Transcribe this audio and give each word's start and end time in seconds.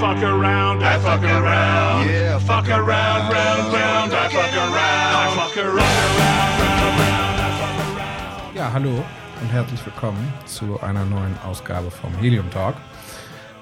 fuck 0.00 0.22
around, 0.22 0.82
I 0.82 0.96
fuck 1.00 1.22
around. 1.24 2.08
Yeah, 2.08 2.38
fuck 2.38 2.68
around, 2.68 3.32
round, 3.32 3.72
round, 3.74 4.12
I 4.12 4.28
fuck 4.28 4.54
around. 4.54 5.14
I 5.14 5.34
fuck 5.34 5.56
around, 5.56 5.74
round, 5.74 6.58
round, 6.78 6.98
round, 7.00 7.40
I 7.40 7.50
fuck 7.58 7.98
around. 7.98 8.56
Ja, 8.56 8.72
hallo 8.72 9.04
und 9.40 9.48
herzlich 9.52 9.84
willkommen 9.84 10.32
zu 10.46 10.80
einer 10.80 11.04
neuen 11.04 11.36
Ausgabe 11.44 11.90
vom 11.90 12.14
Helium 12.18 12.48
Talk. 12.50 12.76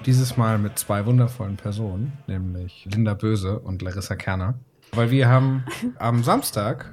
Dieses 0.05 0.37
Mal 0.37 0.59
mit 0.59 0.79
zwei 0.79 1.07
wundervollen 1.07 1.57
Personen, 1.57 2.13
nämlich 2.27 2.87
Linda 2.91 3.15
Böse 3.15 3.59
und 3.59 3.81
Larissa 3.81 4.15
Kerner. 4.15 4.55
Weil 4.93 5.11
wir 5.11 5.29
haben 5.29 5.65
am 5.99 6.23
Samstag 6.23 6.93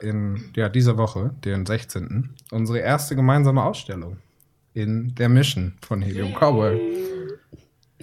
in 0.00 0.50
ja, 0.56 0.70
dieser 0.70 0.96
Woche, 0.96 1.34
den 1.44 1.66
16., 1.66 2.30
unsere 2.50 2.78
erste 2.78 3.16
gemeinsame 3.16 3.62
Ausstellung 3.62 4.16
in 4.72 5.14
der 5.14 5.28
Mission 5.28 5.74
von 5.82 6.00
Helium 6.00 6.32
Cowboy. 6.32 7.17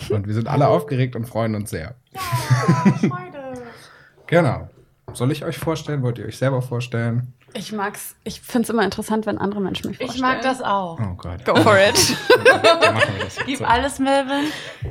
Und 0.09 0.27
wir 0.27 0.33
sind 0.33 0.47
alle 0.47 0.67
aufgeregt 0.67 1.15
und 1.15 1.25
freuen 1.25 1.55
uns 1.55 1.69
sehr. 1.69 1.95
Freude. 2.13 3.09
Genau. 4.27 4.69
Soll 5.13 5.31
ich 5.31 5.45
euch 5.45 5.57
vorstellen? 5.59 6.01
Wollt 6.01 6.17
ihr 6.17 6.25
euch 6.25 6.37
selber 6.39 6.61
vorstellen? 6.63 7.33
Ich 7.53 7.71
mag's. 7.71 8.15
Ich 8.23 8.41
find's 8.41 8.69
immer 8.69 8.83
interessant, 8.83 9.27
wenn 9.27 9.37
andere 9.37 9.61
Menschen 9.61 9.91
mich 9.91 10.01
Ich 10.01 10.07
vorstellen. 10.07 10.29
mag 10.33 10.41
das 10.41 10.61
auch. 10.63 10.99
Oh 10.99 11.13
Gott. 11.15 11.45
Go 11.45 11.55
for 11.57 11.77
it. 11.77 11.95
Gib 13.45 13.59
so. 13.59 13.65
alles, 13.65 13.99
Melvin. 13.99 14.45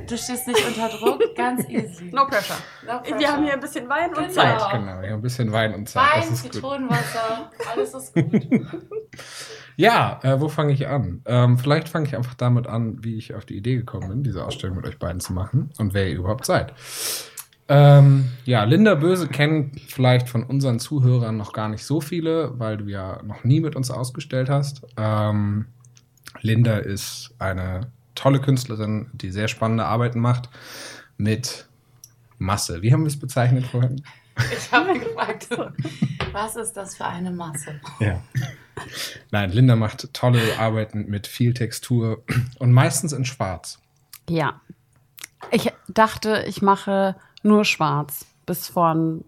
Du 0.08 0.16
stehst 0.16 0.46
nicht 0.46 0.64
unter 0.64 0.88
Druck. 0.88 1.20
Ganz 1.36 1.68
easy. 1.68 2.04
No 2.12 2.26
pressure. 2.26 2.56
No 2.86 3.00
pressure. 3.00 3.18
Wir 3.18 3.32
haben 3.32 3.42
hier 3.42 3.54
ein 3.54 3.60
bisschen 3.60 3.88
Wein 3.88 4.10
und 4.14 4.28
Genau. 4.28 4.32
Zeit. 4.32 4.70
Genau, 4.72 4.86
wir 4.86 5.08
haben 5.08 5.14
ein 5.14 5.20
bisschen 5.20 5.50
Wein 5.52 5.74
und 5.74 5.88
Zeit. 5.88 6.22
Wein. 6.28 6.34
Zitronenwasser, 6.36 7.50
alles 7.72 7.92
ist 7.92 8.14
gut. 8.14 8.32
Ja, 9.76 10.20
äh, 10.22 10.40
wo 10.40 10.48
fange 10.48 10.72
ich 10.72 10.86
an? 10.86 11.22
Ähm, 11.26 11.58
vielleicht 11.58 11.88
fange 11.88 12.06
ich 12.06 12.16
einfach 12.16 12.34
damit 12.34 12.66
an, 12.66 13.02
wie 13.04 13.16
ich 13.16 13.34
auf 13.34 13.44
die 13.44 13.56
Idee 13.56 13.76
gekommen 13.76 14.08
bin, 14.08 14.22
diese 14.22 14.44
Ausstellung 14.44 14.76
mit 14.76 14.86
euch 14.86 14.98
beiden 14.98 15.20
zu 15.20 15.32
machen 15.32 15.70
und 15.78 15.94
wer 15.94 16.08
ihr 16.08 16.16
überhaupt 16.16 16.46
seid. 16.46 16.72
Ähm, 17.66 18.28
ja, 18.44 18.64
Linda 18.64 18.94
Böse 18.94 19.26
kennen 19.26 19.72
vielleicht 19.88 20.28
von 20.28 20.42
unseren 20.42 20.78
Zuhörern 20.78 21.36
noch 21.36 21.52
gar 21.52 21.68
nicht 21.68 21.84
so 21.84 22.00
viele, 22.00 22.58
weil 22.58 22.76
du 22.76 22.88
ja 22.88 23.22
noch 23.22 23.42
nie 23.44 23.60
mit 23.60 23.74
uns 23.74 23.90
ausgestellt 23.90 24.50
hast. 24.50 24.82
Ähm, 24.96 25.66
Linda 26.40 26.76
ist 26.76 27.34
eine 27.38 27.88
tolle 28.14 28.40
Künstlerin, 28.40 29.08
die 29.14 29.30
sehr 29.30 29.48
spannende 29.48 29.86
Arbeiten 29.86 30.20
macht 30.20 30.50
mit 31.16 31.66
Masse. 32.38 32.82
Wie 32.82 32.92
haben 32.92 33.02
wir 33.02 33.08
es 33.08 33.18
bezeichnet 33.18 33.66
vorhin? 33.66 34.02
Ich 34.56 34.72
habe 34.72 34.98
gefragt, 34.98 35.48
was 36.32 36.56
ist 36.56 36.72
das 36.72 36.96
für 36.96 37.04
eine 37.04 37.30
Masse? 37.30 37.80
Ja. 38.00 38.20
Nein, 39.30 39.52
Linda 39.52 39.76
macht 39.76 40.12
tolle 40.12 40.58
Arbeiten 40.58 41.06
mit 41.06 41.26
viel 41.26 41.54
Textur 41.54 42.24
und 42.58 42.72
meistens 42.72 43.12
in 43.12 43.24
Schwarz. 43.24 43.78
Ja. 44.28 44.60
Ich 45.50 45.72
dachte, 45.88 46.44
ich 46.48 46.62
mache 46.62 47.16
nur 47.42 47.64
schwarz. 47.64 48.26
Bis 48.46 48.68
vor 48.68 48.94
ein 48.94 49.24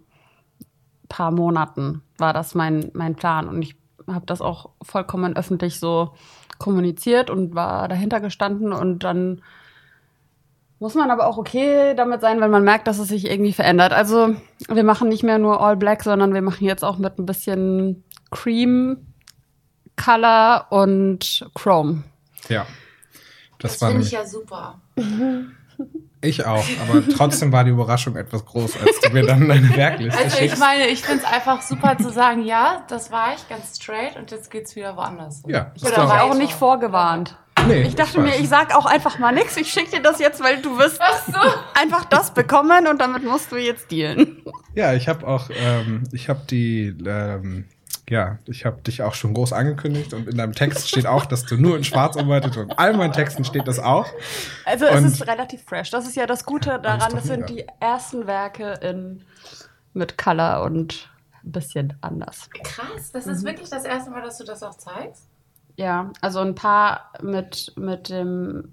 paar 1.09 1.31
Monaten 1.31 2.03
war 2.19 2.33
das 2.33 2.55
mein, 2.55 2.91
mein 2.95 3.15
Plan. 3.15 3.49
Und 3.49 3.63
ich 3.63 3.77
habe 4.07 4.27
das 4.27 4.41
auch 4.41 4.71
vollkommen 4.83 5.37
öffentlich 5.37 5.79
so 5.79 6.15
kommuniziert 6.59 7.31
und 7.31 7.55
war 7.55 7.89
dahinter 7.89 8.21
gestanden. 8.21 8.73
Und 8.73 9.05
dann 9.05 9.43
muss 10.79 10.95
man 10.95 11.11
aber 11.11 11.27
auch 11.27 11.39
okay 11.39 11.95
damit 11.95 12.21
sein, 12.21 12.41
wenn 12.41 12.51
man 12.51 12.63
merkt, 12.65 12.87
dass 12.87 12.99
es 12.99 13.09
sich 13.09 13.31
irgendwie 13.31 13.53
verändert. 13.53 13.93
Also 13.93 14.35
wir 14.69 14.85
machen 14.85 15.09
nicht 15.09 15.23
mehr 15.23 15.39
nur 15.39 15.61
All 15.61 15.77
Black, 15.77 16.03
sondern 16.03 16.35
wir 16.35 16.43
machen 16.43 16.65
jetzt 16.65 16.85
auch 16.85 16.99
mit 16.99 17.19
ein 17.19 17.27
bisschen 17.27 18.05
Cream, 18.31 18.99
Color 19.97 20.67
und 20.71 21.49
Chrome. 21.55 22.03
Ja. 22.49 22.67
Das, 23.59 23.73
Das 23.73 23.83
war 23.83 23.91
finde 23.91 24.05
ich 24.05 24.13
ja 24.13 24.27
super. 24.27 24.81
ich 26.21 26.45
auch, 26.45 26.65
aber 26.83 27.09
trotzdem 27.09 27.53
war 27.53 27.65
die 27.65 27.71
Überraschung 27.71 28.17
etwas 28.17 28.45
groß, 28.45 28.77
als 28.79 29.01
du 29.01 29.11
mir 29.11 29.25
dann 29.25 29.49
deine 29.49 29.75
Werkliste 29.75 30.19
Also 30.19 30.37
ich 30.37 30.51
schickst. 30.51 30.59
meine, 30.59 30.89
ich 30.89 31.03
finde 31.03 31.25
es 31.25 31.33
einfach 31.33 31.63
super 31.63 31.97
zu 31.97 32.11
sagen, 32.11 32.45
ja, 32.45 32.85
das 32.89 33.11
war 33.11 33.33
ich, 33.35 33.49
ganz 33.49 33.77
straight 33.81 34.17
und 34.17 34.31
jetzt 34.31 34.51
geht's 34.51 34.77
wieder 34.77 34.95
woanders. 34.97 35.43
Ja, 35.47 35.73
Ich 35.75 35.83
ist 35.83 35.95
bin 35.95 36.01
aber 36.01 36.25
auch 36.25 36.35
nicht 36.35 36.53
vorgewarnt. 36.53 37.37
Nee, 37.67 37.83
Ich 37.83 37.95
dachte 37.97 38.21
mir, 38.21 38.37
ich 38.37 38.49
sag 38.49 38.75
auch 38.75 38.87
einfach 38.87 39.19
mal 39.19 39.33
nichts. 39.33 39.57
Ich 39.57 39.71
schicke 39.73 39.97
dir 39.97 40.03
das 40.03 40.19
jetzt, 40.19 40.43
weil 40.43 40.61
du 40.63 40.79
wirst 40.79 41.01
so. 41.27 41.39
einfach 41.81 42.05
das 42.07 42.33
bekommen 42.33 42.87
und 42.87 43.01
damit 43.01 43.25
musst 43.25 43.51
du 43.53 43.57
jetzt 43.57 43.91
dealen. 43.91 44.43
Ja, 44.75 44.93
ich 44.93 45.09
habe 45.09 45.27
auch, 45.27 45.49
ähm, 45.51 46.05
ich 46.13 46.29
habe 46.29 46.41
die, 46.51 46.95
ähm, 47.07 47.65
ja, 48.09 48.39
ich 48.47 48.65
habe 48.65 48.81
dich 48.83 49.03
auch 49.03 49.15
schon 49.15 49.35
groß 49.35 49.53
angekündigt 49.53 50.13
und 50.15 50.29
in 50.29 50.37
deinem 50.37 50.53
Text 50.53 50.89
steht 50.89 51.07
auch, 51.07 51.25
dass 51.27 51.45
du 51.45 51.57
nur 51.57 51.77
in 51.77 51.83
Schwarz 51.85 52.17
arbeitest 52.17 52.57
und 52.57 52.71
in 52.71 52.79
all 52.79 52.95
meinen 52.97 53.13
Texten 53.13 53.45
steht 53.45 53.67
das 53.67 53.79
auch. 53.79 54.07
Also 54.65 54.85
es 54.87 55.01
Und- 55.01 55.07
ist 55.07 55.27
relativ 55.27 55.63
fresh. 55.65 55.91
Das 55.91 56.07
ist 56.07 56.15
ja 56.17 56.27
das 56.27 56.45
Gute 56.45 56.79
daran. 56.81 57.11
Das 57.13 57.25
sind 57.25 57.49
die 57.49 57.67
ersten 57.81 58.27
Werke 58.27 58.75
in, 58.83 59.25
mit 59.93 60.17
Color 60.19 60.63
und 60.63 61.11
ein 61.43 61.53
bisschen 61.53 61.97
anders. 62.01 62.49
Krass, 62.63 63.13
das 63.13 63.27
ist 63.27 63.45
wirklich 63.45 63.71
das 63.71 63.85
erste 63.85 64.11
Mal, 64.11 64.23
dass 64.23 64.39
du 64.39 64.45
das 64.45 64.63
auch 64.63 64.77
zeigst? 64.77 65.29
Ja, 65.77 66.11
also 66.21 66.41
ein 66.41 66.55
paar 66.55 67.13
mit, 67.23 67.73
mit 67.77 68.09
dem 68.09 68.73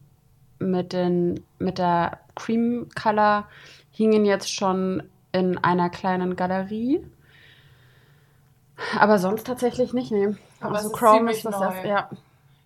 mit 0.60 0.94
den 0.94 1.44
mit 1.60 1.78
der 1.78 2.20
Cream 2.36 2.88
Color 2.96 3.48
hingen 3.92 4.26
jetzt 4.26 4.52
schon 4.52 5.04
in 5.32 5.58
einer 5.58 5.90
kleinen 5.90 6.36
Galerie. 6.36 7.06
Aber 8.98 9.20
sonst 9.20 9.46
tatsächlich 9.46 9.94
nicht, 9.94 10.12
nee. 10.12 10.36
Aber 10.60 10.76
also 10.76 10.88
es 10.88 10.94
ist 10.94 11.00
Chrome 11.00 11.18
ziemlich 11.18 11.38
ist 11.38 11.46
das 11.46 11.60
neu. 11.60 11.66
erste, 11.66 11.88
ja. 11.88 12.10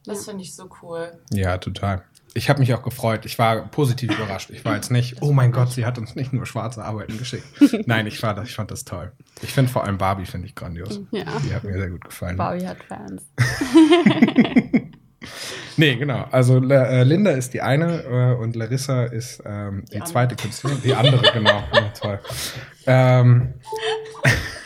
Das 0.06 0.26
finde 0.26 0.44
ich 0.44 0.56
so 0.56 0.70
cool. 0.82 1.20
Ja, 1.32 1.58
total. 1.58 2.04
Ich 2.38 2.50
habe 2.50 2.60
mich 2.60 2.72
auch 2.76 2.84
gefreut. 2.84 3.26
Ich 3.26 3.40
war 3.40 3.62
positiv 3.68 4.12
überrascht. 4.16 4.52
Ich 4.52 4.64
war 4.64 4.76
jetzt 4.76 4.92
nicht, 4.92 5.22
oh 5.22 5.32
mein 5.34 5.52
Gott, 5.52 5.72
sie 5.72 5.86
hat 5.88 5.98
uns 5.98 6.14
nicht 6.16 6.34
nur 6.34 6.46
schwarze 6.46 6.86
Arbeiten 6.86 7.18
geschickt. 7.18 7.44
Nein, 7.88 8.06
ich, 8.06 8.22
war 8.22 8.36
das, 8.36 8.48
ich 8.48 8.54
fand 8.56 8.70
das 8.70 8.86
toll. 8.86 9.12
Ich 9.42 9.52
finde 9.54 9.72
vor 9.72 9.84
allem 9.84 9.98
Barbie 9.98 10.26
finde 10.26 10.46
ich 10.46 10.54
grandios. 10.54 11.00
Ja. 11.12 11.26
Die 11.44 11.54
hat 11.54 11.64
mir 11.64 11.74
sehr 11.78 11.90
gut 11.90 12.04
gefallen. 12.06 12.38
Barbie 12.38 12.68
hat 12.68 12.78
Fans. 12.88 13.24
Nee, 15.80 15.96
genau. 15.96 16.26
Also 16.32 16.60
La- 16.60 16.86
äh, 16.88 17.04
Linda 17.04 17.32
ist 17.32 17.54
die 17.54 17.62
eine 17.62 18.02
äh, 18.04 18.34
und 18.42 18.56
Larissa 18.56 19.04
ist 19.06 19.44
ähm, 19.46 19.84
die, 19.92 19.98
Die 20.00 20.04
zweite 20.06 20.36
Künstlerin. 20.36 20.78
Die 20.84 20.94
andere, 20.96 21.22
genau. 21.34 21.64
Ja, 21.74 21.90
toll. 22.00 22.20
Ähm, 22.86 23.54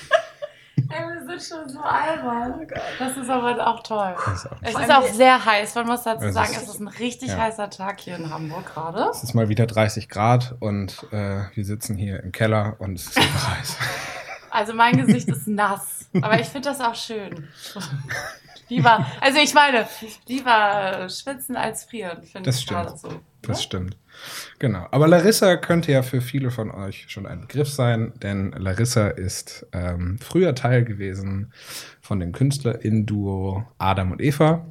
Sind 1.41 1.59
schon 1.59 1.69
so 1.69 1.79
albern. 1.81 2.67
Das 2.99 3.17
ist 3.17 3.29
aber 3.29 3.67
auch 3.67 3.81
toll. 3.83 4.15
ist 4.33 4.45
auch- 4.47 4.57
Es 4.61 4.73
ist 4.75 4.91
auch 4.91 5.07
sehr 5.07 5.43
heiß. 5.45 5.75
Man 5.75 5.87
muss 5.87 6.03
dazu 6.03 6.25
Es 6.25 6.33
sagen, 6.33 6.51
ist- 6.53 6.63
es 6.63 6.69
ist 6.69 6.79
ein 6.79 6.87
richtig 6.87 7.29
ja. 7.29 7.37
heißer 7.37 7.69
Tag 7.69 7.99
hier 7.99 8.15
in 8.15 8.29
Hamburg 8.33 8.65
gerade. 8.73 9.09
es 9.11 9.23
ist 9.23 9.33
mal 9.33 9.49
wieder 9.49 9.65
30 9.67 10.09
Grad 10.09 10.55
und 10.59 11.05
äh, 11.11 11.43
wir 11.53 11.65
sitzen 11.65 11.95
hier 11.95 12.21
im 12.23 12.31
Keller 12.31 12.75
und 12.79 12.95
es 12.99 13.07
ist 13.07 13.17
einfach 13.17 13.57
heiß. 13.59 13.77
Also 14.51 14.73
mein 14.73 14.97
Gesicht 14.97 15.27
ist 15.29 15.47
nass. 15.47 16.09
Aber 16.21 16.39
ich 16.39 16.47
finde 16.47 16.69
das 16.69 16.81
auch 16.81 16.95
schön. 16.95 17.47
Lieber, 18.67 19.05
also 19.19 19.39
ich 19.39 19.53
meine, 19.53 19.85
lieber 20.27 20.99
äh, 21.01 21.09
schwitzen 21.09 21.55
als 21.57 21.83
frieren, 21.85 22.23
finde 22.23 22.49
ich 22.49 22.57
stimmt. 22.61 22.81
gerade 22.85 22.97
so. 22.97 23.09
Das 23.41 23.63
stimmt. 23.63 23.97
Genau. 24.59 24.87
Aber 24.91 25.07
Larissa 25.07 25.55
könnte 25.57 25.91
ja 25.91 26.03
für 26.03 26.21
viele 26.21 26.51
von 26.51 26.71
euch 26.71 27.05
schon 27.09 27.25
ein 27.25 27.41
Begriff 27.41 27.69
sein, 27.69 28.13
denn 28.21 28.51
Larissa 28.51 29.07
ist 29.07 29.65
ähm, 29.73 30.17
früher 30.19 30.55
Teil 30.55 30.83
gewesen 30.85 31.51
von 32.01 32.19
dem 32.19 32.31
KünstlerInnen-Duo 32.31 33.63
Adam 33.77 34.11
und 34.11 34.21
Eva. 34.21 34.65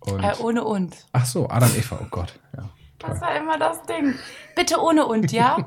Und, 0.00 0.22
Äh, 0.22 0.32
ohne 0.40 0.64
und. 0.64 0.94
ach 1.12 1.26
so, 1.26 1.48
Adam 1.48 1.70
Eva, 1.76 1.98
oh 2.02 2.06
Gott. 2.10 2.38
Ja, 2.56 2.68
Das 2.98 3.20
war 3.20 3.36
immer 3.36 3.58
das 3.58 3.82
Ding. 3.84 4.14
Bitte 4.56 4.80
ohne 4.80 5.06
und, 5.06 5.32
ja? 5.32 5.56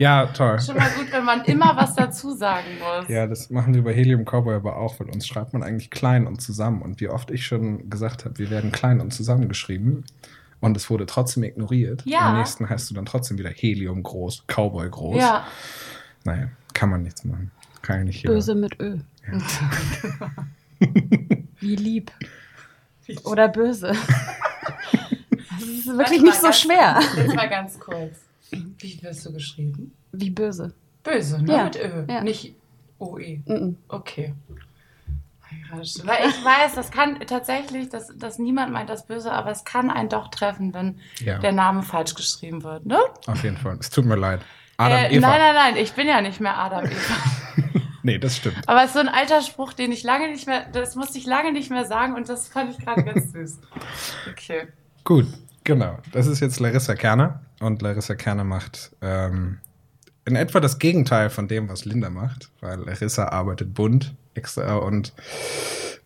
Ja, 0.00 0.26
toll. 0.26 0.60
Schon 0.60 0.76
mal 0.76 0.88
gut, 0.90 1.10
wenn 1.10 1.24
man 1.24 1.44
immer 1.44 1.76
was 1.76 1.96
dazu 1.96 2.32
sagen 2.32 2.66
muss. 2.78 3.08
Ja, 3.08 3.26
das 3.26 3.50
machen 3.50 3.74
wir 3.74 3.82
bei 3.82 3.92
Helium 3.92 4.24
Cowboy 4.24 4.54
aber 4.54 4.76
auch, 4.76 5.00
weil 5.00 5.10
uns 5.10 5.26
schreibt 5.26 5.52
man 5.52 5.64
eigentlich 5.64 5.90
klein 5.90 6.28
und 6.28 6.40
zusammen. 6.40 6.82
Und 6.82 7.00
wie 7.00 7.08
oft 7.08 7.32
ich 7.32 7.44
schon 7.44 7.90
gesagt 7.90 8.24
habe, 8.24 8.38
wir 8.38 8.48
werden 8.48 8.70
klein 8.70 9.00
und 9.00 9.12
zusammen 9.12 9.48
geschrieben. 9.48 10.04
Und 10.60 10.76
es 10.76 10.90
wurde 10.90 11.06
trotzdem 11.06 11.44
ignoriert. 11.44 12.02
Ja. 12.04 12.30
Am 12.30 12.38
nächsten 12.38 12.68
heißt 12.68 12.90
du 12.90 12.94
dann 12.94 13.06
trotzdem 13.06 13.38
wieder 13.38 13.50
Helium 13.50 14.02
groß, 14.02 14.44
Cowboy 14.48 14.88
groß. 14.90 15.16
Ja. 15.20 15.46
Naja, 16.24 16.48
kann 16.74 16.90
man 16.90 17.02
nichts 17.02 17.24
machen. 17.24 17.50
Kann 17.82 17.98
ja 17.98 18.04
nicht 18.04 18.22
jeder. 18.22 18.34
Böse 18.34 18.54
mit 18.56 18.78
Ö. 18.80 18.98
Wie 21.60 21.76
lieb. 21.76 22.10
Oder 23.24 23.48
böse. 23.48 23.92
Das 25.60 25.66
ist 25.68 25.86
wirklich 25.88 26.22
nicht 26.22 26.34
so 26.36 26.42
ganz- 26.44 26.60
schwer. 26.60 27.00
Jetzt 27.16 27.34
mal 27.34 27.48
ganz 27.48 27.80
kurz. 27.80 28.20
Wie 28.50 29.02
wirst 29.02 29.26
du 29.26 29.32
geschrieben? 29.32 29.92
Wie 30.12 30.30
böse. 30.30 30.72
Böse, 31.02 31.42
ne? 31.42 31.52
Ja. 31.52 31.64
Mit 31.64 31.76
Ö. 31.76 32.04
Ja. 32.08 32.22
Nicht 32.22 32.54
OE. 33.00 33.40
Mhm. 33.44 33.76
Okay. 33.88 34.34
Weil 35.70 36.28
ich 36.28 36.44
weiß, 36.44 36.74
das 36.74 36.90
kann 36.90 37.20
tatsächlich, 37.26 37.88
dass, 37.88 38.08
dass 38.16 38.38
niemand 38.38 38.72
meint 38.72 38.88
das 38.90 39.06
böse, 39.06 39.32
aber 39.32 39.50
es 39.50 39.64
kann 39.64 39.90
einen 39.90 40.08
doch 40.08 40.28
treffen, 40.28 40.72
wenn 40.74 40.98
Ja. 41.20 41.38
der 41.38 41.52
Name 41.52 41.82
falsch 41.82 42.14
geschrieben 42.14 42.62
wird, 42.62 42.86
ne? 42.86 42.98
Auf 43.26 43.42
jeden 43.44 43.56
Fall. 43.56 43.76
Es 43.80 43.90
tut 43.90 44.04
mir 44.04 44.16
leid. 44.16 44.40
Adam, 44.76 44.98
äh, 44.98 45.08
Eva. 45.16 45.28
Nein, 45.28 45.38
nein, 45.40 45.54
nein, 45.54 45.76
ich 45.76 45.92
bin 45.92 46.06
ja 46.06 46.20
nicht 46.20 46.40
mehr 46.40 46.56
Adam 46.58 46.84
Eva. 46.84 47.14
Nee, 48.04 48.18
das 48.18 48.36
stimmt. 48.36 48.56
aber 48.66 48.80
es 48.82 48.86
ist 48.86 48.92
so 48.94 49.00
ein 49.00 49.08
alter 49.08 49.42
Spruch, 49.42 49.72
den 49.74 49.90
ich 49.92 50.02
lange 50.04 50.30
nicht 50.30 50.46
mehr, 50.46 50.64
das 50.72 50.94
musste 50.94 51.18
ich 51.18 51.26
lange 51.26 51.52
nicht 51.52 51.68
mehr 51.70 51.84
sagen 51.84 52.14
und 52.14 52.28
das 52.28 52.48
fand 52.48 52.70
ich 52.70 52.82
gerade 52.82 53.02
ganz 53.04 53.32
süß. 53.32 53.58
Okay. 54.30 54.68
Gut, 55.04 55.26
Genau, 55.64 55.98
das 56.12 56.26
ist 56.28 56.40
jetzt 56.40 56.60
Larissa 56.60 56.94
Kerner 56.94 57.40
und 57.60 57.82
Larissa 57.82 58.14
Kerner 58.14 58.44
macht 58.44 58.92
ähm, 59.02 59.58
in 60.24 60.34
etwa 60.36 60.60
das 60.60 60.78
Gegenteil 60.78 61.28
von 61.28 61.48
dem, 61.48 61.68
was 61.68 61.84
Linda 61.84 62.08
macht, 62.08 62.48
weil 62.60 62.78
Larissa 62.78 63.28
arbeitet 63.28 63.74
bunt 63.74 64.14
extra 64.34 64.76
und 64.76 65.12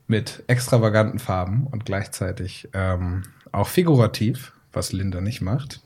mit 0.06 0.44
extravaganten 0.46 1.18
Farben 1.18 1.66
und 1.66 1.84
gleichzeitig 1.84 2.68
ähm, 2.72 3.22
auch 3.50 3.68
figurativ, 3.68 4.52
was 4.72 4.92
Linda 4.92 5.20
nicht 5.20 5.40
macht. 5.40 5.80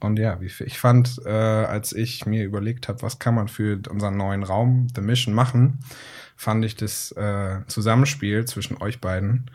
Und 0.00 0.18
ja, 0.18 0.38
ich 0.40 0.78
fand, 0.78 1.20
äh, 1.24 1.30
als 1.30 1.92
ich 1.92 2.26
mir 2.26 2.44
überlegt 2.44 2.88
habe, 2.88 3.02
was 3.02 3.18
kann 3.18 3.36
man 3.36 3.48
für 3.48 3.80
unseren 3.88 4.16
neuen 4.16 4.42
Raum, 4.42 4.88
The 4.94 5.00
Mission, 5.00 5.32
machen, 5.32 5.78
fand 6.36 6.64
ich 6.64 6.74
das 6.74 7.12
äh, 7.12 7.60
Zusammenspiel 7.68 8.44
zwischen 8.46 8.82
euch 8.82 9.00
beiden 9.00 9.50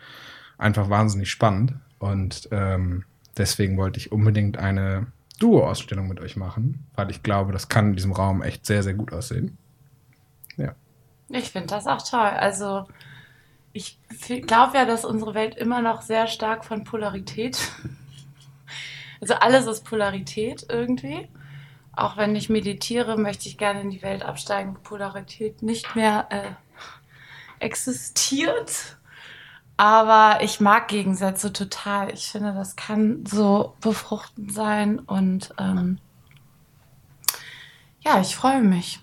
einfach 0.56 0.88
wahnsinnig 0.88 1.30
spannend. 1.30 1.74
Und 1.98 2.48
ähm, 2.50 3.04
deswegen 3.36 3.76
wollte 3.76 3.98
ich 3.98 4.10
unbedingt 4.10 4.56
eine 4.56 5.06
Duo-Ausstellung 5.38 6.08
mit 6.08 6.20
euch 6.20 6.36
machen, 6.36 6.86
weil 6.94 7.10
ich 7.10 7.22
glaube, 7.22 7.52
das 7.52 7.68
kann 7.68 7.90
in 7.90 7.96
diesem 7.96 8.12
Raum 8.12 8.42
echt 8.42 8.66
sehr, 8.66 8.82
sehr 8.82 8.94
gut 8.94 9.12
aussehen. 9.12 9.58
Ich 11.30 11.50
finde 11.50 11.68
das 11.68 11.86
auch 11.86 12.02
toll. 12.02 12.20
Also 12.20 12.86
ich 13.72 13.98
glaube 14.46 14.76
ja, 14.76 14.84
dass 14.84 15.04
unsere 15.04 15.34
Welt 15.34 15.56
immer 15.56 15.82
noch 15.82 16.02
sehr 16.02 16.26
stark 16.26 16.64
von 16.64 16.84
Polarität. 16.84 17.58
Also 19.20 19.34
alles 19.34 19.66
ist 19.66 19.84
Polarität 19.84 20.66
irgendwie. 20.68 21.28
Auch 21.92 22.16
wenn 22.16 22.36
ich 22.36 22.48
meditiere, 22.48 23.18
möchte 23.18 23.48
ich 23.48 23.58
gerne 23.58 23.80
in 23.80 23.90
die 23.90 24.00
Welt 24.02 24.22
absteigen, 24.22 24.76
wo 24.76 24.80
Polarität 24.80 25.60
nicht 25.60 25.96
mehr 25.96 26.28
äh, 26.30 26.52
existiert. 27.58 28.96
Aber 29.76 30.38
ich 30.42 30.60
mag 30.60 30.86
Gegensätze 30.86 31.52
total. 31.52 32.12
Ich 32.12 32.28
finde, 32.28 32.54
das 32.54 32.76
kann 32.76 33.24
so 33.26 33.74
befruchtend 33.80 34.52
sein. 34.52 35.00
Und 35.00 35.52
ähm, 35.58 35.98
ja, 38.00 38.20
ich 38.20 38.36
freue 38.36 38.62
mich. 38.62 39.00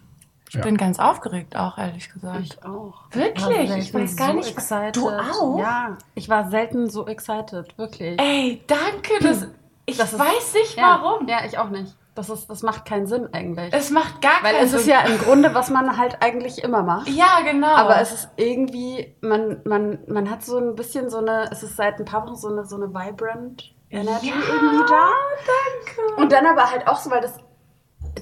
Ich 0.55 0.59
Ja. 0.59 0.63
bin 0.63 0.77
ganz 0.77 0.99
aufgeregt 0.99 1.57
auch, 1.57 1.77
ehrlich 1.77 2.09
gesagt. 2.13 2.39
Ich 2.41 2.63
auch. 2.63 2.93
Wirklich? 3.11 3.43
war 3.45 3.51
Ich 3.77 3.91
selten 3.91 3.93
weiß 4.03 4.15
gar 4.15 4.27
so 4.29 4.33
nicht. 4.35 4.51
Excited. 4.57 4.95
Du 4.95 5.09
auch? 5.09 5.59
Ja, 5.59 5.97
ich 6.15 6.29
war 6.29 6.49
selten 6.49 6.89
so 6.89 7.05
excited, 7.07 7.77
wirklich. 7.77 8.17
Ey, 8.21 8.63
danke. 8.67 9.13
Das, 9.21 9.47
ich 9.85 9.97
Das 9.97 10.13
ist- 10.13 10.19
weiß 10.19 10.53
nicht 10.53 10.77
ja. 10.77 10.99
warum. 11.01 11.27
Ja, 11.27 11.39
ich 11.45 11.57
auch 11.57 11.69
nicht. 11.69 11.93
Das, 12.15 12.29
ist, 12.29 12.49
das 12.49 12.63
macht 12.63 12.85
keinen 12.85 13.05
Sinn 13.07 13.27
eigentlich. 13.33 13.73
Es 13.73 13.89
macht 13.89 14.21
gar 14.21 14.41
Weil 14.41 14.53
keinen 14.53 14.65
es 14.67 14.71
ist 14.71 14.85
Sinn. 14.85 14.93
ja 14.93 15.01
im 15.01 15.17
Grunde, 15.17 15.53
was 15.53 15.69
man 15.69 15.97
halt 15.97 16.21
eigentlich 16.21 16.63
immer 16.63 16.81
macht. 16.83 17.09
Ja, 17.09 17.41
genau. 17.43 17.75
Aber 17.75 17.99
es 17.99 18.13
ist 18.13 18.29
irgendwie, 18.37 19.13
man, 19.19 19.57
man, 19.65 19.99
man 20.07 20.29
hat 20.31 20.41
so 20.45 20.57
ein 20.57 20.75
bisschen 20.75 21.09
so 21.09 21.17
eine, 21.17 21.49
es 21.51 21.63
ist 21.63 21.75
seit 21.75 21.99
ein 21.99 22.05
paar 22.05 22.23
Wochen 22.25 22.37
so 22.37 22.47
eine, 22.47 22.63
so 22.65 22.77
eine 22.77 22.87
vibrant 22.93 23.73
Energy 23.89 24.29
Ja, 24.29 24.35
irgendwie 24.47 24.85
da. 24.89 25.09
danke. 25.45 26.21
Und 26.21 26.31
dann 26.31 26.45
aber 26.45 26.71
halt 26.71 26.87
auch 26.87 26.95
so, 26.97 27.11
weil 27.11 27.19
das 27.19 27.37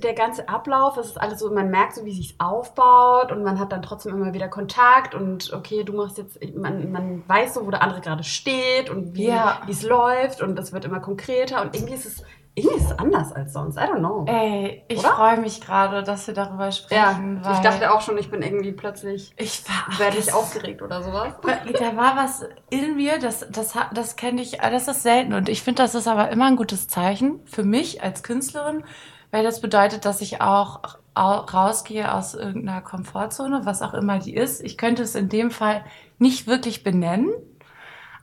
der 0.01 0.13
ganze 0.13 0.49
Ablauf, 0.49 0.97
es 0.97 1.07
ist 1.07 1.21
alles 1.21 1.39
so, 1.39 1.51
man 1.53 1.69
merkt 1.69 1.95
so, 1.95 2.03
wie 2.05 2.13
sich 2.13 2.35
aufbaut 2.39 3.31
und 3.31 3.43
man 3.43 3.59
hat 3.59 3.71
dann 3.71 3.81
trotzdem 3.81 4.15
immer 4.15 4.33
wieder 4.33 4.47
Kontakt 4.47 5.13
und 5.15 5.53
okay, 5.53 5.83
du 5.83 5.93
machst 5.93 6.17
jetzt, 6.17 6.39
man, 6.55 6.91
man 6.91 7.23
weiß 7.27 7.53
so, 7.55 7.65
wo 7.65 7.71
der 7.71 7.81
andere 7.83 8.01
gerade 8.01 8.23
steht 8.23 8.89
und 8.89 9.15
wie 9.15 9.27
Ja. 9.27 9.61
es 9.69 9.83
läuft 9.83 10.41
und 10.41 10.57
es 10.57 10.73
wird 10.73 10.85
immer 10.85 10.99
konkreter 10.99 11.61
und 11.61 11.75
irgendwie 11.75 11.93
ist 11.93 12.05
es, 12.05 12.23
irgendwie 12.55 12.77
ist 12.77 12.91
es 12.91 12.99
anders 12.99 13.31
als 13.33 13.53
sonst. 13.53 13.77
I 13.77 13.81
don't 13.81 13.97
know. 13.97 14.25
Ey, 14.27 14.83
ich 14.87 15.01
freue 15.01 15.37
mich 15.39 15.59
gerade, 15.61 16.03
dass 16.03 16.27
wir 16.27 16.33
darüber 16.35 16.65
ja, 16.65 16.71
sprechen. 16.71 17.39
ich 17.41 17.47
weil 17.47 17.61
dachte 17.63 17.91
auch 17.91 18.01
schon, 18.01 18.17
ich 18.17 18.29
bin 18.29 18.41
irgendwie 18.43 18.73
plötzlich, 18.73 19.33
ich 19.37 19.63
war, 19.67 19.99
werde 19.99 20.17
ich 20.17 20.25
das- 20.27 20.35
aufgeregt 20.35 20.81
oder 20.83 21.01
sowas. 21.01 21.33
Da 21.43 21.95
war 21.97 22.15
was 22.15 22.45
in 22.69 22.95
mir, 22.95 23.17
das, 23.19 23.45
das, 23.51 23.73
das 23.93 24.15
kenne 24.17 24.41
ich, 24.41 24.57
das 24.59 24.87
ist 24.87 25.01
selten. 25.03 25.33
Und 25.33 25.49
ich 25.49 25.63
finde, 25.63 25.81
das 25.81 25.95
ist 25.95 26.07
aber 26.07 26.29
immer 26.29 26.45
ein 26.45 26.55
gutes 26.55 26.87
Zeichen 26.87 27.39
für 27.45 27.63
mich 27.63 28.03
als 28.03 28.21
Künstlerin, 28.21 28.83
weil 29.33 29.43
das 29.43 29.61
bedeutet, 29.61 30.05
dass 30.05 30.21
ich 30.21 30.41
auch 30.41 30.81
au- 31.15 31.39
rausgehe 31.39 32.13
aus 32.13 32.35
irgendeiner 32.35 32.81
Komfortzone, 32.81 33.65
was 33.65 33.81
auch 33.81 33.95
immer 33.95 34.19
die 34.19 34.35
ist. 34.35 34.61
Ich 34.63 34.77
könnte 34.77 35.01
es 35.01 35.15
in 35.15 35.27
dem 35.27 35.49
Fall 35.49 35.83
nicht 36.19 36.45
wirklich 36.45 36.83
benennen, 36.83 37.31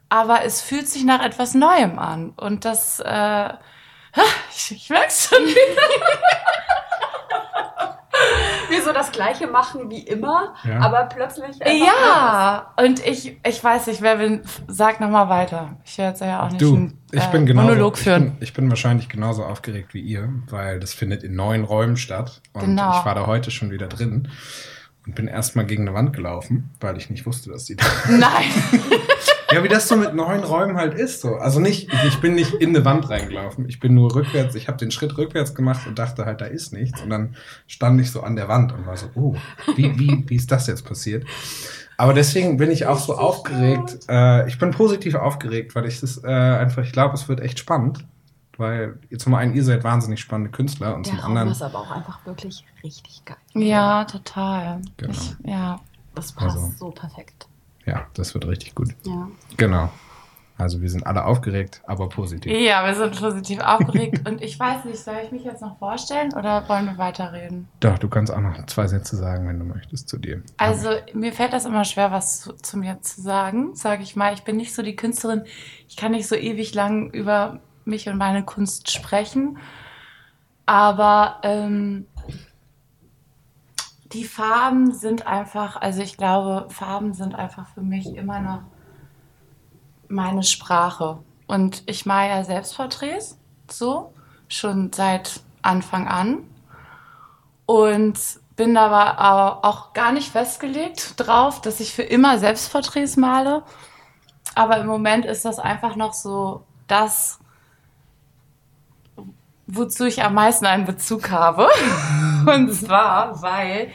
aber 0.08 0.44
es 0.44 0.60
fühlt 0.62 0.88
sich 0.88 1.04
nach 1.04 1.20
etwas 1.22 1.54
Neuem 1.54 1.98
an. 1.98 2.30
Und 2.36 2.64
das, 2.64 3.00
äh, 3.00 3.48
ich, 4.54 4.70
ich 4.70 4.88
merke 4.90 5.10
schon 5.10 5.44
wieder. 5.44 5.82
Wir 8.68 8.82
so 8.84 8.92
das 8.92 9.10
Gleiche 9.10 9.46
machen 9.48 9.90
wie 9.90 10.00
immer, 10.00 10.54
Ja. 10.64 10.78
aber 10.80 11.04
plötzlich. 11.04 11.56
Ja, 11.58 12.72
und 12.76 13.04
ich, 13.04 13.36
ich 13.44 13.64
weiß 13.64 13.86
nicht, 13.88 14.00
wer 14.02 14.18
will, 14.18 14.42
sag 14.68 15.00
nochmal 15.00 15.28
weiter. 15.28 15.76
Ich 15.84 15.98
werde 15.98 16.10
jetzt 16.10 16.20
ja 16.20 16.42
auch 16.46 16.50
nicht 16.50 16.60
Du, 16.62 16.74
einen 16.76 16.98
ich 17.10 17.24
äh, 17.24 17.30
bin 17.32 17.46
genauso, 17.46 17.68
Monolog 17.68 17.96
ich 17.96 18.04
führen. 18.04 18.32
bin, 18.34 18.36
ich 18.40 18.52
bin 18.52 18.68
wahrscheinlich 18.70 19.08
genauso 19.08 19.44
aufgeregt 19.44 19.94
wie 19.94 20.00
ihr, 20.00 20.28
weil 20.48 20.78
das 20.78 20.94
findet 20.94 21.24
in 21.24 21.34
neuen 21.34 21.64
Räumen 21.64 21.96
statt. 21.96 22.40
Und 22.52 22.60
Genau. 22.66 22.98
ich 22.98 23.04
war 23.04 23.14
da 23.14 23.26
heute 23.26 23.50
schon 23.50 23.70
wieder 23.70 23.88
drin 23.88 24.28
und 25.06 25.14
bin 25.16 25.26
erstmal 25.26 25.64
gegen 25.64 25.88
eine 25.88 25.94
Wand 25.96 26.12
gelaufen, 26.12 26.70
weil 26.80 26.96
ich 26.96 27.10
nicht 27.10 27.26
wusste, 27.26 27.50
dass 27.50 27.64
die 27.64 27.76
da 27.76 27.84
Nein. 28.08 28.50
Ja, 29.52 29.64
wie 29.64 29.68
das 29.68 29.88
so 29.88 29.96
mit 29.96 30.14
neuen 30.14 30.44
Räumen 30.44 30.76
halt 30.76 30.94
ist. 30.94 31.20
So. 31.20 31.36
Also 31.36 31.60
nicht, 31.60 31.92
ich, 31.92 32.04
ich 32.04 32.20
bin 32.20 32.34
nicht 32.34 32.54
in 32.54 32.70
eine 32.70 32.84
Wand 32.84 33.08
reingelaufen. 33.10 33.68
Ich 33.68 33.80
bin 33.80 33.94
nur 33.94 34.14
rückwärts, 34.14 34.54
ich 34.54 34.68
habe 34.68 34.78
den 34.78 34.90
Schritt 34.90 35.16
rückwärts 35.18 35.54
gemacht 35.54 35.86
und 35.86 35.98
dachte 35.98 36.24
halt, 36.24 36.40
da 36.40 36.46
ist 36.46 36.72
nichts. 36.72 37.00
Und 37.02 37.10
dann 37.10 37.34
stand 37.66 38.00
ich 38.00 38.10
so 38.10 38.22
an 38.22 38.36
der 38.36 38.48
Wand 38.48 38.72
und 38.72 38.86
war 38.86 38.96
so, 38.96 39.08
oh, 39.14 39.34
wie, 39.76 39.98
wie, 39.98 40.24
wie 40.28 40.36
ist 40.36 40.50
das 40.52 40.66
jetzt 40.66 40.84
passiert? 40.84 41.24
Aber 41.96 42.14
deswegen 42.14 42.56
bin 42.56 42.70
ich 42.70 42.86
auch 42.86 42.98
so 42.98 43.16
aufgeregt. 43.16 43.98
Äh, 44.08 44.48
ich 44.48 44.58
bin 44.58 44.70
positiv 44.70 45.14
aufgeregt, 45.16 45.74
weil 45.74 45.86
ich 45.86 46.00
das 46.00 46.22
äh, 46.24 46.28
einfach, 46.28 46.82
ich 46.82 46.92
glaube, 46.92 47.14
es 47.14 47.28
wird 47.28 47.40
echt 47.40 47.58
spannend. 47.58 48.06
Weil 48.56 48.98
zum 49.16 49.34
einen, 49.34 49.54
ihr 49.54 49.64
seid 49.64 49.84
wahnsinnig 49.84 50.20
spannende 50.20 50.50
Künstler 50.50 50.94
und 50.94 51.06
Der 51.06 51.14
zum 51.14 51.20
Raum 51.20 51.30
anderen. 51.30 51.48
ist 51.50 51.62
aber 51.62 51.78
auch 51.78 51.90
einfach 51.90 52.24
wirklich 52.26 52.64
richtig 52.84 53.24
geil. 53.24 53.36
Ja, 53.54 54.04
total. 54.04 54.82
Genau. 54.98 55.12
Ich, 55.12 55.34
ja. 55.44 55.80
Das 56.14 56.32
passt 56.32 56.56
Also. 56.56 56.72
so 56.76 56.90
perfekt. 56.90 57.46
Ja, 57.86 58.06
das 58.14 58.34
wird 58.34 58.46
richtig 58.46 58.74
gut. 58.74 58.94
Ja. 59.04 59.28
Genau. 59.56 59.90
Also 60.60 60.82
wir 60.82 60.90
sind 60.90 61.06
alle 61.06 61.24
aufgeregt, 61.24 61.80
aber 61.86 62.10
positiv. 62.10 62.52
ja, 62.52 62.84
wir 62.84 62.94
sind 62.94 63.18
positiv 63.18 63.60
aufgeregt. 63.60 64.28
und 64.28 64.42
ich 64.42 64.60
weiß 64.60 64.84
nicht, 64.84 64.98
soll 64.98 65.14
ich 65.24 65.32
mich 65.32 65.42
jetzt 65.42 65.62
noch 65.62 65.78
vorstellen 65.78 66.34
oder 66.34 66.68
wollen 66.68 66.84
wir 66.84 66.98
weiterreden? 66.98 67.66
Doch, 67.80 67.98
du 67.98 68.08
kannst 68.08 68.32
auch 68.32 68.40
noch 68.40 68.66
zwei 68.66 68.86
Sätze 68.86 69.16
sagen, 69.16 69.48
wenn 69.48 69.58
du 69.58 69.64
möchtest, 69.64 70.08
zu 70.08 70.18
dir. 70.18 70.42
Also, 70.58 70.90
mir 71.14 71.32
fällt 71.32 71.54
das 71.54 71.64
immer 71.64 71.84
schwer, 71.84 72.10
was 72.10 72.42
zu, 72.42 72.52
zu 72.52 72.76
mir 72.76 73.00
zu 73.00 73.22
sagen, 73.22 73.74
sage 73.74 74.02
ich 74.02 74.16
mal. 74.16 74.34
Ich 74.34 74.42
bin 74.42 74.56
nicht 74.56 74.74
so 74.74 74.82
die 74.82 74.96
Künstlerin. 74.96 75.44
Ich 75.88 75.96
kann 75.96 76.12
nicht 76.12 76.28
so 76.28 76.34
ewig 76.34 76.74
lang 76.74 77.10
über 77.10 77.60
mich 77.86 78.08
und 78.08 78.18
meine 78.18 78.44
Kunst 78.44 78.90
sprechen. 78.90 79.56
Aber 80.66 81.40
ähm, 81.42 82.06
die 84.12 84.24
Farben 84.24 84.92
sind 84.92 85.26
einfach, 85.26 85.76
also 85.80 86.02
ich 86.02 86.16
glaube, 86.16 86.66
Farben 86.70 87.12
sind 87.14 87.34
einfach 87.34 87.68
für 87.68 87.80
mich 87.82 88.06
immer 88.16 88.40
noch 88.40 88.62
meine 90.08 90.42
Sprache. 90.42 91.18
Und 91.46 91.82
ich 91.86 92.06
male 92.06 92.30
ja 92.30 92.44
Selbstporträts, 92.44 93.38
so, 93.70 94.12
schon 94.48 94.92
seit 94.92 95.40
Anfang 95.62 96.08
an. 96.08 96.38
Und 97.66 98.18
bin 98.56 98.76
aber 98.76 99.20
au- 99.62 99.68
auch 99.68 99.92
gar 99.92 100.12
nicht 100.12 100.30
festgelegt 100.32 101.14
drauf, 101.16 101.60
dass 101.60 101.80
ich 101.80 101.94
für 101.94 102.02
immer 102.02 102.38
Selbstporträts 102.38 103.16
male. 103.16 103.62
Aber 104.56 104.78
im 104.78 104.86
Moment 104.86 105.24
ist 105.24 105.44
das 105.44 105.60
einfach 105.60 105.94
noch 105.94 106.12
so 106.12 106.64
das, 106.88 107.38
wozu 109.68 110.04
ich 110.04 110.22
am 110.24 110.34
meisten 110.34 110.66
einen 110.66 110.84
Bezug 110.84 111.30
habe. 111.30 111.68
Und 112.46 112.72
zwar, 112.72 113.42
weil 113.42 113.90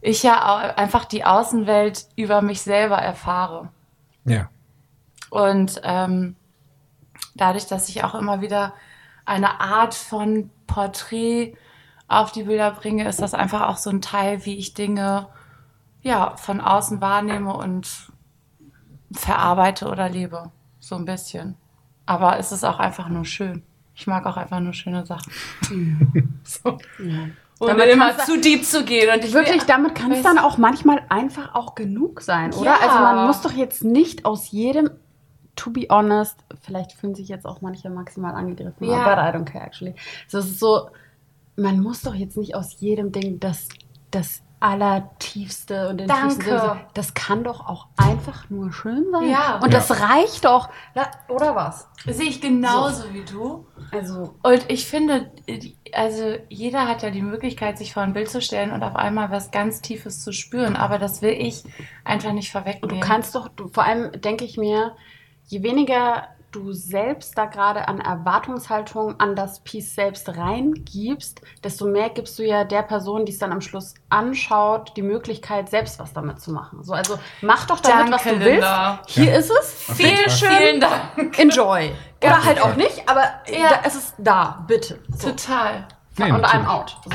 ich 0.00 0.22
ja 0.22 0.72
einfach 0.76 1.04
die 1.04 1.24
Außenwelt 1.24 2.06
über 2.16 2.42
mich 2.42 2.62
selber 2.62 2.98
erfahre. 2.98 3.68
Ja. 4.24 4.50
Und 5.30 5.80
ähm, 5.84 6.36
dadurch, 7.34 7.66
dass 7.66 7.88
ich 7.88 8.04
auch 8.04 8.14
immer 8.14 8.40
wieder 8.40 8.74
eine 9.24 9.60
Art 9.60 9.94
von 9.94 10.50
Porträt 10.66 11.54
auf 12.08 12.32
die 12.32 12.42
Bilder 12.42 12.72
bringe, 12.72 13.08
ist 13.08 13.22
das 13.22 13.32
einfach 13.32 13.68
auch 13.68 13.76
so 13.76 13.90
ein 13.90 14.02
Teil, 14.02 14.44
wie 14.44 14.56
ich 14.56 14.74
Dinge 14.74 15.28
ja, 16.02 16.36
von 16.36 16.60
außen 16.60 17.00
wahrnehme 17.00 17.54
und 17.54 17.88
verarbeite 19.12 19.88
oder 19.88 20.08
lebe. 20.08 20.50
So 20.80 20.96
ein 20.96 21.04
bisschen. 21.04 21.56
Aber 22.06 22.38
es 22.38 22.50
ist 22.50 22.64
auch 22.64 22.80
einfach 22.80 23.08
nur 23.08 23.24
schön. 23.24 23.62
Ich 23.94 24.06
mag 24.06 24.26
auch 24.26 24.36
einfach 24.36 24.60
nur 24.60 24.72
schöne 24.72 25.06
Sachen. 25.06 25.32
so. 26.44 26.78
ja. 26.98 27.28
Und 27.62 27.68
Damit 27.68 27.88
immer 27.90 28.18
zu 28.18 28.38
deep 28.40 28.64
zu 28.64 28.84
gehen. 28.84 29.08
Und 29.14 29.24
ich 29.24 29.32
will- 29.32 29.44
Wirklich, 29.44 29.62
damit 29.64 29.94
kann 29.94 30.10
es 30.12 30.22
dann 30.22 30.38
auch 30.38 30.58
manchmal 30.58 31.02
einfach 31.08 31.54
auch 31.54 31.74
genug 31.74 32.20
sein, 32.20 32.52
oder? 32.54 32.64
Ja. 32.64 32.76
Also 32.82 32.98
man 32.98 33.26
muss 33.26 33.40
doch 33.40 33.52
jetzt 33.52 33.84
nicht 33.84 34.24
aus 34.24 34.50
jedem, 34.50 34.90
to 35.54 35.70
be 35.70 35.86
honest, 35.88 36.36
vielleicht 36.62 36.92
fühlen 36.92 37.14
sich 37.14 37.28
jetzt 37.28 37.46
auch 37.46 37.60
manche 37.60 37.88
maximal 37.90 38.34
angegriffen, 38.34 38.84
Ja. 38.88 39.04
but 39.04 39.18
I 39.18 39.36
don't 39.36 39.44
care 39.50 39.64
actually. 39.64 39.94
So, 40.26 40.38
es 40.38 40.46
ist 40.46 40.58
so, 40.60 40.88
man 41.56 41.80
muss 41.80 42.02
doch 42.02 42.14
jetzt 42.14 42.36
nicht 42.36 42.54
aus 42.54 42.80
jedem 42.80 43.12
Ding 43.12 43.38
das, 43.38 43.68
das 44.10 44.42
allertiefste 44.62 45.88
und 45.88 45.98
den 45.98 46.08
Danke. 46.08 46.28
tiefsten 46.34 46.44
Sinne. 46.44 46.80
Das 46.94 47.14
kann 47.14 47.44
doch 47.44 47.66
auch 47.66 47.86
einfach 47.96 48.48
nur 48.50 48.72
schön 48.72 49.06
sein. 49.10 49.28
Ja. 49.30 49.56
Und 49.56 49.72
Ja. 49.72 49.78
das 49.78 50.00
reicht 50.00 50.44
doch. 50.44 50.68
Oder 51.28 51.54
was? 51.56 51.88
Sehe 52.06 52.28
ich 52.28 52.40
genauso 52.40 53.12
wie 53.12 53.24
du. 53.24 53.66
Also, 53.90 54.34
Und 54.42 54.64
ich 54.68 54.86
finde, 54.86 55.30
also 55.92 56.36
jeder 56.48 56.88
hat 56.88 57.02
ja 57.02 57.10
die 57.10 57.22
Möglichkeit, 57.22 57.78
sich 57.78 57.92
vor 57.92 58.02
ein 58.02 58.12
Bild 58.12 58.30
zu 58.30 58.40
stellen 58.40 58.70
und 58.72 58.82
auf 58.82 58.96
einmal 58.96 59.30
was 59.30 59.50
ganz 59.50 59.80
Tiefes 59.82 60.22
zu 60.22 60.32
spüren. 60.32 60.76
Aber 60.76 60.98
das 60.98 61.22
will 61.22 61.32
ich 61.32 61.64
einfach 62.04 62.32
nicht 62.32 62.48
du 62.48 62.58
vorwegnehmen. 62.58 63.00
kannst 63.00 63.34
doch, 63.34 63.48
du, 63.48 63.68
vor 63.68 63.84
allem 63.84 64.12
denke 64.20 64.44
ich 64.44 64.56
mir, 64.56 64.94
je 65.46 65.62
weniger 65.62 66.28
du 66.52 66.72
selbst 66.72 67.36
da 67.36 67.46
gerade 67.46 67.88
an 67.88 68.00
Erwartungshaltung 68.00 69.18
an 69.18 69.34
das 69.34 69.60
Piece 69.60 69.94
selbst 69.94 70.28
reingibst, 70.36 71.40
desto 71.64 71.86
mehr 71.86 72.10
gibst 72.10 72.38
du 72.38 72.44
ja 72.44 72.64
der 72.64 72.82
Person, 72.82 73.24
die 73.26 73.32
es 73.32 73.38
dann 73.38 73.52
am 73.52 73.60
Schluss 73.60 73.94
anschaut, 74.10 74.92
die 74.96 75.02
Möglichkeit, 75.02 75.68
selbst 75.70 75.98
was 75.98 76.12
damit 76.12 76.40
zu 76.40 76.52
machen. 76.52 76.82
So, 76.82 76.92
also 76.92 77.18
mach 77.40 77.66
doch 77.66 77.80
damit, 77.80 78.12
was 78.12 78.22
Danke, 78.24 78.38
du 78.38 78.44
willst. 78.44 78.52
Linda. 78.60 79.02
Hier 79.06 79.34
ist 79.36 79.50
es. 79.50 79.88
Auf 79.90 79.96
Fall. 79.96 80.30
schön. 80.30 80.50
Vielen 80.50 80.80
Dank. 80.80 81.38
Enjoy. 81.38 81.92
Ja, 82.22 82.30
Oder 82.36 82.44
halt 82.44 82.60
auch 82.62 82.76
nicht, 82.76 83.02
aber 83.08 83.22
Ja. 83.48 83.68
da, 83.70 83.80
es 83.84 83.94
ist 83.96 84.14
da, 84.18 84.64
bitte. 84.68 85.00
So. 85.16 85.30
Total. 85.30 85.86
Nee, 86.18 86.30
Und 86.30 86.44
I'm 86.44 86.62
natürlich. 86.62 86.68
out. 86.68 86.96
So. 87.04 87.10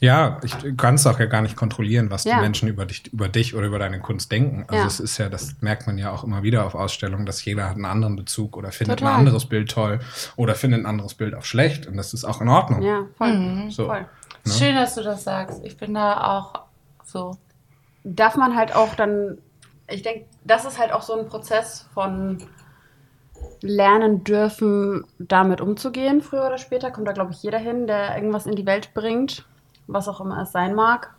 Ja, 0.00 0.38
ich 0.44 0.54
du 0.54 0.74
kannst 0.76 1.06
auch 1.08 1.18
ja 1.18 1.26
gar 1.26 1.42
nicht 1.42 1.56
kontrollieren, 1.56 2.10
was 2.10 2.24
Ja. 2.24 2.36
die 2.36 2.42
Menschen 2.42 2.68
über 2.68 2.86
dich, 2.86 3.12
über 3.12 3.28
dich 3.28 3.54
oder 3.56 3.66
über 3.66 3.78
deine 3.80 3.98
Kunst 4.00 4.30
denken. 4.30 4.64
Also 4.68 4.80
Ja. 4.82 4.86
es 4.86 5.00
ist 5.00 5.18
ja, 5.18 5.28
das 5.28 5.56
merkt 5.60 5.86
man 5.86 5.98
ja 5.98 6.12
auch 6.12 6.22
immer 6.24 6.42
wieder 6.44 6.64
auf 6.66 6.74
Ausstellungen, 6.74 7.26
dass 7.26 7.44
jeder 7.44 7.64
hat 7.68 7.74
einen 7.76 7.84
anderen 7.84 8.14
Bezug 8.16 8.56
oder 8.56 8.70
findet 8.70 9.00
Total. 9.00 9.14
ein 9.14 9.18
anderes 9.20 9.46
Bild 9.46 9.70
toll 9.70 10.00
oder 10.36 10.54
findet 10.54 10.80
ein 10.80 10.86
anderes 10.86 11.14
Bild 11.14 11.34
auch 11.34 11.44
schlecht 11.44 11.86
und 11.86 11.96
das 11.96 12.14
ist 12.14 12.24
auch 12.24 12.40
in 12.40 12.48
Ordnung. 12.48 12.82
Ja, 12.82 13.06
voll. 13.16 13.32
Mhm. 13.36 13.70
So. 13.70 13.86
voll. 13.86 14.06
Ne? 14.44 14.52
Schön, 14.52 14.74
dass 14.76 14.94
du 14.94 15.02
das 15.02 15.24
sagst. 15.24 15.60
Ich 15.64 15.76
bin 15.76 15.94
da 15.94 16.38
auch 16.38 16.60
so. 17.04 17.36
darf 18.04 18.36
man 18.36 18.54
halt 18.56 18.74
auch 18.74 18.94
dann, 18.94 19.38
ich 19.88 20.02
denke, 20.02 20.26
das 20.44 20.64
ist 20.64 20.78
halt 20.78 20.92
auch 20.92 21.02
so 21.02 21.18
ein 21.18 21.26
Prozess 21.26 21.86
von 21.92 22.38
lernen 23.60 24.24
dürfen, 24.24 25.04
damit 25.18 25.60
umzugehen, 25.60 26.22
früher 26.22 26.46
oder 26.46 26.58
später. 26.58 26.90
Kommt 26.90 27.08
da, 27.08 27.12
glaube 27.12 27.32
ich, 27.32 27.42
jeder 27.42 27.58
hin, 27.58 27.86
der 27.86 28.14
irgendwas 28.16 28.46
in 28.46 28.54
die 28.54 28.66
Welt 28.66 28.94
bringt, 28.94 29.44
was 29.88 30.06
auch 30.06 30.20
immer 30.20 30.40
es 30.42 30.52
sein 30.52 30.74
mag. 30.74 31.14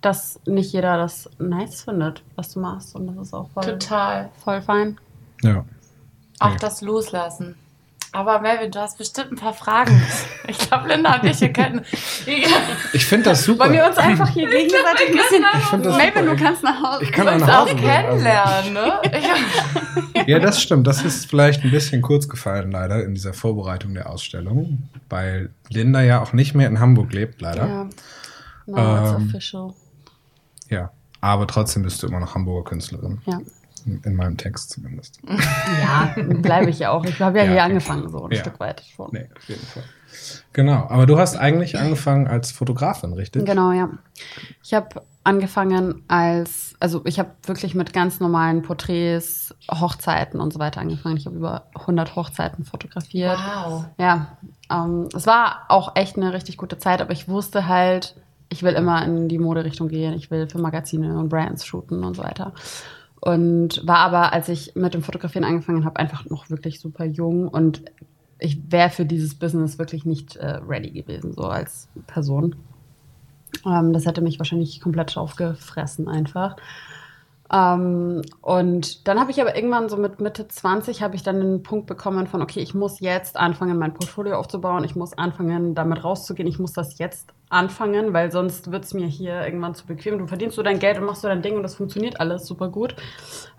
Dass 0.00 0.40
nicht 0.46 0.72
jeder 0.72 0.96
das 0.96 1.28
nice 1.38 1.82
findet, 1.82 2.24
was 2.34 2.52
du 2.52 2.60
machst. 2.60 2.96
Und 2.96 3.06
das 3.08 3.28
ist 3.28 3.34
auch 3.34 3.50
voll, 3.50 3.64
Total. 3.64 4.30
voll 4.42 4.62
fein. 4.62 4.98
Ja. 5.42 5.64
Auch 6.40 6.56
das 6.56 6.80
Loslassen. 6.80 7.56
Aber 8.14 8.40
Melvin, 8.40 8.70
du 8.70 8.78
hast 8.78 8.98
bestimmt 8.98 9.32
ein 9.32 9.36
paar 9.36 9.54
Fragen. 9.54 10.00
Ich 10.48 10.58
glaube, 10.58 10.88
Linda 10.88 11.20
und 11.20 11.24
ich, 11.24 11.40
wir 11.40 11.52
können. 11.52 11.82
Ich 12.92 13.06
finde 13.06 13.30
das 13.30 13.44
super. 13.44 13.60
Wollen 13.64 13.74
wir 13.74 13.86
uns 13.86 13.96
einfach 13.96 14.28
hier 14.28 14.50
gegenseitig 14.50 15.08
ein 15.10 15.16
bisschen. 15.16 15.44
Ich 15.56 15.70
das 15.84 15.96
Melvin, 15.96 16.24
super. 16.24 16.36
du 16.36 16.44
kannst 16.44 16.62
nach 16.64 16.82
Hause. 16.82 17.04
Ich 17.04 17.12
kann 17.12 17.38
nach 17.38 17.48
auch 17.48 17.60
Hause 17.66 17.76
gehen, 17.76 17.88
also. 17.88 18.24
kennenlernen, 18.24 18.72
ne? 18.72 19.00
Ja, 20.26 20.38
das 20.40 20.60
stimmt. 20.60 20.86
Das 20.88 21.02
ist 21.04 21.30
vielleicht 21.30 21.62
ein 21.62 21.70
bisschen 21.70 22.02
kurz 22.02 22.28
gefallen, 22.28 22.72
leider, 22.72 23.04
in 23.04 23.14
dieser 23.14 23.32
Vorbereitung 23.32 23.94
der 23.94 24.10
Ausstellung, 24.10 24.82
weil 25.08 25.50
Linda 25.68 26.02
ja 26.02 26.20
auch 26.20 26.32
nicht 26.32 26.54
mehr 26.54 26.66
in 26.66 26.80
Hamburg 26.80 27.12
lebt, 27.12 27.40
leider. 27.40 27.66
Ja. 27.68 27.88
No, 28.66 29.00
it's 29.02 29.10
Ähm, 29.12 29.28
official. 29.28 29.74
Ja. 30.68 30.90
Aber 31.20 31.46
trotzdem 31.46 31.84
bist 31.84 32.02
du 32.02 32.08
immer 32.08 32.18
noch 32.18 32.34
Hamburger 32.34 32.68
Künstlerin. 32.68 33.22
Ja. 33.26 33.38
In, 33.84 34.00
in 34.04 34.14
meinem 34.14 34.36
Text 34.36 34.70
zumindest. 34.70 35.20
Ja, 35.82 36.14
bleibe 36.16 36.70
ich 36.70 36.78
ja 36.78 36.90
auch. 36.90 37.04
Ich 37.04 37.20
habe 37.20 37.38
ja, 37.38 37.44
Ja, 37.44 37.50
hier 37.52 37.62
angefangen, 37.64 38.08
so 38.08 38.24
ein 38.24 38.30
Ja. 38.32 38.40
Stück 38.40 38.60
weit 38.60 38.82
schon. 38.94 39.08
Nee, 39.12 39.28
auf 39.36 39.48
jeden 39.48 39.64
Fall. 39.66 39.82
Genau. 40.52 40.86
Aber 40.88 41.06
du 41.06 41.18
hast 41.18 41.36
eigentlich 41.36 41.78
angefangen 41.78 42.26
als 42.28 42.52
Fotografin, 42.52 43.12
richtig? 43.14 43.46
Genau, 43.46 43.72
ja. 43.72 43.88
Ich 44.62 44.74
habe 44.74 45.02
angefangen 45.24 46.02
als, 46.08 46.74
also 46.80 47.00
ich 47.04 47.18
habe 47.18 47.30
wirklich 47.46 47.74
mit 47.74 47.92
ganz 47.92 48.20
normalen 48.20 48.62
Porträts, 48.62 49.54
Hochzeiten 49.70 50.40
und 50.40 50.52
so 50.52 50.58
weiter 50.58 50.80
angefangen. 50.80 51.16
Ich 51.16 51.26
habe 51.26 51.36
über 51.36 51.68
100 51.74 52.14
Hochzeiten 52.16 52.64
fotografiert. 52.64 53.38
wow. 53.38 53.84
Ja, 53.98 54.36
ähm, 54.70 55.08
es 55.14 55.26
war 55.26 55.64
auch 55.68 55.96
echt 55.96 56.16
eine 56.16 56.32
richtig 56.32 56.56
gute 56.56 56.78
Zeit, 56.78 57.00
aber 57.00 57.12
ich 57.12 57.28
wusste 57.28 57.66
halt, 57.68 58.16
ich 58.48 58.62
will 58.62 58.74
immer 58.74 59.02
in 59.04 59.28
die 59.28 59.38
Moderichtung 59.38 59.88
gehen. 59.88 60.12
Ich 60.12 60.30
will 60.30 60.46
für 60.48 60.58
Magazine 60.58 61.18
und 61.18 61.28
Brands 61.30 61.64
shooten 61.64 62.04
und 62.04 62.16
so 62.16 62.22
weiter. 62.22 62.52
Und 63.24 63.86
war 63.86 63.98
aber, 63.98 64.32
als 64.32 64.48
ich 64.48 64.74
mit 64.74 64.94
dem 64.94 65.02
Fotografieren 65.04 65.44
angefangen 65.44 65.84
habe, 65.84 66.00
einfach 66.00 66.28
noch 66.28 66.50
wirklich 66.50 66.80
super 66.80 67.04
jung 67.04 67.46
und 67.46 67.84
ich 68.40 68.58
wäre 68.72 68.90
für 68.90 69.06
dieses 69.06 69.36
Business 69.36 69.78
wirklich 69.78 70.04
nicht 70.04 70.34
äh, 70.34 70.56
ready 70.66 70.90
gewesen, 70.90 71.32
so 71.32 71.44
als 71.44 71.88
Person. 72.08 72.56
Ähm, 73.64 73.92
das 73.92 74.06
hätte 74.06 74.22
mich 74.22 74.40
wahrscheinlich 74.40 74.80
komplett 74.80 75.16
aufgefressen 75.16 76.08
einfach. 76.08 76.56
Ähm, 77.52 78.22
und 78.40 79.06
dann 79.06 79.20
habe 79.20 79.30
ich 79.30 79.40
aber 79.40 79.54
irgendwann 79.54 79.88
so 79.90 79.96
mit 79.98 80.20
Mitte 80.20 80.48
20 80.48 81.02
habe 81.02 81.14
ich 81.16 81.22
dann 81.22 81.38
den 81.38 81.62
Punkt 81.62 81.86
bekommen 81.86 82.26
von, 82.26 82.40
okay, 82.40 82.60
ich 82.60 82.74
muss 82.74 83.00
jetzt 83.00 83.36
anfangen, 83.36 83.78
mein 83.78 83.92
Portfolio 83.92 84.36
aufzubauen, 84.38 84.84
ich 84.84 84.96
muss 84.96 85.16
anfangen, 85.18 85.74
damit 85.74 86.02
rauszugehen, 86.02 86.48
ich 86.48 86.58
muss 86.58 86.72
das 86.72 86.98
jetzt 86.98 87.30
anfangen, 87.50 88.14
weil 88.14 88.32
sonst 88.32 88.72
wird 88.72 88.84
es 88.84 88.94
mir 88.94 89.06
hier 89.06 89.44
irgendwann 89.44 89.74
zu 89.74 89.86
bequem. 89.86 90.18
Du 90.18 90.26
verdienst 90.26 90.56
so 90.56 90.62
dein 90.62 90.78
Geld 90.78 90.98
und 90.98 91.04
machst 91.04 91.20
so 91.20 91.28
dein 91.28 91.42
Ding 91.42 91.56
und 91.56 91.62
das 91.62 91.74
funktioniert 91.74 92.18
alles 92.20 92.46
super 92.46 92.68
gut. 92.68 92.96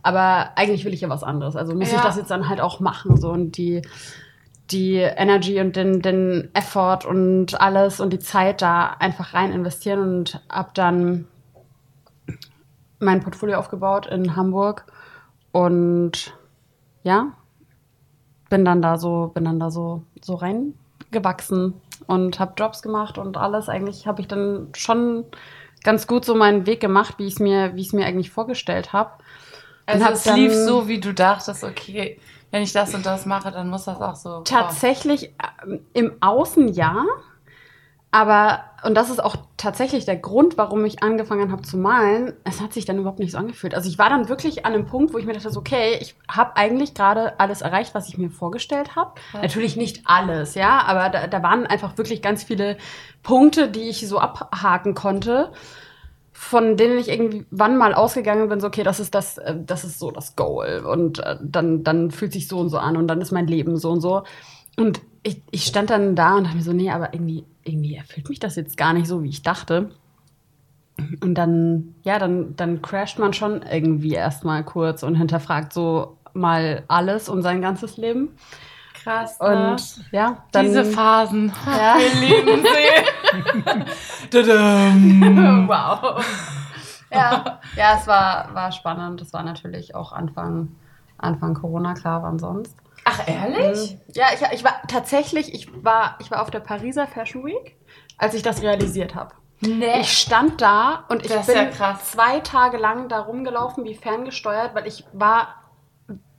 Aber 0.02 0.50
eigentlich 0.56 0.86
will 0.86 0.94
ich 0.94 1.02
ja 1.02 1.10
was 1.10 1.24
anderes. 1.24 1.56
Also 1.56 1.76
muss 1.76 1.92
Ja. 1.92 1.98
ich 1.98 2.04
das 2.04 2.18
jetzt 2.18 2.32
dann 2.32 2.50
halt 2.50 2.62
auch 2.62 2.80
machen. 2.80 3.18
So 3.22 3.30
und 3.30 3.58
die, 3.58 3.84
die 4.72 4.96
Energy 4.96 5.60
und 5.62 5.76
den, 5.76 6.02
den 6.02 6.50
Effort 6.56 7.06
und 7.08 7.62
alles 7.62 8.00
und 8.00 8.12
die 8.12 8.20
Zeit 8.20 8.64
da 8.64 8.88
einfach 9.00 9.36
rein 9.36 9.52
investieren 9.52 10.00
und 10.00 10.42
ab 10.48 10.74
dann 10.74 11.28
mein 13.04 13.22
Portfolio 13.22 13.58
aufgebaut 13.58 14.08
in 14.08 14.36
Hamburg 14.36 14.86
und 15.52 16.38
ja, 17.04 17.34
bin 18.50 18.66
dann 18.66 18.82
da 18.82 18.98
so, 18.98 19.32
bin 19.34 19.46
dann 19.46 19.60
da 19.60 19.72
so, 19.72 20.04
so 20.22 20.36
reingewachsen 20.36 21.74
und 22.08 22.40
habe 22.40 22.54
Jobs 22.58 22.82
gemacht 22.82 23.18
und 23.18 23.38
alles. 23.38 23.70
Eigentlich 23.70 24.08
habe 24.08 24.22
ich 24.22 24.28
dann 24.28 24.70
schon 24.76 25.26
ganz 25.84 26.08
gut 26.08 26.26
so 26.26 26.36
meinen 26.36 26.66
Weg 26.66 26.80
gemacht, 26.80 27.16
wie 27.18 27.28
ich 27.28 27.34
es 27.34 27.40
mir, 27.40 27.76
wie 27.76 27.82
ich 27.82 27.88
es 27.88 27.94
mir 27.94 28.06
eigentlich 28.06 28.32
vorgestellt 28.32 28.94
habe. 28.94 29.12
Also 29.86 30.06
es 30.06 30.26
lief 30.34 30.54
so, 30.54 30.88
wie 30.88 31.00
du 31.00 31.14
dachtest, 31.14 31.64
okay, 31.64 32.20
wenn 32.52 32.64
ich 32.64 32.72
das 32.72 32.94
und 32.94 33.06
das 33.06 33.26
mache, 33.26 33.52
dann 33.52 33.70
muss 33.70 33.86
das 33.86 34.00
auch 34.00 34.16
so. 34.16 34.42
Tatsächlich 34.42 35.34
ähm, 35.66 35.86
im 35.94 36.14
Außen 36.22 36.70
ja. 36.70 37.04
Aber, 38.12 38.64
und 38.84 38.96
das 38.96 39.10
ist 39.10 39.24
auch 39.24 39.36
tatsächlich 39.58 40.06
der 40.06 40.18
Grund, 40.18 40.58
warum 40.58 40.84
ich 40.86 41.02
angefangen 41.02 41.52
habe 41.52 41.62
zu 41.62 41.78
malen, 41.78 42.34
es 42.44 42.62
hat 42.62 42.74
sich 42.74 42.86
dann 42.86 42.98
überhaupt 42.98 43.20
nicht 43.20 43.32
so 43.32 43.38
angefühlt. 43.38 43.76
Also 43.76 43.90
ich 43.90 43.98
war 43.98 44.10
dann 44.10 44.30
wirklich 44.30 44.66
an 44.66 44.74
einem 44.74 44.86
Punkt, 44.86 45.14
wo 45.14 45.18
ich 45.18 45.26
mir 45.26 45.34
dachte, 45.34 45.58
okay, 45.58 45.98
ich 46.02 46.16
habe 46.30 46.58
eigentlich 46.58 46.94
gerade 46.94 47.40
alles 47.40 47.62
erreicht, 47.62 47.96
was 47.96 48.10
ich 48.10 48.18
mir 48.18 48.30
vorgestellt 48.30 48.96
habe. 48.96 49.14
Ja. 49.34 49.42
Natürlich 49.42 49.78
nicht 49.78 50.02
alles, 50.06 50.56
ja, 50.56 50.84
aber 50.86 51.10
da, 51.10 51.28
da 51.28 51.44
waren 51.44 51.66
einfach 51.66 51.98
wirklich 51.98 52.22
ganz 52.22 52.44
viele 52.44 52.78
Punkte, 53.24 53.70
die 53.70 53.90
ich 53.90 54.08
so 54.08 54.20
abhaken 54.20 54.96
konnte, 54.96 55.52
von 56.34 56.76
denen 56.76 56.98
ich 56.98 57.08
irgendwann 57.08 57.78
mal 57.78 57.94
ausgegangen 57.94 58.50
bin, 58.50 58.60
so, 58.60 58.68
okay, 58.68 58.84
das 58.84 59.00
ist 59.00 59.16
das, 59.16 59.38
äh, 59.38 59.56
das 59.66 59.86
ist 59.86 59.98
so 59.98 60.12
das 60.12 60.36
Goal. 60.36 60.84
Und 60.86 61.20
äh, 61.20 61.38
dann, 61.42 61.84
dann 61.84 62.12
fühlt 62.12 62.34
sich 62.34 62.48
so 62.48 62.60
und 62.60 62.70
so 62.70 62.80
an 62.80 62.98
und 62.98 63.08
dann 63.08 63.22
ist 63.22 63.32
mein 63.32 63.48
Leben 63.48 63.78
so 63.78 63.92
und 63.92 64.02
so. 64.02 64.24
Und 64.76 65.02
ich, 65.22 65.42
ich 65.52 65.66
stand 65.66 65.90
dann 65.90 66.16
da 66.16 66.36
und 66.36 66.46
dachte 66.46 66.58
mir 66.58 66.64
so, 66.64 66.74
nee, 66.74 66.92
aber 66.92 67.14
irgendwie, 67.14 67.46
irgendwie 67.64 67.96
erfüllt 67.96 68.30
mich 68.30 68.40
das 68.40 68.56
jetzt 68.56 68.78
gar 68.78 68.94
nicht 68.94 69.08
so, 69.08 69.24
wie 69.24 69.30
ich 69.30 69.44
dachte. 69.44 69.92
Und 71.22 71.36
dann, 71.36 71.96
ja, 72.04 72.20
dann, 72.20 72.56
dann 72.56 72.82
crasht 72.82 73.18
man 73.20 73.34
schon 73.34 73.64
irgendwie 73.64 74.14
erstmal 74.14 74.64
kurz 74.64 75.04
und 75.04 75.16
hinterfragt 75.16 75.74
so 75.74 76.18
mal 76.34 76.84
alles 76.88 77.30
und 77.30 77.42
sein 77.42 77.62
ganzes 77.62 77.98
Leben. 77.98 78.36
Krass. 78.94 79.40
Ne? 79.40 79.72
Und 79.72 80.06
ja, 80.12 80.44
dann. 80.52 80.66
Diese 80.66 80.86
Phasen. 80.86 81.52
ja. 81.66 81.96
Wir 81.98 82.14
lieben 82.22 82.64
sie. 82.64 84.38
wow. 85.68 86.24
Ja, 87.12 87.60
ja, 87.76 87.98
es 88.00 88.08
war, 88.08 88.54
war 88.54 88.72
spannend. 88.72 89.22
Es 89.22 89.34
war 89.34 89.44
natürlich 89.44 89.94
auch 89.96 90.14
Anfang, 90.14 90.70
Anfang 91.18 91.54
Corona, 91.54 91.94
klar, 91.94 92.24
wann 92.24 92.40
sonst. 92.40 92.76
Ach, 93.06 93.28
ehrlich? 93.28 93.98
Ja, 94.14 94.28
ich, 94.34 94.42
ich 94.54 94.64
war 94.64 94.82
tatsächlich, 94.88 95.54
ich 95.54 95.68
war, 95.84 96.18
ich 96.20 96.32
war 96.32 96.42
auf 96.42 96.52
der 96.52 96.60
Pariser 96.62 97.08
Fashion 97.08 97.46
Week, 97.46 97.76
als 98.18 98.34
ich 98.34 98.42
das 98.44 98.62
realisiert 98.62 99.16
habe. 99.16 99.34
Nee. 99.62 100.02
Ich 100.02 100.18
stand 100.18 100.62
da 100.62 101.06
und 101.10 101.26
ich 101.26 101.32
Das 101.32 101.48
bin 101.48 101.56
ja 101.56 101.66
krass. 101.66 102.12
zwei 102.12 102.40
Tage 102.42 102.78
lang 102.78 103.08
da 103.10 103.22
rumgelaufen, 103.22 103.86
wie 103.86 103.96
ferngesteuert, 103.96 104.76
weil 104.76 104.88
ich 104.88 105.06
war, 105.14 105.56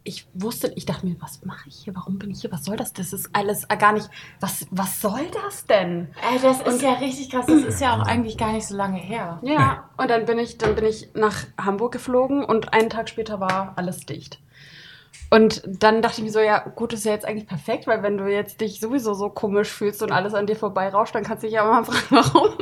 ich 0.03 0.27
wusste, 0.35 0.71
ich 0.77 0.85
dachte 0.85 1.07
mir, 1.07 1.17
was 1.21 1.43
mache 1.45 1.67
ich 1.69 1.77
hier? 1.77 1.95
Warum 1.95 2.19
bin 2.19 2.31
ich 2.31 2.43
hier? 2.43 2.53
Was 2.53 2.65
soll 2.65 2.77
das? 2.77 2.93
Das 2.93 3.15
ist 3.15 3.31
alles 3.33 3.67
gar 3.69 3.93
nicht. 3.93 4.11
Was, 4.41 4.67
was 4.71 5.01
soll 5.01 5.27
das 5.43 5.65
denn? 5.65 6.13
Ey, 6.31 6.39
das 6.39 6.61
ist 6.61 6.83
ja 6.83 6.93
richtig 6.95 7.31
krass. 7.31 7.47
Das 7.47 7.63
ist 7.63 7.81
ja 7.81 7.95
auch 7.97 8.07
eigentlich 8.07 8.37
gar 8.37 8.53
nicht 8.53 8.67
so 8.67 8.77
lange 8.77 8.99
her. 8.99 9.39
Ja, 9.43 9.89
und 9.97 10.11
dann 10.11 10.27
bin 10.27 10.39
ich, 10.39 10.59
dann 10.59 10.75
bin 10.75 10.85
ich 10.85 11.09
nach 11.15 11.47
Hamburg 11.59 11.93
geflogen 11.93 12.45
und 12.45 12.75
einen 12.75 12.91
Tag 12.91 13.09
später 13.09 13.41
war 13.41 13.73
alles 13.77 14.05
dicht. 14.05 14.39
Und 15.35 15.63
dann 15.67 16.01
dachte 16.01 16.21
ich 16.21 16.25
mir 16.25 16.31
so, 16.31 16.39
ja, 16.39 16.61
gut, 16.61 16.93
ist 16.93 17.05
ja 17.05 17.11
jetzt 17.11 17.25
eigentlich 17.25 17.49
perfekt, 17.49 17.89
weil 17.89 18.05
wenn 18.05 18.19
du 18.19 18.31
jetzt 18.31 18.61
dich 18.61 18.79
sowieso 18.79 19.15
so 19.15 19.31
komisch 19.31 19.69
fühlst 19.69 20.01
und 20.01 20.13
alles 20.13 20.33
an 20.33 20.47
dir 20.47 20.55
vorbeirauscht, 20.55 21.13
dann 21.13 21.25
kannst 21.25 21.43
du 21.43 21.49
dich 21.49 21.57
ja 21.57 21.65
mal 21.65 21.85
fragen, 21.85 22.07
warum. 22.11 22.53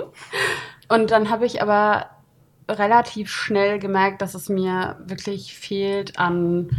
Und 0.88 1.10
dann 1.10 1.28
habe 1.28 1.44
ich 1.44 1.60
aber 1.60 2.06
relativ 2.70 3.28
schnell 3.30 3.78
gemerkt, 3.78 4.22
dass 4.22 4.34
es 4.34 4.48
mir 4.48 4.96
wirklich 5.04 5.54
fehlt 5.54 6.18
an 6.18 6.70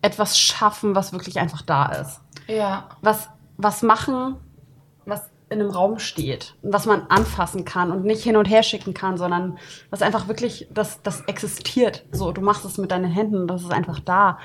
etwas 0.00 0.38
schaffen, 0.38 0.94
was 0.94 1.12
wirklich 1.12 1.40
einfach 1.40 1.62
da 1.62 1.86
ist. 1.86 2.20
Ja. 2.46 2.88
Was, 3.00 3.28
was 3.56 3.82
machen, 3.82 4.36
in 5.48 5.60
einem 5.60 5.70
Raum 5.70 5.98
steht 5.98 6.54
was 6.62 6.86
man 6.86 7.02
anfassen 7.08 7.64
kann 7.64 7.92
und 7.92 8.04
nicht 8.04 8.22
hin 8.22 8.36
und 8.36 8.46
her 8.46 8.62
schicken 8.62 8.94
kann, 8.94 9.16
sondern 9.16 9.58
was 9.90 10.02
einfach 10.02 10.26
wirklich, 10.28 10.66
das, 10.70 11.02
das 11.02 11.20
existiert. 11.22 12.04
So, 12.10 12.32
du 12.32 12.40
machst 12.40 12.64
es 12.64 12.78
mit 12.78 12.90
deinen 12.90 13.10
Händen, 13.10 13.46
das 13.46 13.62
ist 13.62 13.72
einfach 13.72 14.00
da. 14.00 14.38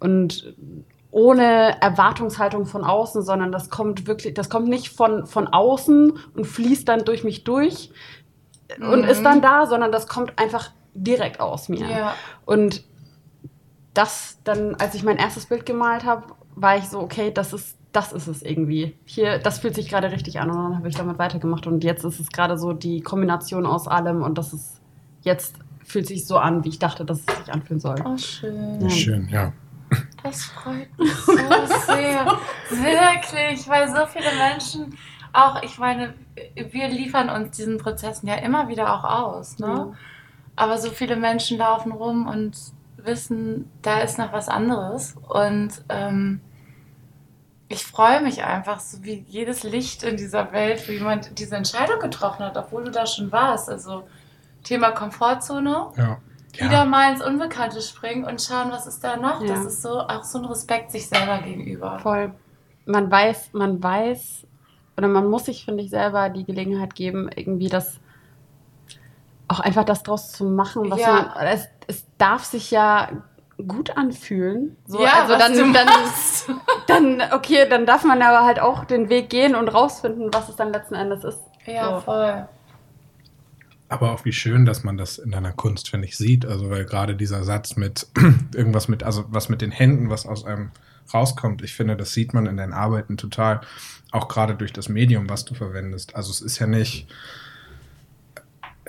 Und 0.00 0.54
ohne 1.10 1.80
Erwartungshaltung 1.80 2.66
von 2.66 2.84
außen, 2.84 3.22
sondern 3.22 3.52
das 3.52 3.70
kommt 3.70 4.06
wirklich, 4.06 4.34
das 4.34 4.50
kommt 4.50 4.68
nicht 4.68 4.90
von, 4.90 5.26
von 5.26 5.46
außen 5.46 6.18
und 6.34 6.44
fließt 6.46 6.88
dann 6.88 7.04
durch 7.04 7.24
mich 7.24 7.44
durch 7.44 7.90
und 8.80 9.02
Mhm. 9.02 9.08
ist 9.08 9.22
dann 9.22 9.40
da, 9.40 9.66
sondern 9.66 9.92
das 9.92 10.08
kommt 10.08 10.38
einfach 10.38 10.70
direkt 10.94 11.40
aus 11.40 11.68
mir. 11.68 11.88
Ja. 11.88 12.14
Und 12.44 12.84
das 13.94 14.38
dann, 14.44 14.74
als 14.74 14.94
ich 14.94 15.02
mein 15.04 15.16
erstes 15.16 15.46
Bild 15.46 15.64
gemalt 15.64 16.04
habe, 16.04 16.34
war 16.54 16.76
ich 16.76 16.84
so, 16.88 17.00
okay, 17.00 17.30
das 17.30 17.52
ist, 17.52 17.78
das 17.96 18.12
ist 18.12 18.26
es 18.26 18.42
irgendwie. 18.42 18.94
Hier, 19.06 19.38
das 19.38 19.60
fühlt 19.60 19.74
sich 19.74 19.88
gerade 19.88 20.12
richtig 20.12 20.38
an 20.38 20.50
und 20.50 20.56
dann 20.56 20.76
habe 20.76 20.88
ich 20.88 20.94
damit 20.94 21.18
weitergemacht 21.18 21.66
und 21.66 21.82
jetzt 21.82 22.04
ist 22.04 22.20
es 22.20 22.28
gerade 22.28 22.58
so 22.58 22.74
die 22.74 23.00
Kombination 23.00 23.64
aus 23.64 23.88
allem 23.88 24.22
und 24.22 24.36
das 24.36 24.52
ist 24.52 24.82
jetzt 25.22 25.56
fühlt 25.82 26.06
sich 26.06 26.26
so 26.26 26.36
an, 26.36 26.62
wie 26.64 26.68
ich 26.68 26.78
dachte, 26.78 27.04
dass 27.04 27.20
es 27.20 27.38
sich 27.38 27.52
anfühlen 27.52 27.80
soll. 27.80 27.96
Oh, 28.04 28.16
schön. 28.18 28.80
Ja. 28.80 28.90
Schön, 28.90 29.28
ja. 29.28 29.52
Das 30.22 30.44
freut 30.44 30.98
mich 30.98 31.14
so 31.14 31.32
sehr. 31.32 32.26
Wirklich, 32.70 33.68
weil 33.68 33.88
so 33.88 34.04
viele 34.06 34.34
Menschen 34.36 34.98
auch, 35.32 35.62
ich 35.62 35.78
meine, 35.78 36.14
wir 36.54 36.88
liefern 36.88 37.30
uns 37.30 37.56
diesen 37.56 37.78
Prozessen 37.78 38.26
ja 38.26 38.34
immer 38.36 38.68
wieder 38.68 38.92
auch 38.92 39.04
aus, 39.04 39.58
ne? 39.58 39.66
Ja. 39.66 39.92
Aber 40.56 40.78
so 40.78 40.90
viele 40.90 41.16
Menschen 41.16 41.58
laufen 41.58 41.92
rum 41.92 42.26
und 42.26 42.58
wissen, 42.96 43.70
da 43.82 44.00
ist 44.00 44.18
noch 44.18 44.32
was 44.32 44.48
anderes. 44.48 45.14
Und 45.28 45.70
ähm, 45.88 46.40
ich 47.68 47.84
freue 47.84 48.20
mich 48.22 48.44
einfach, 48.44 48.78
so 48.80 49.02
wie 49.02 49.24
jedes 49.28 49.62
Licht 49.64 50.02
in 50.04 50.16
dieser 50.16 50.52
Welt, 50.52 50.86
wie 50.88 50.92
jemand 50.94 51.38
diese 51.38 51.56
Entscheidung 51.56 51.98
getroffen 52.00 52.44
hat, 52.44 52.56
obwohl 52.56 52.84
du 52.84 52.90
da 52.90 53.06
schon 53.06 53.32
warst. 53.32 53.68
Also 53.68 54.04
Thema 54.62 54.92
Komfortzone 54.92 55.88
Ja. 55.96 56.18
wieder 56.52 56.70
Ja, 56.72 56.84
mal 56.84 57.12
ins 57.12 57.24
Unbekannte 57.24 57.80
springen 57.82 58.24
und 58.24 58.40
schauen, 58.40 58.70
was 58.70 58.86
ist 58.86 59.02
da 59.02 59.16
noch. 59.16 59.40
Ja. 59.42 59.48
Das 59.48 59.64
ist 59.64 59.82
so 59.82 60.00
auch 60.00 60.22
so 60.22 60.38
ein 60.38 60.44
Respekt 60.44 60.92
sich 60.92 61.08
selber 61.08 61.38
gegenüber. 61.38 61.98
Voll. 61.98 62.32
Man 62.84 63.10
weiß, 63.10 63.50
man 63.52 63.82
weiß, 63.82 64.46
oder 64.96 65.08
man 65.08 65.26
muss 65.28 65.46
sich, 65.46 65.64
finde 65.64 65.82
ich, 65.82 65.90
selber 65.90 66.28
die 66.30 66.44
Gelegenheit 66.44 66.94
geben, 66.94 67.28
irgendwie 67.34 67.68
das 67.68 67.98
auch 69.48 69.60
einfach 69.60 69.84
das 69.84 70.02
draus 70.02 70.32
zu 70.32 70.44
machen, 70.44 70.90
was 70.90 71.00
Ja. 71.00 71.12
man. 71.36 71.46
Es, 71.48 71.68
es 71.88 72.06
darf 72.18 72.44
sich 72.44 72.70
ja 72.70 73.08
gut 73.66 73.96
anfühlen. 73.96 74.76
So, 74.86 75.02
ja, 75.02 75.22
also 75.22 75.34
was 75.34 75.38
dann, 75.38 75.52
du 75.54 75.72
dann, 75.72 77.18
dann, 77.20 77.32
okay, 77.32 77.66
dann 77.68 77.86
darf 77.86 78.04
man 78.04 78.20
aber 78.22 78.44
halt 78.44 78.60
auch 78.60 78.84
den 78.84 79.08
Weg 79.08 79.30
gehen 79.30 79.54
und 79.54 79.68
rausfinden, 79.68 80.28
was 80.32 80.48
es 80.48 80.56
dann 80.56 80.72
letzten 80.72 80.94
Endes 80.94 81.24
ist. 81.24 81.40
Ja, 81.66 81.94
So. 81.94 82.00
voll. 82.02 82.48
aber 83.88 84.12
auch 84.12 84.24
wie 84.24 84.32
schön, 84.32 84.66
dass 84.66 84.84
man 84.84 84.96
das 84.96 85.18
in 85.18 85.30
deiner 85.30 85.52
Kunst, 85.52 85.90
finde 85.90 86.06
ich, 86.06 86.16
sieht. 86.16 86.44
Also, 86.44 86.70
weil 86.70 86.84
gerade 86.84 87.16
dieser 87.16 87.44
Satz 87.44 87.76
mit 87.76 88.06
irgendwas 88.54 88.88
mit, 88.88 89.02
also 89.02 89.24
was 89.28 89.48
mit 89.48 89.62
den 89.62 89.70
Händen, 89.70 90.10
was 90.10 90.26
aus 90.26 90.44
einem 90.44 90.70
rauskommt, 91.12 91.62
ich 91.62 91.74
finde, 91.74 91.96
das 91.96 92.12
sieht 92.12 92.34
man 92.34 92.46
in 92.46 92.56
deinen 92.56 92.72
Arbeiten 92.72 93.16
total. 93.16 93.60
Auch 94.12 94.28
gerade 94.28 94.54
durch 94.54 94.72
das 94.72 94.88
Medium, 94.88 95.28
was 95.30 95.44
du 95.44 95.54
verwendest. 95.54 96.14
Also, 96.14 96.30
es 96.30 96.40
ist 96.40 96.58
ja 96.58 96.66
nicht, 96.66 97.06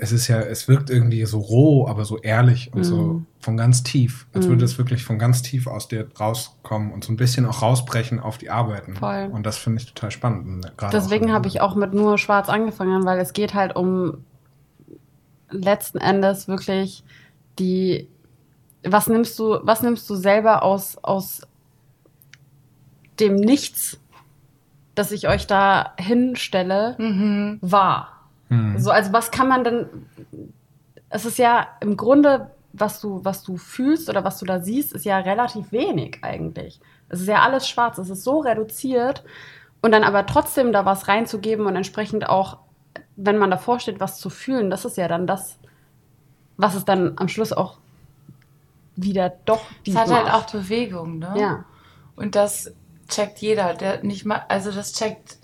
es 0.00 0.12
ist 0.12 0.28
ja, 0.28 0.38
es 0.40 0.68
wirkt 0.68 0.90
irgendwie 0.90 1.24
so 1.26 1.40
roh, 1.40 1.88
aber 1.88 2.04
so 2.04 2.18
ehrlich 2.18 2.70
und 2.72 2.84
so 2.84 2.96
Mhm. 2.96 3.26
von 3.40 3.56
ganz 3.56 3.82
tief. 3.82 4.26
Als 4.32 4.46
Mhm. 4.46 4.50
würde 4.50 4.64
es 4.64 4.78
wirklich 4.78 5.04
von 5.04 5.18
ganz 5.18 5.42
tief 5.42 5.66
aus 5.66 5.88
dir 5.88 6.06
rauskommen 6.18 6.92
und 6.92 7.02
so 7.04 7.12
ein 7.12 7.16
bisschen 7.16 7.44
auch 7.46 7.62
rausbrechen 7.62 8.20
auf 8.20 8.38
die 8.38 8.48
Arbeiten. 8.48 8.94
Voll. 8.94 9.28
Und 9.32 9.44
das 9.44 9.58
finde 9.58 9.82
ich 9.82 9.92
total 9.92 10.12
spannend. 10.12 10.72
Gerade 10.76 10.96
Deswegen 10.96 11.32
habe 11.32 11.48
ich 11.48 11.60
auch 11.60 11.74
mit 11.74 11.94
nur 11.94 12.16
schwarz 12.16 12.48
angefangen, 12.48 13.04
weil 13.04 13.18
es 13.18 13.32
geht 13.32 13.54
halt 13.54 13.74
um 13.74 14.24
letzten 15.50 15.98
Endes 15.98 16.46
wirklich 16.46 17.02
die, 17.58 18.08
was 18.84 19.08
nimmst 19.08 19.36
du, 19.38 19.58
was 19.62 19.82
nimmst 19.82 20.08
du 20.08 20.14
selber 20.14 20.62
aus, 20.62 20.96
aus 21.02 21.42
dem 23.18 23.34
Nichts, 23.34 23.98
dass 24.94 25.10
ich 25.10 25.26
euch 25.28 25.46
da 25.48 25.94
hinstelle, 25.98 26.94
Mhm. 26.98 27.58
wahr? 27.62 28.12
Hm. 28.48 28.78
So, 28.78 28.90
also 28.90 29.12
was 29.12 29.30
kann 29.30 29.48
man 29.48 29.64
denn, 29.64 29.86
es 31.10 31.24
ist 31.24 31.38
ja 31.38 31.66
im 31.80 31.96
Grunde, 31.96 32.50
was 32.72 33.00
du, 33.00 33.24
was 33.24 33.42
du 33.42 33.56
fühlst 33.56 34.08
oder 34.08 34.24
was 34.24 34.38
du 34.38 34.46
da 34.46 34.60
siehst, 34.60 34.92
ist 34.92 35.04
ja 35.04 35.18
relativ 35.18 35.72
wenig 35.72 36.18
eigentlich. 36.22 36.80
Es 37.08 37.20
ist 37.20 37.28
ja 37.28 37.42
alles 37.42 37.68
schwarz, 37.68 37.98
es 37.98 38.10
ist 38.10 38.24
so 38.24 38.40
reduziert 38.40 39.24
und 39.80 39.92
dann 39.92 40.04
aber 40.04 40.26
trotzdem 40.26 40.72
da 40.72 40.84
was 40.84 41.08
reinzugeben 41.08 41.66
und 41.66 41.76
entsprechend 41.76 42.28
auch, 42.28 42.58
wenn 43.16 43.38
man 43.38 43.50
davor 43.50 43.80
steht, 43.80 44.00
was 44.00 44.18
zu 44.18 44.30
fühlen, 44.30 44.70
das 44.70 44.84
ist 44.84 44.96
ja 44.96 45.08
dann 45.08 45.26
das, 45.26 45.58
was 46.56 46.74
es 46.74 46.84
dann 46.84 47.14
am 47.16 47.28
Schluss 47.28 47.52
auch 47.52 47.78
wieder 48.96 49.32
doch 49.44 49.60
Es 49.86 49.96
hat 49.96 50.10
halt 50.10 50.26
auch 50.26 50.40
macht. 50.40 50.52
Bewegung, 50.52 51.18
ne? 51.20 51.34
Ja, 51.36 51.64
Und 52.16 52.34
das 52.34 52.72
checkt 53.08 53.38
jeder, 53.38 53.74
der 53.74 54.02
nicht 54.02 54.24
mal, 54.24 54.42
also 54.48 54.72
das 54.72 54.92
checkt, 54.92 55.37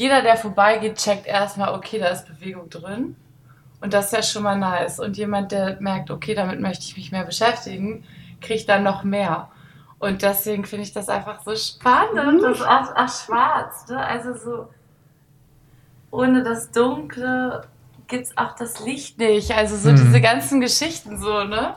jeder, 0.00 0.22
der 0.22 0.38
vorbeigeht, 0.38 0.96
checkt 0.96 1.26
erstmal, 1.26 1.74
okay, 1.74 1.98
da 1.98 2.06
ist 2.08 2.26
Bewegung 2.26 2.70
drin. 2.70 3.16
Und 3.82 3.92
das 3.92 4.06
ist 4.06 4.12
ja 4.12 4.22
schon 4.22 4.44
mal 4.44 4.56
nice. 4.58 4.98
Und 4.98 5.18
jemand, 5.18 5.52
der 5.52 5.78
merkt, 5.80 6.10
okay, 6.10 6.34
damit 6.34 6.58
möchte 6.58 6.84
ich 6.86 6.96
mich 6.96 7.12
mehr 7.12 7.24
beschäftigen, 7.24 8.04
kriegt 8.40 8.66
dann 8.70 8.82
noch 8.82 9.04
mehr. 9.04 9.50
Und 9.98 10.22
deswegen 10.22 10.64
finde 10.64 10.84
ich 10.84 10.94
das 10.94 11.10
einfach 11.10 11.42
so 11.42 11.54
spannend. 11.54 12.42
Das 12.42 12.58
ist 12.60 12.66
auch, 12.66 12.96
auch 12.96 13.08
schwarz, 13.08 13.88
ne? 13.88 13.98
Also 14.02 14.32
so, 14.34 14.68
ohne 16.10 16.42
das 16.42 16.70
Dunkle 16.70 17.66
gibt 18.08 18.24
es 18.24 18.36
auch 18.38 18.56
das 18.56 18.80
Licht 18.80 19.18
nicht. 19.18 19.50
Also 19.52 19.76
so 19.76 19.90
Mhm. 19.90 19.96
diese 19.96 20.20
ganzen 20.22 20.62
Geschichten 20.62 21.18
so, 21.20 21.44
ne? 21.44 21.76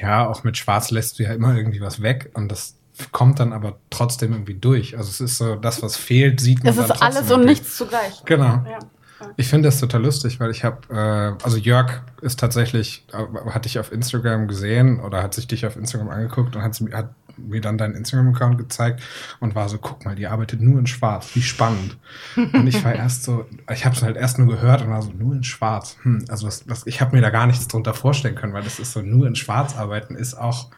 Ja, 0.00 0.28
auch 0.28 0.44
mit 0.44 0.56
Schwarz 0.56 0.92
lässt 0.92 1.18
du 1.18 1.24
ja 1.24 1.32
immer 1.32 1.56
irgendwie 1.56 1.80
was 1.80 2.00
weg 2.02 2.30
und 2.34 2.52
das 2.52 2.77
kommt 3.12 3.40
dann 3.40 3.52
aber 3.52 3.78
trotzdem 3.90 4.32
irgendwie 4.32 4.54
durch. 4.54 4.96
Also 4.96 5.10
es 5.10 5.20
ist 5.20 5.38
so, 5.38 5.56
das, 5.56 5.82
was 5.82 5.96
fehlt, 5.96 6.40
sieht 6.40 6.64
man 6.64 6.72
es 6.72 6.78
ist 6.78 6.90
alles 7.02 7.30
und 7.30 7.44
nichts 7.44 7.76
zugleich. 7.76 8.24
Genau. 8.24 8.64
Ja. 8.68 8.78
Ich 9.36 9.48
finde 9.48 9.68
das 9.68 9.80
total 9.80 10.02
lustig, 10.02 10.38
weil 10.38 10.50
ich 10.50 10.64
habe, 10.64 10.78
äh, 10.90 11.44
also 11.44 11.56
Jörg 11.56 12.02
ist 12.22 12.38
tatsächlich, 12.38 13.04
äh, 13.12 13.50
hat 13.50 13.64
dich 13.64 13.78
auf 13.78 13.92
Instagram 13.92 14.46
gesehen 14.46 15.00
oder 15.00 15.22
hat 15.22 15.34
sich 15.34 15.46
dich 15.46 15.66
auf 15.66 15.76
Instagram 15.76 16.08
angeguckt 16.08 16.54
und 16.54 16.62
hat, 16.62 16.80
hat 16.92 17.10
mir 17.36 17.60
dann 17.60 17.78
deinen 17.78 17.94
Instagram-Account 17.94 18.58
gezeigt 18.58 19.02
und 19.40 19.54
war 19.54 19.68
so, 19.68 19.78
guck 19.78 20.04
mal, 20.04 20.14
die 20.14 20.26
arbeitet 20.26 20.60
nur 20.60 20.78
in 20.78 20.86
Schwarz, 20.86 21.30
wie 21.34 21.42
spannend. 21.42 21.96
Und 22.36 22.66
ich 22.66 22.84
war 22.84 22.92
erst 22.94 23.24
so, 23.24 23.46
ich 23.72 23.84
habe 23.84 23.94
es 23.94 24.02
halt 24.02 24.16
erst 24.16 24.38
nur 24.38 24.48
gehört 24.48 24.82
und 24.82 24.90
war 24.90 25.02
so, 25.02 25.10
nur 25.10 25.34
in 25.34 25.44
Schwarz. 25.44 25.96
Hm, 26.02 26.24
also 26.28 26.46
das, 26.46 26.64
das, 26.64 26.86
ich 26.86 27.00
habe 27.00 27.14
mir 27.14 27.22
da 27.22 27.30
gar 27.30 27.46
nichts 27.46 27.68
drunter 27.68 27.94
vorstellen 27.94 28.34
können, 28.34 28.52
weil 28.52 28.64
das 28.64 28.78
ist 28.78 28.92
so, 28.92 29.02
nur 29.02 29.26
in 29.26 29.36
Schwarz 29.36 29.76
arbeiten 29.76 30.14
ist 30.14 30.34
auch, 30.34 30.68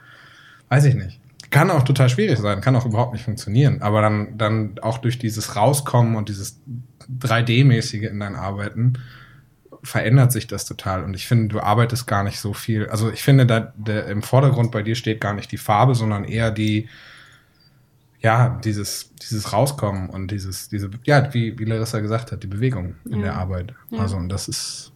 weiß 0.68 0.84
ich 0.84 0.94
nicht. 0.94 1.19
Kann 1.50 1.70
auch 1.70 1.82
total 1.82 2.08
schwierig 2.08 2.38
sein, 2.38 2.60
kann 2.60 2.76
auch 2.76 2.86
überhaupt 2.86 3.12
nicht 3.12 3.24
funktionieren. 3.24 3.82
Aber 3.82 4.00
dann, 4.02 4.38
dann 4.38 4.78
auch 4.82 4.98
durch 4.98 5.18
dieses 5.18 5.56
Rauskommen 5.56 6.14
und 6.16 6.28
dieses 6.28 6.60
3D-mäßige 7.20 8.08
in 8.08 8.20
deinen 8.20 8.36
Arbeiten 8.36 8.94
verändert 9.82 10.30
sich 10.30 10.46
das 10.46 10.64
total. 10.64 11.02
Und 11.02 11.14
ich 11.14 11.26
finde, 11.26 11.48
du 11.48 11.60
arbeitest 11.60 12.06
gar 12.06 12.22
nicht 12.22 12.38
so 12.38 12.52
viel. 12.52 12.86
Also 12.88 13.10
ich 13.10 13.22
finde, 13.22 13.46
da 13.46 13.72
der, 13.76 14.06
im 14.06 14.22
Vordergrund 14.22 14.70
bei 14.70 14.82
dir 14.82 14.94
steht 14.94 15.20
gar 15.20 15.34
nicht 15.34 15.50
die 15.50 15.56
Farbe, 15.56 15.94
sondern 15.94 16.24
eher 16.24 16.50
die, 16.50 16.88
ja, 18.20 18.60
dieses, 18.62 19.12
dieses 19.16 19.52
Rauskommen 19.52 20.10
und 20.10 20.30
dieses, 20.30 20.68
diese, 20.68 20.90
ja, 21.04 21.32
wie, 21.32 21.58
wie 21.58 21.64
Larissa 21.64 22.00
gesagt 22.00 22.30
hat, 22.30 22.42
die 22.42 22.46
Bewegung 22.48 22.94
in 23.06 23.20
Ja. 23.20 23.22
der 23.22 23.36
Arbeit. 23.36 23.74
Also, 23.98 24.16
und 24.16 24.28
das 24.28 24.46
ist 24.48 24.92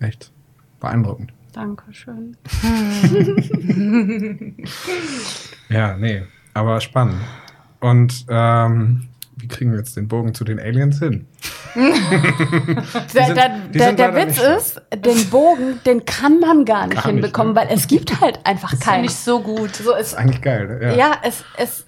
echt 0.00 0.32
beeindruckend. 0.80 1.32
Dankeschön. 1.56 2.36
Ja, 5.68 5.96
nee, 5.96 6.22
aber 6.54 6.80
spannend. 6.80 7.16
Und 7.80 8.26
ähm, 8.28 9.08
wie 9.36 9.48
kriegen 9.48 9.72
wir 9.72 9.78
jetzt 9.78 9.96
den 9.96 10.06
Bogen 10.06 10.32
zu 10.34 10.44
den 10.44 10.60
Aliens 10.60 10.98
hin? 10.98 11.26
Der, 11.76 13.26
sind- 13.26 13.36
der, 13.36 13.48
der, 13.74 13.92
der 13.92 14.14
Witz 14.14 14.38
nicht 14.38 14.56
ist, 14.56 14.80
den 14.94 15.28
Bogen, 15.30 15.80
den 15.84 16.04
kann 16.06 16.40
man 16.40 16.64
gar 16.64 16.86
nicht 16.86 17.02
Gar 17.02 17.12
nicht, 17.12 17.22
hinbekommen, 17.22 17.52
ne? 17.54 17.60
weil 17.60 17.68
es 17.70 17.86
gibt 17.86 18.20
halt 18.20 18.38
einfach 18.44 18.70
Das 18.70 18.78
finde 18.80 18.92
keinen. 18.96 19.04
ich 19.04 19.14
so 19.16 19.40
gut. 19.40 19.74
So, 19.76 19.90
Das 19.90 20.00
es, 20.00 20.06
ist 20.08 20.14
eigentlich 20.14 20.40
geil, 20.42 20.78
ne? 20.78 20.96
ja. 20.96 21.12
es, 21.22 21.44
es, 21.58 21.84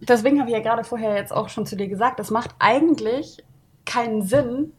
deswegen 0.00 0.40
habe 0.40 0.50
ich 0.50 0.56
ja 0.56 0.62
gerade 0.62 0.82
vorher 0.84 1.14
jetzt 1.16 1.32
auch 1.32 1.48
schon 1.50 1.66
zu 1.66 1.76
dir 1.76 1.88
gesagt, 1.88 2.18
es 2.18 2.30
macht 2.30 2.50
eigentlich 2.58 3.38
keinen 3.84 4.22
Sinn, 4.22 4.72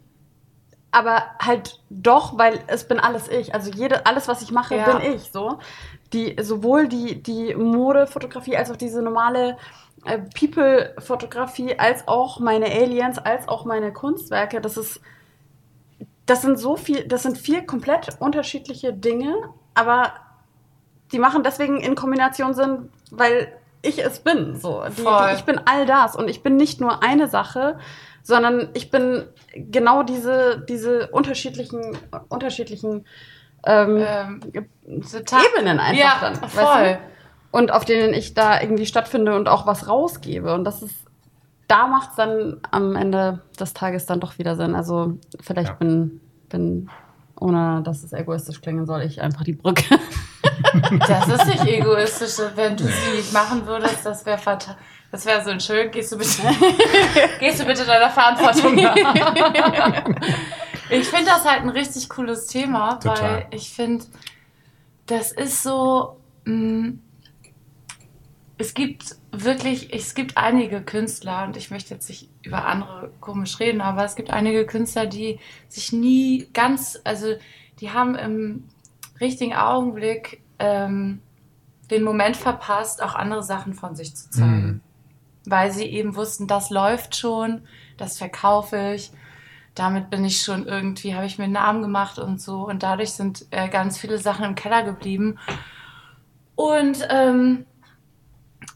aber 0.93 1.23
halt 1.39 1.79
doch, 1.89 2.37
weil 2.37 2.59
es 2.67 2.87
bin 2.87 2.99
alles 2.99 3.27
ich. 3.27 3.53
Also 3.53 3.71
jede, 3.71 4.05
alles, 4.05 4.27
was 4.27 4.41
ich 4.41 4.51
mache, 4.51 4.75
Ja. 4.75 4.97
bin 4.97 5.13
ich. 5.13 5.31
So. 5.31 5.59
Die, 6.13 6.35
sowohl 6.41 6.87
die, 6.87 7.21
die 7.21 7.55
Modefotografie 7.55 8.55
als 8.55 8.71
auch 8.71 8.77
diese 8.77 9.01
normale 9.01 9.57
äh, 10.05 10.19
People-Fotografie, 10.37 11.77
als 11.79 12.07
auch 12.07 12.39
meine 12.39 12.65
Aliens, 12.67 13.17
als 13.17 13.47
auch 13.47 13.65
meine 13.65 13.91
Kunstwerke, 13.91 14.61
das 14.61 14.77
ist 14.77 15.01
das 16.25 16.41
sind 16.41 16.57
so 16.57 16.77
viel, 16.77 17.05
das 17.05 17.23
sind 17.23 17.37
vier 17.37 17.65
komplett 17.65 18.09
unterschiedliche 18.19 18.93
Dinge, 18.93 19.35
aber 19.73 20.13
die 21.11 21.19
machen 21.19 21.43
deswegen 21.43 21.79
in 21.79 21.95
Kombination 21.95 22.53
Sinn, 22.53 22.89
weil 23.11 23.51
ich 23.81 24.03
es 24.03 24.19
bin. 24.21 24.55
So, 24.55 24.83
die, 24.97 25.03
die, 25.03 25.35
ich 25.35 25.43
bin 25.43 25.59
all 25.65 25.85
das 25.85 26.15
und 26.15 26.29
ich 26.29 26.41
bin 26.41 26.55
nicht 26.55 26.79
nur 26.79 27.03
eine 27.03 27.27
Sache, 27.27 27.77
sondern 28.23 28.69
ich 28.73 28.89
bin 28.89 29.23
genau 29.53 30.01
diese, 30.03 30.65
diese 30.67 31.07
unterschiedlichen, 31.07 31.97
unterschiedlichen 32.29 33.05
ähm, 33.65 33.97
Ähm, 33.97 34.39
Ebenen 34.95 35.79
einfach 35.79 36.03
ja, 36.03 36.17
dann. 36.21 36.41
weißt 36.41 36.51
voll. 36.53 36.83
du? 36.93 36.99
Und 37.57 37.71
auf 37.71 37.85
denen 37.85 38.13
ich 38.13 38.33
da 38.33 38.59
irgendwie 38.59 38.85
stattfinde 38.87 39.35
und 39.35 39.47
auch 39.47 39.67
was 39.67 39.87
rausgebe. 39.87 40.53
Und 40.53 40.63
das 40.63 40.81
ist, 40.81 40.95
da 41.67 41.85
macht 41.87 42.09
es 42.11 42.15
dann 42.15 42.57
am 42.71 42.95
Ende 42.95 43.41
des 43.59 43.73
Tages 43.73 44.05
dann 44.07 44.19
doch 44.19 44.37
wieder 44.39 44.55
Sinn. 44.55 44.73
Also 44.75 45.17
vielleicht 45.39 45.69
Ja. 45.69 45.75
bin, 45.75 46.19
bin, 46.49 46.89
ohne 47.39 47.81
dass 47.83 48.03
es 48.03 48.11
egoistisch 48.11 48.59
klingen 48.61 48.85
soll, 48.85 49.01
ich 49.03 49.21
einfach 49.21 49.43
die 49.43 49.53
Brücke. 49.53 49.83
Das 51.07 51.27
ist 51.27 51.45
nicht 51.45 51.65
egoistisch. 51.67 52.43
Wenn 52.55 52.75
du 52.75 52.85
sie 52.85 53.31
machen 53.33 53.65
würdest, 53.67 54.05
das 54.05 54.25
wäre 54.25 54.37
fatal. 54.39 54.75
Das 55.13 55.27
wäre 55.27 55.43
so 55.43 55.51
ein 55.51 55.59
schön. 55.59 55.91
Gehst 55.91 56.11
du 56.11 56.17
bitte, 56.17 56.41
gehst 57.39 57.61
du 57.61 57.65
bitte 57.65 57.85
deiner 57.85 58.09
Verantwortung 58.09 58.73
nach. 58.73 58.95
Ich 60.89 61.07
finde 61.07 61.25
das 61.25 61.45
halt 61.45 61.61
ein 61.61 61.69
richtig 61.69 62.09
cooles 62.09 62.47
Thema, 62.47 62.95
Total. 62.95 63.21
weil 63.21 63.47
ich 63.51 63.71
finde, 63.71 64.05
das 65.05 65.31
ist 65.31 65.61
so. 65.61 66.17
Mh, 66.45 66.93
es 68.57 68.73
gibt 68.73 69.15
wirklich, 69.31 69.93
es 69.93 70.15
gibt 70.15 70.35
einige 70.35 70.81
Künstler, 70.81 71.43
und 71.43 71.57
ich 71.57 71.69
möchte 71.69 71.93
jetzt 71.93 72.09
nicht 72.09 72.29
über 72.41 72.65
andere 72.65 73.11
komisch 73.19 73.59
reden, 73.59 73.81
aber 73.81 74.05
es 74.05 74.15
gibt 74.15 74.31
einige 74.31 74.65
Künstler, 74.65 75.05
die 75.05 75.39
sich 75.67 75.93
nie 75.93 76.47
ganz, 76.53 76.99
also 77.03 77.35
die 77.81 77.91
haben 77.91 78.15
im 78.15 78.63
richtigen 79.21 79.53
Augenblick 79.53 80.41
ähm, 80.57 81.21
den 81.91 82.01
Moment 82.01 82.35
verpasst, 82.35 83.03
auch 83.03 83.13
andere 83.13 83.43
Sachen 83.43 83.75
von 83.75 83.95
sich 83.95 84.15
zu 84.15 84.31
zeigen. 84.31 84.65
Mhm. 84.65 84.81
Weil 85.45 85.71
sie 85.71 85.85
eben 85.85 86.15
wussten, 86.15 86.47
das 86.47 86.69
läuft 86.69 87.15
schon, 87.15 87.63
das 87.97 88.17
verkaufe 88.17 88.93
ich, 88.95 89.11
damit 89.75 90.09
bin 90.09 90.23
ich 90.23 90.41
schon 90.41 90.67
irgendwie, 90.67 91.15
habe 91.15 91.25
ich 91.25 91.37
mir 91.37 91.45
einen 91.45 91.53
Namen 91.53 91.81
gemacht 91.81 92.19
und 92.19 92.41
so. 92.41 92.67
Und 92.67 92.83
dadurch 92.83 93.11
sind 93.11 93.45
äh, 93.51 93.69
ganz 93.69 93.97
viele 93.97 94.19
Sachen 94.19 94.45
im 94.45 94.55
Keller 94.55 94.83
geblieben. 94.83 95.39
Und 96.55 97.07
ähm, 97.09 97.65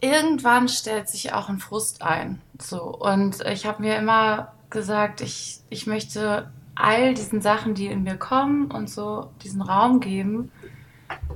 irgendwann 0.02 0.68
stellt 0.68 1.08
sich 1.10 1.34
auch 1.34 1.50
ein 1.50 1.60
Frust 1.60 2.02
ein. 2.02 2.42
So. 2.60 2.84
Und 2.84 3.42
ich 3.46 3.66
habe 3.66 3.82
mir 3.82 3.98
immer 3.98 4.54
gesagt, 4.70 5.22
ich, 5.22 5.62
ich 5.70 5.88
möchte 5.88 6.52
all 6.76 7.14
diesen 7.14 7.42
Sachen, 7.42 7.74
die 7.74 7.88
in 7.88 8.04
mir 8.04 8.18
kommen 8.18 8.72
und 8.72 8.90
so 8.90 9.32
diesen 9.44 9.62
Raum 9.62 10.00
geben, 10.00 10.52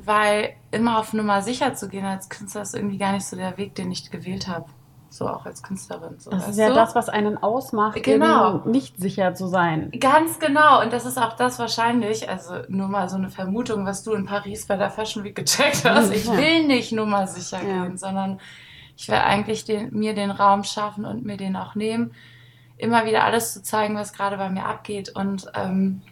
weil 0.03 0.53
immer 0.71 0.99
auf 0.99 1.13
Nummer 1.13 1.41
sicher 1.41 1.73
zu 1.73 1.87
gehen 1.87 2.05
als 2.05 2.29
Künstler 2.29 2.61
ist 2.61 2.75
irgendwie 2.75 2.97
gar 2.97 3.13
nicht 3.13 3.25
so 3.25 3.35
der 3.35 3.57
Weg, 3.57 3.75
den 3.75 3.91
ich 3.91 4.11
gewählt 4.11 4.47
habe. 4.47 4.65
So 5.13 5.27
auch 5.27 5.45
als 5.45 5.61
Künstlerin. 5.61 6.15
So, 6.19 6.31
Das 6.31 6.47
ist 6.47 6.57
ja 6.57 6.69
du? 6.69 6.73
das, 6.73 6.95
was 6.95 7.09
einen 7.09 7.37
ausmacht, 7.37 8.01
Genau. 8.01 8.59
nicht 8.65 8.97
sicher 8.97 9.33
zu 9.35 9.47
sein. 9.47 9.91
Ganz 9.99 10.39
genau. 10.39 10.81
Und 10.81 10.93
das 10.93 11.05
ist 11.05 11.17
auch 11.17 11.33
das 11.33 11.59
wahrscheinlich, 11.59 12.29
also 12.29 12.53
nur 12.69 12.87
mal 12.87 13.09
so 13.09 13.17
eine 13.17 13.29
Vermutung, 13.29 13.85
was 13.85 14.03
du 14.03 14.13
in 14.13 14.25
Paris 14.25 14.67
bei 14.67 14.77
der 14.77 14.89
Fashion 14.89 15.25
Week 15.25 15.35
gecheckt 15.35 15.83
hast. 15.89 16.11
Ich 16.13 16.25
will 16.31 16.65
nicht 16.65 16.93
nur 16.93 17.05
mal 17.05 17.27
sicher 17.27 17.57
Ja. 17.61 17.83
gehen, 17.83 17.97
sondern 17.97 18.39
ich 18.95 19.09
will 19.09 19.15
eigentlich 19.17 19.65
den, 19.65 19.93
mir 19.93 20.13
den 20.15 20.31
Raum 20.31 20.63
schaffen 20.63 21.03
und 21.03 21.25
mir 21.25 21.35
den 21.35 21.57
auch 21.57 21.75
nehmen, 21.75 22.13
immer 22.77 23.05
wieder 23.05 23.25
alles 23.25 23.51
zu 23.53 23.61
zeigen, 23.61 23.95
was 23.95 24.13
gerade 24.13 24.37
bei 24.37 24.49
mir 24.49 24.65
abgeht. 24.65 25.09
Und 25.13 25.51
ähm, 25.55 26.03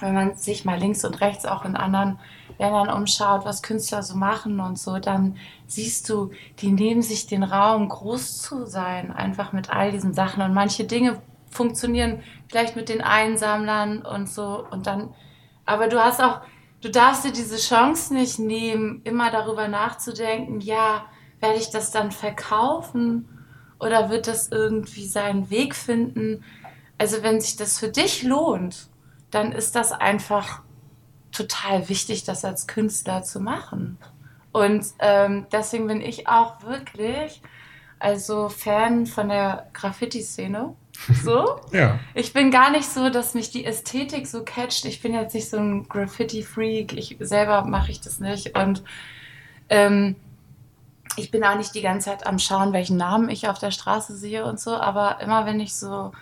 wenn 0.00 0.14
man 0.14 0.36
sich 0.36 0.64
mal 0.64 0.78
links 0.78 1.04
und 1.04 1.20
rechts 1.20 1.46
auch 1.46 1.64
in 1.64 1.74
anderen 1.74 2.20
Ländern 2.58 2.90
umschaut, 2.90 3.44
was 3.44 3.62
Künstler 3.62 4.02
so 4.02 4.16
machen 4.16 4.60
und 4.60 4.78
so, 4.78 4.98
dann 4.98 5.36
siehst 5.66 6.08
du, 6.08 6.30
die 6.60 6.70
nehmen 6.70 7.02
sich 7.02 7.26
den 7.26 7.42
Raum, 7.42 7.88
groß 7.88 8.42
zu 8.42 8.66
sein, 8.66 9.12
einfach 9.12 9.52
mit 9.52 9.70
all 9.70 9.92
diesen 9.92 10.14
Sachen. 10.14 10.42
Und 10.42 10.54
manche 10.54 10.84
Dinge 10.84 11.20
funktionieren 11.50 12.22
vielleicht 12.48 12.76
mit 12.76 12.88
den 12.88 13.00
Einsammlern 13.00 14.02
und 14.02 14.28
so. 14.28 14.66
Und 14.70 14.86
dann, 14.86 15.14
aber 15.64 15.88
du 15.88 16.02
hast 16.02 16.22
auch, 16.22 16.40
du 16.80 16.90
darfst 16.90 17.24
dir 17.24 17.32
diese 17.32 17.56
Chance 17.56 18.14
nicht 18.14 18.38
nehmen, 18.38 19.00
immer 19.04 19.30
darüber 19.30 19.68
nachzudenken, 19.68 20.60
ja, 20.60 21.06
werde 21.40 21.58
ich 21.58 21.70
das 21.70 21.90
dann 21.90 22.10
verkaufen 22.10 23.28
oder 23.80 24.10
wird 24.10 24.28
das 24.28 24.48
irgendwie 24.48 25.06
seinen 25.06 25.50
Weg 25.50 25.74
finden? 25.74 26.44
Also 26.98 27.22
wenn 27.22 27.40
sich 27.40 27.56
das 27.56 27.78
für 27.78 27.88
dich 27.88 28.22
lohnt, 28.22 28.88
dann 29.30 29.52
ist 29.52 29.74
das 29.74 29.92
einfach 29.92 30.62
total 31.34 31.88
wichtig, 31.88 32.24
das 32.24 32.44
als 32.44 32.66
Künstler 32.66 33.22
zu 33.22 33.40
machen. 33.40 33.98
Und 34.52 34.86
ähm, 35.00 35.46
deswegen 35.52 35.86
bin 35.88 36.00
ich 36.00 36.28
auch 36.28 36.62
wirklich 36.62 37.42
also 37.98 38.48
Fan 38.48 39.06
von 39.06 39.28
der 39.28 39.66
Graffiti-Szene. 39.72 40.74
So. 41.22 41.60
Ja. 41.72 41.98
Ich 42.14 42.32
bin 42.32 42.50
gar 42.50 42.70
nicht 42.70 42.88
so, 42.88 43.10
dass 43.10 43.34
mich 43.34 43.50
die 43.50 43.64
Ästhetik 43.64 44.26
so 44.26 44.44
catcht. 44.44 44.84
Ich 44.84 45.02
bin 45.02 45.14
jetzt 45.14 45.34
nicht 45.34 45.48
so 45.48 45.56
ein 45.56 45.88
Graffiti-Freak. 45.88 46.92
Ich 46.92 47.16
selber 47.18 47.64
mache 47.64 47.90
ich 47.90 48.00
das 48.00 48.20
nicht. 48.20 48.56
Und 48.56 48.84
ähm, 49.70 50.16
ich 51.16 51.30
bin 51.30 51.44
auch 51.44 51.56
nicht 51.56 51.74
die 51.74 51.82
ganze 51.82 52.10
Zeit 52.10 52.26
am 52.26 52.38
Schauen, 52.38 52.72
welchen 52.72 52.96
Namen 52.96 53.28
ich 53.28 53.48
auf 53.48 53.58
der 53.58 53.70
Straße 53.70 54.14
sehe 54.16 54.44
und 54.44 54.60
so. 54.60 54.76
Aber 54.76 55.20
immer 55.20 55.46
wenn 55.46 55.58
ich 55.58 55.74
so 55.74 56.12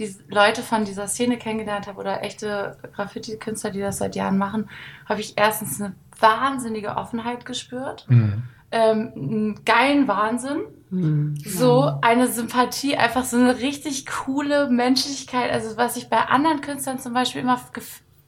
die 0.00 0.16
Leute 0.28 0.62
von 0.62 0.84
dieser 0.84 1.06
Szene 1.08 1.36
kennengelernt 1.36 1.86
habe 1.86 2.00
oder 2.00 2.22
echte 2.24 2.78
Graffiti-Künstler, 2.94 3.70
die 3.70 3.80
das 3.80 3.98
seit 3.98 4.16
Jahren 4.16 4.38
machen, 4.38 4.70
habe 5.06 5.20
ich 5.20 5.34
erstens 5.36 5.80
eine 5.80 5.94
wahnsinnige 6.18 6.96
Offenheit 6.96 7.44
gespürt. 7.44 8.06
Mhm. 8.08 8.42
Ähm, 8.72 9.12
einen 9.14 9.64
geilen 9.64 10.08
Wahnsinn 10.08 10.60
Hm. 10.90 11.36
so 11.44 11.92
eine 12.02 12.26
Sympathie, 12.26 12.96
einfach 12.96 13.24
so 13.24 13.36
eine 13.36 13.58
richtig 13.58 14.06
coole 14.06 14.68
Menschlichkeit. 14.68 15.52
Also 15.52 15.76
was 15.76 15.96
ich 15.96 16.08
bei 16.08 16.18
anderen 16.18 16.60
Künstlern 16.62 16.98
zum 16.98 17.14
Beispiel 17.14 17.42
immer 17.42 17.60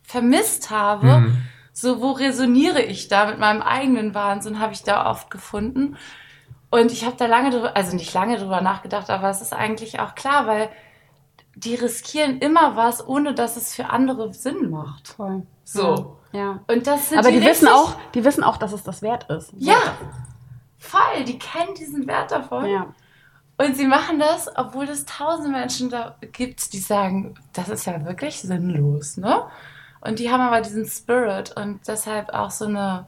vermisst 0.04 0.70
habe, 0.70 1.06
Mhm. 1.20 1.38
so 1.72 2.00
wo 2.00 2.12
resoniere 2.12 2.82
ich 2.82 3.08
da 3.08 3.26
mit 3.26 3.38
meinem 3.40 3.62
eigenen 3.62 4.14
Wahnsinn, 4.14 4.61
habe 4.61 4.74
ich 4.74 4.82
da 4.85 5.11
oft 5.11 5.30
gefunden. 5.30 5.96
Und 6.70 6.92
ich 6.92 7.04
habe 7.04 7.16
da 7.16 7.26
lange 7.26 7.50
drüber, 7.50 7.76
also 7.76 7.96
nicht 7.96 8.14
lange 8.14 8.38
drüber 8.38 8.61
nachgedacht, 8.61 9.11
aber 9.11 9.28
es 9.28 9.42
ist 9.42 9.52
eigentlich 9.52 9.98
auch 10.00 10.14
klar, 10.14 10.46
weil 10.46 10.68
die 11.55 11.75
riskieren 11.75 12.38
immer 12.38 12.77
was, 12.77 13.07
ohne 13.07 13.35
dass 13.35 13.57
es 13.57 13.75
für 13.75 13.91
andere 13.91 14.33
Sinn 14.33 14.71
macht. 14.71 15.09
Voll. 15.09 15.47
So. 15.65 16.17
Ja. 16.33 16.61
Und 16.67 16.87
das 16.87 17.11
sind 17.11 17.19
Aber 17.19 17.31
die, 17.31 17.41
wissen 17.41 17.69
richtig- 17.69 17.73
auch, 17.73 17.95
die 18.15 18.25
wissen 18.25 18.43
auch, 18.45 18.57
dass 18.57 18.73
es 18.73 18.83
das 18.83 19.03
wert 19.03 19.29
ist. 19.31 19.53
Ja, 19.59 19.77
voll, 20.79 21.25
die 21.27 21.38
kennen 21.38 21.75
diesen 21.75 22.07
Wert 22.07 22.31
davon. 22.33 22.67
Ja. 22.67 22.87
Und 23.59 23.77
sie 23.77 23.87
machen 23.87 24.19
das, 24.19 24.49
obwohl 24.57 24.88
es 24.88 25.05
tausende 25.05 25.51
Menschen 25.51 25.91
da 25.91 26.17
gibt, 26.33 26.73
die 26.73 26.79
sagen, 26.79 27.35
das 27.53 27.69
ist 27.69 27.85
ja 27.87 28.05
wirklich 28.05 28.41
sinnlos, 28.41 29.19
ne? 29.19 29.43
Und 30.01 30.19
die 30.19 30.33
haben 30.33 30.41
aber 30.41 30.62
diesen 30.62 30.87
Spirit 30.87 31.55
und 31.57 31.81
deshalb 31.87 32.31
auch 32.31 32.51
so 32.51 32.65
eine 32.65 33.07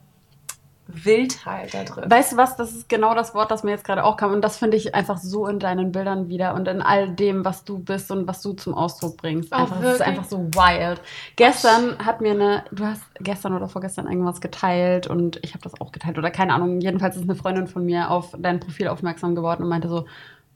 Wildheit 0.87 1.73
da 1.73 1.85
drin. 1.85 2.11
Weißt 2.11 2.33
du 2.33 2.37
was, 2.37 2.57
das 2.57 2.73
ist 2.73 2.89
genau 2.89 3.15
das 3.15 3.35
Wort, 3.35 3.51
das 3.51 3.63
mir 3.63 3.71
jetzt 3.71 3.85
gerade 3.85 4.05
auch 4.05 4.17
kam. 4.19 4.33
Und 4.33 4.43
das 4.43 4.59
finde 4.59 4.77
ich 4.77 4.95
einfach 4.95 5.17
so 5.17 5.47
in 5.47 5.59
deinen 5.59 5.93
Bildern 5.93 6.29
wieder 6.29 6.55
und 6.55 6.69
in 6.69 6.83
all 6.83 7.09
dem, 7.09 7.45
was 7.45 7.65
du 7.65 7.79
bist 7.79 8.11
und 8.11 8.29
was 8.29 8.43
du 8.43 8.53
zum 8.53 8.75
Ausdruck 8.75 9.17
bringst. 9.17 9.51
Oh, 9.53 9.57
Einfach, 9.57 9.83
es 9.83 9.95
ist 9.95 10.03
einfach 10.03 10.25
so 10.25 10.39
wild. 10.39 11.01
Gestern 11.37 11.99
hat 12.05 12.21
mir 12.21 12.33
eine, 12.33 12.65
du 12.71 12.85
hast 12.85 13.03
gestern 13.21 13.55
oder 13.55 13.69
vorgestern 13.69 14.07
irgendwas 14.07 14.43
geteilt 14.43 15.07
und 15.07 15.41
ich 15.43 15.55
habe 15.55 15.63
das 15.63 15.81
auch 15.81 15.91
geteilt 15.91 16.19
oder 16.19 16.31
keine 16.31 16.53
Ahnung. 16.53 16.81
Jedenfalls 16.81 17.17
ist 17.17 17.23
eine 17.23 17.35
Freundin 17.35 17.67
von 17.67 17.85
mir 17.87 18.11
auf 18.11 18.35
dein 18.39 18.61
Profil 18.61 18.89
aufmerksam 18.89 19.35
geworden 19.35 19.63
und 19.63 19.71
meinte 19.71 19.89
so, 19.89 20.05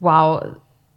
wow, 0.00 0.42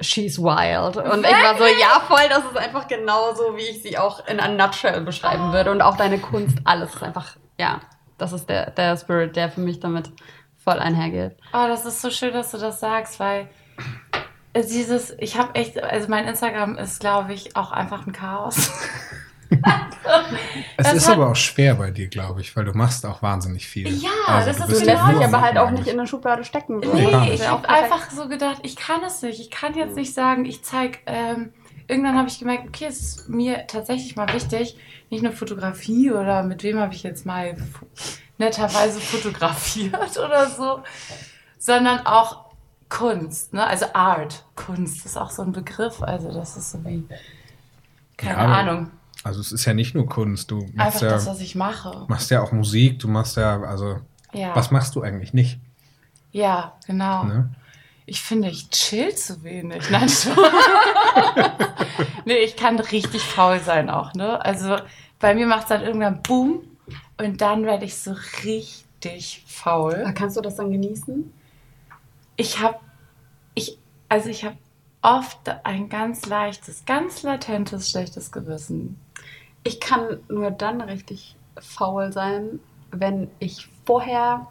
she's 0.02 0.40
wild. 0.40 0.98
Und 0.98 1.26
ich 1.26 1.32
war 1.32 1.58
so, 1.58 1.64
ja 1.64 2.02
voll, 2.06 2.28
das 2.30 2.44
ist 2.44 2.58
einfach 2.58 2.88
genauso, 2.88 3.56
wie 3.56 3.70
ich 3.70 3.82
sie 3.82 3.98
auch 3.98 4.28
in 4.28 4.42
a 4.42 4.50
nutshell 4.50 5.02
beschreiben 5.02 5.54
würde. 5.54 5.72
Und 5.72 5.82
auch 5.82 5.96
deine 5.96 6.20
Kunst, 6.20 6.58
alles 6.66 6.96
ist 6.96 7.04
einfach, 7.04 7.38
ja, 7.58 7.80
das 8.22 8.34
ist 8.34 8.48
der, 8.48 8.72
der 8.72 8.96
Spirit, 8.98 9.36
der 9.36 9.50
für 9.50 9.62
mich 9.62 9.80
damit 9.80 10.12
voll 10.64 10.78
einhergeht. 10.80 11.36
Oh, 11.54 11.66
das 11.68 11.86
ist 11.86 12.02
so 12.02 12.12
schön, 12.12 12.32
dass 12.34 12.52
du 12.52 12.58
das 12.60 12.80
sagst, 12.80 13.20
weil 13.20 13.48
dieses, 14.56 15.16
ich 15.18 15.38
habe 15.38 15.56
echt, 15.56 15.82
also 15.82 16.08
mein 16.08 16.28
Instagram 16.28 16.78
ist, 16.78 17.00
glaube 17.00 17.34
ich, 17.34 17.56
auch 17.56 17.72
einfach 17.72 18.06
ein 18.06 18.14
Chaos. 18.14 18.72
Es 20.78 20.88
Das 20.88 20.94
ist 20.94 21.08
hat- 21.10 21.16
aber 21.16 21.30
auch 21.30 21.36
schwer 21.36 21.76
bei 21.76 21.92
dir, 21.92 22.08
glaube 22.08 22.40
ich, 22.42 22.56
weil 22.56 22.64
du 22.66 22.72
machst 22.74 23.06
auch 23.06 23.22
wahnsinnig 23.22 23.68
viel. 23.68 23.88
Ja, 24.02 24.10
Also, 24.28 24.48
das 24.52 24.70
ist 24.70 24.80
genau 24.82 24.94
lässt 24.94 25.14
nur 25.14 25.26
aber 25.26 25.42
halt 25.42 25.58
auch 25.58 25.72
nicht 25.72 25.88
in 25.88 26.00
eine 26.00 26.08
Schublade 26.08 26.44
stecken. 26.46 26.82
So. 26.82 26.94
Nee, 26.94 27.34
ich 27.34 27.48
habe 27.48 27.68
einfach 27.68 28.10
so 28.12 28.28
gedacht, 28.30 28.60
ich 28.64 28.76
kann 28.78 29.02
es 29.06 29.22
nicht. 29.22 29.40
Ich 29.42 29.52
kann 29.52 29.76
jetzt 29.76 29.96
nicht 29.96 30.14
sagen, 30.14 30.46
ich 30.46 30.64
zeige. 30.64 31.00
Ähm, 31.06 31.54
irgendwann 31.92 32.18
habe 32.18 32.28
ich 32.30 32.40
gemerkt, 32.40 32.68
okay, 32.68 32.86
es 32.86 33.00
ist 33.02 33.30
mir 33.30 33.68
tatsächlich 33.68 34.16
mal 34.16 34.32
wichtig, 34.34 34.78
nicht 35.10 35.22
nur 35.24 35.34
Fotografie 35.34 36.12
oder 36.12 36.42
mit 36.44 36.64
wem 36.64 36.80
habe 36.80 36.94
ich 36.94 37.04
jetzt 37.04 37.26
mal 37.26 37.56
netterweise 38.38 39.00
fotografiert 39.02 40.18
oder 40.18 40.50
so, 40.50 40.82
sondern 41.60 42.06
auch 42.08 42.46
Kunst, 42.90 43.54
ne? 43.54 43.66
also 43.66 43.86
Art. 43.94 44.46
Kunst 44.56 45.06
ist 45.06 45.18
auch 45.18 45.30
so 45.32 45.44
ein 45.44 45.52
Begriff, 45.52 46.02
also 46.02 46.32
das 46.34 46.58
ist 46.58 46.72
so 46.72 46.84
wie, 46.86 47.04
keine 48.18 48.38
Ja, 48.40 48.48
Ahnung. 48.48 48.92
Also 49.24 49.40
es 49.40 49.52
ist 49.52 49.66
ja 49.66 49.74
nicht 49.74 49.94
nur 49.94 50.08
Kunst, 50.08 50.50
du 50.50 50.62
machst 50.74 50.78
Einfach 50.80 51.02
ja, 51.02 51.10
das, 51.10 51.28
was 51.28 51.40
ich 51.42 51.56
mache. 51.56 52.06
machst 52.08 52.32
ja 52.32 52.42
auch 52.42 52.52
Musik, 52.52 53.00
du 53.00 53.08
machst 53.08 53.38
ja, 53.38 53.62
also 53.62 54.00
Ja. 54.34 54.56
was 54.56 54.72
machst 54.72 54.96
du 54.96 55.02
eigentlich 55.02 55.34
nicht? 55.34 55.60
Ja, 56.32 56.74
genau. 56.88 57.24
Ne? 57.26 57.50
Ich 58.12 58.22
finde, 58.22 58.50
ich 58.50 58.70
chill 58.72 59.16
zu 59.16 59.42
wenig. 59.42 59.90
Nein, 59.90 60.12
nee, 62.26 62.40
ich 62.40 62.58
kann 62.58 62.78
richtig 62.78 63.22
faul 63.22 63.62
sein 63.62 63.90
auch, 63.90 64.14
ne? 64.16 64.44
Also 64.44 64.76
bei 65.18 65.34
mir 65.34 65.48
macht 65.48 65.62
es 65.62 65.68
dann 65.70 65.82
irgendwann 65.82 66.22
Boom 66.22 66.62
und 67.18 67.40
dann 67.40 67.64
werde 67.64 67.86
ich 67.86 67.96
so 67.96 68.14
richtig 68.44 69.46
faul. 69.48 70.12
Kannst 70.14 70.36
du 70.36 70.42
das 70.42 70.58
dann 70.58 70.72
genießen? 70.72 71.32
Ich 72.36 72.60
habe, 72.60 72.80
ich, 73.54 73.78
also 74.10 74.28
ich 74.28 74.44
habe 74.44 74.58
oft 75.02 75.50
ein 75.64 75.88
ganz 75.88 76.26
leichtes, 76.26 76.84
ganz 76.86 77.24
latentes, 77.24 77.92
schlechtes 77.92 78.34
Gewissen. 78.34 79.00
Ich 79.64 79.80
kann 79.80 80.20
nur 80.28 80.52
dann 80.52 80.82
richtig 80.82 81.38
faul 81.58 82.12
sein, 82.12 82.60
wenn 82.92 83.32
ich 83.40 83.70
vorher 83.86 84.48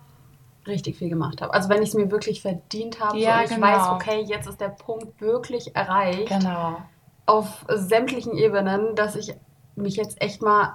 richtig 0.66 0.96
viel 0.98 1.08
gemacht 1.08 1.40
habe. 1.42 1.54
Also 1.54 1.68
wenn 1.68 1.82
ich 1.82 1.90
es 1.90 1.94
mir 1.94 2.10
wirklich 2.10 2.42
verdient 2.42 3.00
habe 3.00 3.18
Ja, 3.18 3.38
und 3.38 3.44
ich 3.44 3.50
genau. 3.50 3.66
weiß, 3.66 3.88
okay, 3.90 4.22
jetzt 4.26 4.46
ist 4.48 4.60
der 4.60 4.68
Punkt 4.68 5.20
wirklich 5.20 5.74
erreicht 5.74 6.28
Genau. 6.28 6.82
auf 7.26 7.64
sämtlichen 7.68 8.36
Ebenen, 8.36 8.94
dass 8.94 9.16
ich 9.16 9.34
mich 9.74 9.96
jetzt 9.96 10.20
echt 10.20 10.42
mal 10.42 10.74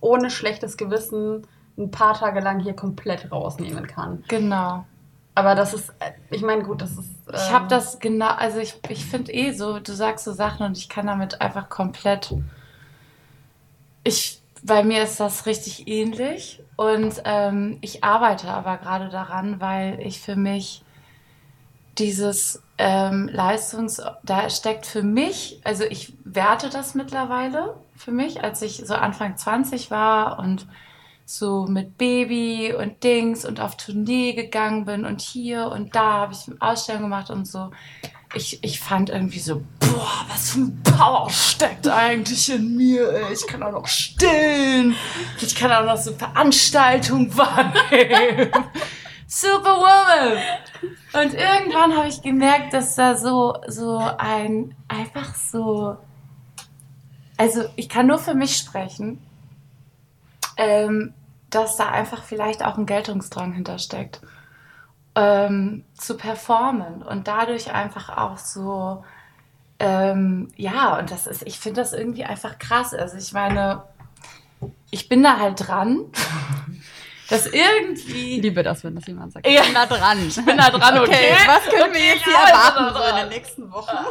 ohne 0.00 0.30
schlechtes 0.30 0.76
Gewissen 0.76 1.46
ein 1.78 1.90
paar 1.90 2.14
Tage 2.14 2.40
lang 2.40 2.60
hier 2.60 2.74
komplett 2.74 3.30
rausnehmen 3.32 3.86
kann. 3.86 4.24
Genau. 4.28 4.84
Aber 5.34 5.54
das 5.54 5.72
ist, 5.72 5.90
äh, 6.00 6.12
ich 6.30 6.42
meine, 6.42 6.62
gut, 6.62 6.82
das 6.82 6.92
ist. 6.92 7.10
Ich 7.32 7.48
ähm, 7.48 7.52
habe 7.54 7.68
das 7.68 7.98
genau, 8.00 8.28
also 8.28 8.58
ich, 8.58 8.78
ich 8.88 9.06
finde 9.06 9.32
eh 9.32 9.52
so, 9.52 9.78
du 9.78 9.92
sagst 9.92 10.24
so 10.26 10.32
Sachen 10.32 10.66
und 10.66 10.76
ich 10.76 10.88
kann 10.90 11.06
damit 11.06 11.40
einfach 11.40 11.70
komplett. 11.70 12.34
Ich, 14.04 14.41
bei 14.62 14.84
mir 14.84 15.02
ist 15.02 15.18
das 15.20 15.46
richtig 15.46 15.88
ähnlich 15.88 16.62
und 16.76 17.22
ähm, 17.24 17.78
ich 17.80 18.04
arbeite 18.04 18.48
aber 18.48 18.78
gerade 18.78 19.08
daran, 19.08 19.60
weil 19.60 20.00
ich 20.00 20.20
für 20.20 20.36
mich 20.36 20.82
dieses 21.98 22.62
ähm, 22.78 23.28
Leistungs, 23.32 24.00
da 24.22 24.48
steckt 24.48 24.86
für 24.86 25.02
mich, 25.02 25.60
also 25.64 25.84
ich 25.84 26.14
werte 26.24 26.70
das 26.70 26.94
mittlerweile 26.94 27.76
für 27.96 28.12
mich, 28.12 28.42
als 28.42 28.62
ich 28.62 28.82
so 28.86 28.94
Anfang 28.94 29.36
20 29.36 29.90
war 29.90 30.38
und 30.38 30.66
so 31.24 31.66
mit 31.66 31.98
Baby 31.98 32.74
und 32.74 33.04
Dings 33.04 33.44
und 33.44 33.60
auf 33.60 33.76
Tournee 33.76 34.32
gegangen 34.32 34.84
bin 34.84 35.04
und 35.04 35.20
hier 35.20 35.66
und 35.66 35.94
da 35.94 36.12
habe 36.12 36.34
ich 36.34 36.60
Ausstellungen 36.60 37.10
gemacht 37.10 37.30
und 37.30 37.46
so. 37.46 37.70
Ich, 38.34 38.64
ich 38.64 38.80
fand 38.80 39.10
irgendwie 39.10 39.38
so, 39.38 39.62
boah, 39.78 40.24
was 40.28 40.52
für 40.52 40.60
ein 40.60 40.82
Power 40.82 41.28
steckt 41.30 41.86
eigentlich 41.86 42.50
in 42.50 42.76
mir. 42.76 43.12
Ey. 43.12 43.32
Ich 43.32 43.46
kann 43.46 43.62
auch 43.62 43.72
noch 43.72 43.86
stillen. 43.86 44.96
Ich 45.40 45.54
kann 45.54 45.70
auch 45.70 45.84
noch 45.84 45.98
so 46.00 46.14
Veranstaltungen 46.14 47.36
wahrnehmen. 47.36 48.50
Superwoman. 49.26 50.38
Und 51.12 51.34
irgendwann 51.34 51.96
habe 51.96 52.08
ich 52.08 52.22
gemerkt, 52.22 52.72
dass 52.72 52.94
da 52.94 53.16
so, 53.16 53.56
so 53.66 53.98
ein, 53.98 54.74
einfach 54.88 55.34
so, 55.34 55.96
also 57.36 57.64
ich 57.76 57.88
kann 57.88 58.06
nur 58.06 58.18
für 58.18 58.34
mich 58.34 58.56
sprechen, 58.56 59.20
ähm, 60.56 61.12
dass 61.50 61.76
da 61.76 61.90
einfach 61.90 62.24
vielleicht 62.24 62.64
auch 62.64 62.78
ein 62.78 62.86
Geltungsdrang 62.86 63.52
hintersteckt, 63.52 64.20
ähm, 65.14 65.84
zu 65.94 66.16
performen 66.16 67.02
und 67.02 67.28
dadurch 67.28 67.72
einfach 67.72 68.16
auch 68.16 68.38
so, 68.38 69.04
ähm, 69.78 70.48
ja, 70.56 70.98
und 70.98 71.10
das 71.10 71.26
ist, 71.26 71.46
ich 71.46 71.58
finde 71.58 71.80
das 71.80 71.92
irgendwie 71.92 72.24
einfach 72.24 72.58
krass. 72.58 72.94
Also 72.94 73.18
ich 73.18 73.32
meine, 73.32 73.82
ich 74.90 75.08
bin 75.08 75.22
da 75.22 75.38
halt 75.38 75.66
dran, 75.66 76.06
dass 77.28 77.46
Ich 77.46 77.54
irgendwie 77.54 78.40
liebe 78.40 78.62
das, 78.62 78.84
wenn 78.84 78.94
das 78.94 79.06
jemand 79.06 79.32
sagt. 79.32 79.46
Ja. 79.46 79.60
Ich 79.60 79.66
bin 79.66 79.74
da 79.74 79.86
dran. 79.86 80.28
Ich 80.28 80.36
bin 80.36 80.56
da 80.56 80.70
dran, 80.70 80.98
okay. 81.00 81.34
was 81.46 81.64
können 81.64 81.92
wir 81.92 82.00
jetzt 82.00 82.24
hier 82.24 82.32
ja, 82.32 82.48
erwarten 82.48 82.94
so 82.94 83.02
in 83.02 83.16
den 83.16 83.28
nächsten 83.28 83.72
Wochen? 83.72 83.96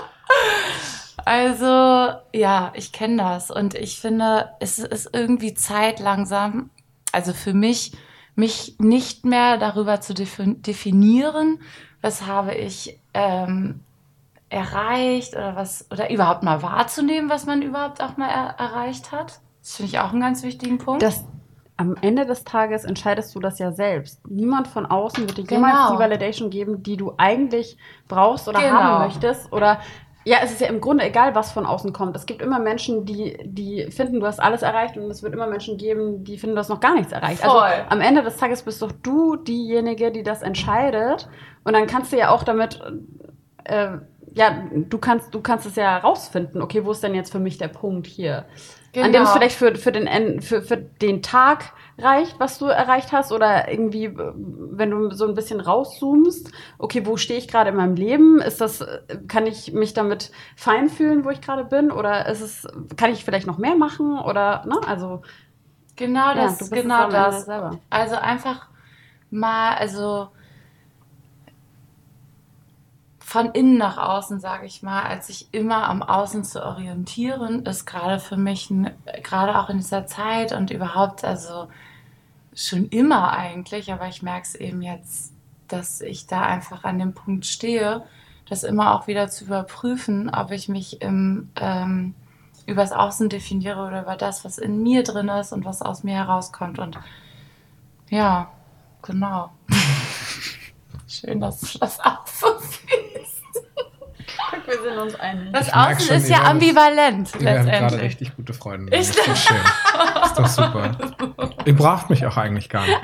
Also, 1.24 2.16
ja, 2.34 2.72
ich 2.74 2.92
kenne 2.92 3.18
das 3.18 3.52
und 3.52 3.76
ich 3.76 4.00
finde, 4.00 4.50
es 4.60 4.80
ist 4.80 5.10
irgendwie 5.14 5.54
Zeit 5.54 6.00
langsam, 6.00 6.72
also 7.12 7.34
für 7.34 7.54
mich, 7.54 7.92
mich 8.36 8.76
nicht 8.80 9.26
mehr 9.26 9.58
darüber 9.58 10.02
zu 10.02 10.14
defi- 10.14 10.62
definieren, 10.62 11.60
was 12.02 12.26
habe 12.26 12.54
ich 12.56 13.00
ähm, 13.14 13.82
erreicht 14.50 15.34
oder 15.36 15.56
was, 15.56 15.86
oder 15.92 16.10
überhaupt 16.12 16.44
mal 16.44 16.62
wahrzunehmen, 16.62 17.30
was 17.30 17.46
man 17.46 17.62
überhaupt 17.62 18.02
auch 18.02 18.18
mal 18.18 18.30
er 18.30 18.56
erreicht 18.60 19.12
hat. 19.12 19.40
Das 19.62 19.76
finde 19.76 19.92
ich 19.92 20.00
auch 20.00 20.12
einen 20.12 20.22
ganz 20.22 20.44
wichtigen 20.44 20.78
Punkt. 20.78 21.02
Das, 21.04 21.24
am 21.78 21.96
Ende 22.02 22.26
des 22.26 22.44
Tages 22.44 22.84
entscheidest 22.84 23.34
du 23.36 23.40
das 23.40 23.60
ja 23.60 23.72
selbst. 23.72 24.20
Niemand 24.28 24.68
von 24.68 24.86
außen 24.86 25.28
wird 25.28 25.38
dir 25.38 25.44
Genau. 25.46 25.68
jemals 25.68 25.92
die 25.94 26.00
Validation 26.00 26.50
geben, 26.50 26.84
die 26.84 26.98
du 26.98 27.14
eigentlich 27.18 27.78
brauchst 28.08 28.48
oder 28.48 28.60
Genau. 28.60 28.74
haben 28.74 29.06
möchtest. 29.06 29.52
Oder 29.52 29.80
ja, 30.24 30.38
es 30.44 30.52
ist 30.52 30.62
ja 30.62 30.68
im 30.68 30.82
Grunde 30.82 31.04
egal, 31.04 31.34
was 31.34 31.52
von 31.52 31.66
außen 31.66 31.94
kommt. 31.94 32.16
Es 32.16 32.26
gibt 32.26 32.42
immer 32.42 32.60
Menschen, 32.60 33.06
die, 33.06 33.38
die 33.44 33.90
finden, 33.90 34.20
du 34.20 34.26
hast 34.26 34.40
alles 34.40 34.62
erreicht 34.62 34.96
und 34.98 35.10
es 35.10 35.24
wird 35.24 35.34
immer 35.34 35.48
Menschen 35.48 35.78
geben, 35.78 36.24
die 36.24 36.38
finden, 36.38 36.56
du 36.56 36.60
hast 36.60 36.70
noch 36.70 36.80
gar 36.80 36.94
nichts 36.94 37.12
erreicht. 37.12 37.42
Voll. 37.42 37.52
Also 37.52 37.90
am 37.90 38.02
Ende 38.02 38.22
des 38.22 38.38
Tages 38.38 38.62
bist 38.62 38.82
doch 38.82 38.92
du 38.92 39.36
diejenige, 39.36 40.12
die 40.12 40.24
das 40.24 40.44
entscheidet. 40.44 41.28
Und 41.64 41.74
dann 41.74 41.88
kannst 41.88 42.14
du 42.14 42.18
ja 42.18 42.30
auch 42.30 42.44
damit, 42.44 42.80
äh, 43.64 43.98
ja, 44.34 44.64
du 44.76 44.98
kannst, 45.00 45.34
du 45.34 45.42
kannst 45.42 45.66
es 45.66 45.76
ja 45.76 45.98
rausfinden, 45.98 46.62
okay, 46.62 46.86
wo 46.86 46.92
ist 46.92 47.04
denn 47.04 47.16
jetzt 47.16 47.32
für 47.32 47.40
mich 47.40 47.58
der 47.58 47.68
Punkt 47.68 48.06
hier? 48.06 48.46
An 49.00 49.14
dem 49.14 49.24
es 49.24 49.32
Genau. 49.32 49.34
vielleicht 49.34 49.56
für, 49.58 49.76
für, 49.76 49.92
den, 49.92 50.06
En- 50.08 50.42
für, 50.42 50.62
für 50.62 50.78
den 50.78 51.24
Tag 51.24 51.74
reicht, 51.98 52.40
was 52.40 52.60
du 52.60 52.66
erreicht 52.68 53.12
hast, 53.12 53.32
oder 53.32 53.70
irgendwie, 53.72 54.12
wenn 54.16 54.92
du 54.92 55.12
so 55.12 55.28
ein 55.28 55.34
bisschen 55.34 55.60
rauszoomst, 55.60 56.52
okay, 56.78 57.06
wo 57.06 57.18
stehe 57.18 57.40
ich 57.40 57.48
gerade 57.48 57.72
in 57.72 57.76
meinem 57.78 57.96
Leben? 57.96 58.40
Ist 58.42 58.62
das, 58.62 58.86
kann 59.28 59.48
ich 59.48 59.74
mich 59.74 59.94
damit 59.94 60.32
fein 60.56 60.90
fühlen, 60.90 61.26
wo 61.26 61.30
ich 61.32 61.42
gerade 61.42 61.64
bin? 61.66 61.92
Oder 61.92 62.28
ist 62.28 62.42
es, 62.42 62.68
kann 62.98 63.12
ich 63.12 63.26
vielleicht 63.26 63.48
noch 63.48 63.58
mehr 63.58 63.76
machen? 63.76 64.20
Oder, 64.20 64.66
ne, 64.68 64.80
also, 64.88 65.22
genau 65.96 66.34
ja, 66.34 66.58
das, 66.58 66.72
es 66.72 66.72
genau 66.72 67.08
das. 67.08 67.48
Also 67.90 68.16
einfach 68.16 68.68
mal, 69.32 69.76
also 69.76 70.30
von 73.32 73.52
innen 73.52 73.78
nach 73.78 73.98
außen, 73.98 74.42
sage 74.42 74.66
ich 74.66 74.84
mal, 74.84 75.04
als 75.04 75.28
sich 75.28 75.48
immer 75.54 75.88
am 75.88 76.04
Außen 76.04 76.44
zu 76.44 76.66
orientieren, 76.66 77.66
ist 77.66 77.86
gerade 77.86 78.20
für 78.20 78.36
mich, 78.36 78.70
gerade 79.24 79.58
auch 79.58 79.70
in 79.70 79.78
dieser 79.78 80.06
Zeit 80.06 80.52
und 80.52 80.70
überhaupt, 80.70 81.24
also 81.24 81.70
schon 82.54 82.90
immer 82.90 83.32
eigentlich, 83.32 83.90
aber 83.94 84.10
ich 84.10 84.22
merke 84.22 84.48
es 84.48 84.56
eben 84.56 84.82
jetzt, 84.82 85.32
dass 85.70 86.02
ich 86.02 86.28
da 86.28 86.42
einfach 86.42 86.84
an 86.84 87.00
dem 87.00 87.14
Punkt 87.14 87.46
stehe, 87.46 88.04
das 88.50 88.64
immer 88.64 88.94
auch 88.94 89.08
wieder 89.08 89.30
zu 89.30 89.46
überprüfen, 89.46 90.30
ob 90.30 90.52
ich 90.52 90.68
mich 90.68 91.02
im, 91.02 91.52
ähm, 91.56 92.16
übers 92.66 92.92
Außen 92.92 93.30
definiere 93.30 93.82
oder 93.88 94.02
über 94.02 94.18
das, 94.18 94.44
was 94.44 94.58
in 94.58 94.84
mir 94.84 95.04
drin 95.04 95.30
ist 95.30 95.54
und 95.54 95.64
was 95.64 95.82
aus 95.82 96.04
mir 96.04 96.16
herauskommt. 96.16 96.80
Und 96.80 97.00
ja, 98.10 98.52
genau. 99.02 99.52
Schön, 101.08 101.40
dass 101.40 101.62
du 101.62 101.80
das 101.80 101.98
auch 102.02 102.28
so 102.28 102.48
siehst. 102.60 103.11
Wir 104.66 104.82
sind 104.82 104.98
uns 105.00 105.16
einig. 105.16 105.52
Das 105.54 105.68
Ich 105.68 105.74
Außen 105.74 106.00
schon, 106.08 106.16
ist 106.18 106.30
ja 106.30 106.44
ambivalent 106.44 107.34
Wir 107.36 107.42
werden 107.46 107.66
gerade 107.66 107.82
letztendlich. 107.82 108.02
richtig 108.04 108.36
gute 108.36 108.54
Freunde. 108.54 108.96
Ich- 108.96 109.08
Das 109.08 109.18
ist 109.18 109.28
doch 109.28 109.36
schön. 109.36 109.58
Das 110.16 110.28
ist 110.28 110.40
doch 110.40 110.48
super. 110.48 110.92
Ihr 111.66 111.76
braucht 111.76 112.10
mich 112.10 112.26
auch 112.26 112.38
eigentlich 112.38 112.70
gar 112.70 112.86
nicht. 112.86 113.00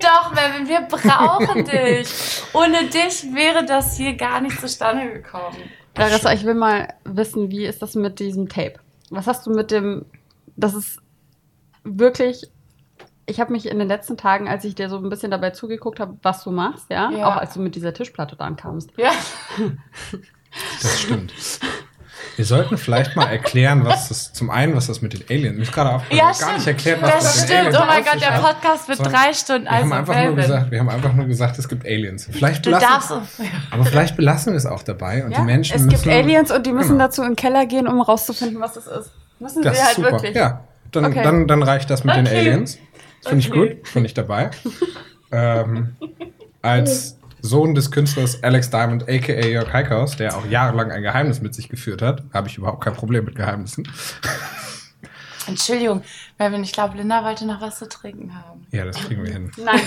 Doch, 0.00 0.32
Melvin, 0.34 0.68
wir 0.68 0.80
brauchen 0.82 1.64
dich. 1.64 2.42
Ohne 2.52 2.84
dich 2.88 3.24
wäre 3.34 3.64
das 3.64 3.96
hier 3.96 4.14
gar 4.16 4.40
nicht 4.40 4.60
zustande 4.60 5.12
gekommen. 5.12 5.56
Larissa, 5.96 6.32
ich 6.32 6.44
will 6.44 6.54
mal 6.54 6.88
wissen, 7.04 7.50
wie 7.50 7.66
ist 7.66 7.82
das 7.82 7.94
mit 7.94 8.18
diesem 8.18 8.48
Tape? 8.48 8.74
Was 9.10 9.26
hast 9.26 9.46
du 9.46 9.50
mit 9.50 9.70
dem, 9.70 10.06
das 10.56 10.74
ist 10.74 11.00
wirklich, 11.84 12.50
ich 13.26 13.40
habe 13.40 13.52
mich 13.52 13.66
in 13.66 13.78
den 13.78 13.88
letzten 13.88 14.16
Tagen, 14.16 14.48
als 14.48 14.64
ich 14.64 14.74
dir 14.74 14.88
so 14.88 14.96
ein 14.96 15.08
bisschen 15.10 15.30
dabei 15.30 15.50
zugeguckt 15.50 16.00
habe, 16.00 16.16
was 16.22 16.44
du 16.44 16.50
machst, 16.50 16.86
ja, 16.90 17.10
Ja. 17.10 17.26
auch 17.28 17.36
als 17.36 17.54
du 17.54 17.60
mit 17.60 17.74
dieser 17.74 17.92
Tischplatte 17.92 18.36
dann 18.36 18.56
kamst. 18.56 18.90
Ja. 18.96 19.10
Das 20.82 21.00
stimmt. 21.00 21.32
Wir 22.36 22.46
sollten 22.46 22.78
vielleicht 22.78 23.14
mal 23.14 23.26
erklären, 23.26 23.84
was 23.84 24.08
das 24.08 24.32
zum 24.32 24.48
einen, 24.50 24.74
was 24.74 24.86
das 24.86 25.02
mit 25.02 25.12
den 25.12 25.22
Aliens. 25.28 25.56
Mir 25.56 25.62
ist 25.64 25.72
gerade 25.72 25.90
aufgefallen, 25.90 26.18
Ja, 26.18 26.24
wir 26.28 26.32
haben 26.32 26.40
gar 26.40 26.54
nicht 26.56 26.66
erklärt, 26.66 27.02
was 27.02 27.10
Das 27.12 27.22
das 27.24 27.40
mit 27.42 27.50
den 27.50 27.56
stimmt. 27.58 27.60
Aliens 27.76 27.78
Oh 27.82 27.86
mein 27.86 28.04
Gott, 28.04 28.22
der. 28.22 28.38
Podcast 28.40 28.88
wird 28.88 28.98
drei 29.00 29.32
Stunden. 29.34 29.64
Wir 29.64 29.70
haben, 29.72 29.92
Also, 29.92 30.12
einfach 30.12 30.24
nur 30.24 30.36
gesagt, 30.36 30.70
wir 30.70 30.78
haben 30.80 30.88
einfach 30.88 31.12
nur 31.12 31.26
gesagt, 31.26 31.58
es 31.58 31.68
gibt 31.68 31.84
Aliens. 31.84 32.28
Vielleicht 32.32 32.64
du 32.64 32.70
belassen, 32.70 32.88
darfst. 33.18 33.40
aber 33.70 33.84
vielleicht 33.84 34.16
belassen 34.16 34.52
wir 34.54 34.56
es 34.56 34.64
auch 34.66 34.82
dabei 34.82 35.24
und 35.24 35.32
Ja? 35.32 35.40
die 35.40 35.44
Menschen 35.44 35.76
es 35.76 35.82
müssen. 35.82 36.02
gibt 36.02 36.08
Aliens 36.14 36.50
und 36.50 36.64
die 36.66 36.72
müssen 36.72 36.92
Genau. 36.92 37.04
dazu 37.04 37.22
in 37.22 37.28
den 37.30 37.36
Keller 37.36 37.66
gehen, 37.66 37.86
um 37.86 38.00
rauszufinden, 38.00 38.60
was 38.60 38.72
das 38.74 38.86
ist. 38.86 39.10
Müssen 39.38 39.62
Das 39.62 39.74
sie 39.76 39.80
ist 39.82 39.86
halt 39.88 39.96
super. 39.96 40.12
wirklich. 40.12 40.34
Ja, 40.34 40.64
dann, 40.90 41.04
Okay. 41.04 41.22
dann, 41.22 41.46
dann 41.46 41.62
reicht 41.62 41.90
das 41.90 42.02
mit 42.02 42.16
den 42.16 42.26
Okay. 42.26 42.38
Aliens. 42.38 42.78
Das 43.22 43.28
finde 43.30 43.44
ich 43.46 43.50
Okay. 43.52 43.74
gut, 43.76 43.88
finde 43.88 44.06
ich 44.06 44.14
dabei. 44.14 44.50
ähm, 45.32 45.96
als 46.62 47.18
Sohn 47.42 47.74
des 47.74 47.90
Künstlers 47.90 48.42
Alex 48.42 48.70
Diamond, 48.70 49.08
aka 49.08 49.32
Jörg 49.32 49.72
Heikhaus, 49.72 50.16
der 50.16 50.36
auch 50.36 50.46
jahrelang 50.46 50.92
ein 50.92 51.02
Geheimnis 51.02 51.42
mit 51.42 51.54
sich 51.54 51.68
geführt 51.68 52.00
hat, 52.00 52.22
habe 52.32 52.48
ich 52.48 52.56
überhaupt 52.56 52.82
kein 52.82 52.94
Problem 52.94 53.24
mit 53.24 53.34
Geheimnissen. 53.34 53.86
Entschuldigung, 55.48 56.02
Melvin, 56.38 56.62
ich 56.62 56.72
glaube, 56.72 56.96
Linda 56.96 57.24
wollte 57.24 57.44
noch 57.46 57.60
was 57.60 57.80
zu 57.80 57.88
trinken 57.88 58.32
haben. 58.32 58.64
Ja, 58.70 58.84
das 58.84 58.96
kriegen 58.96 59.24
wir 59.24 59.32
hin. 59.32 59.50
Nein. 59.56 59.80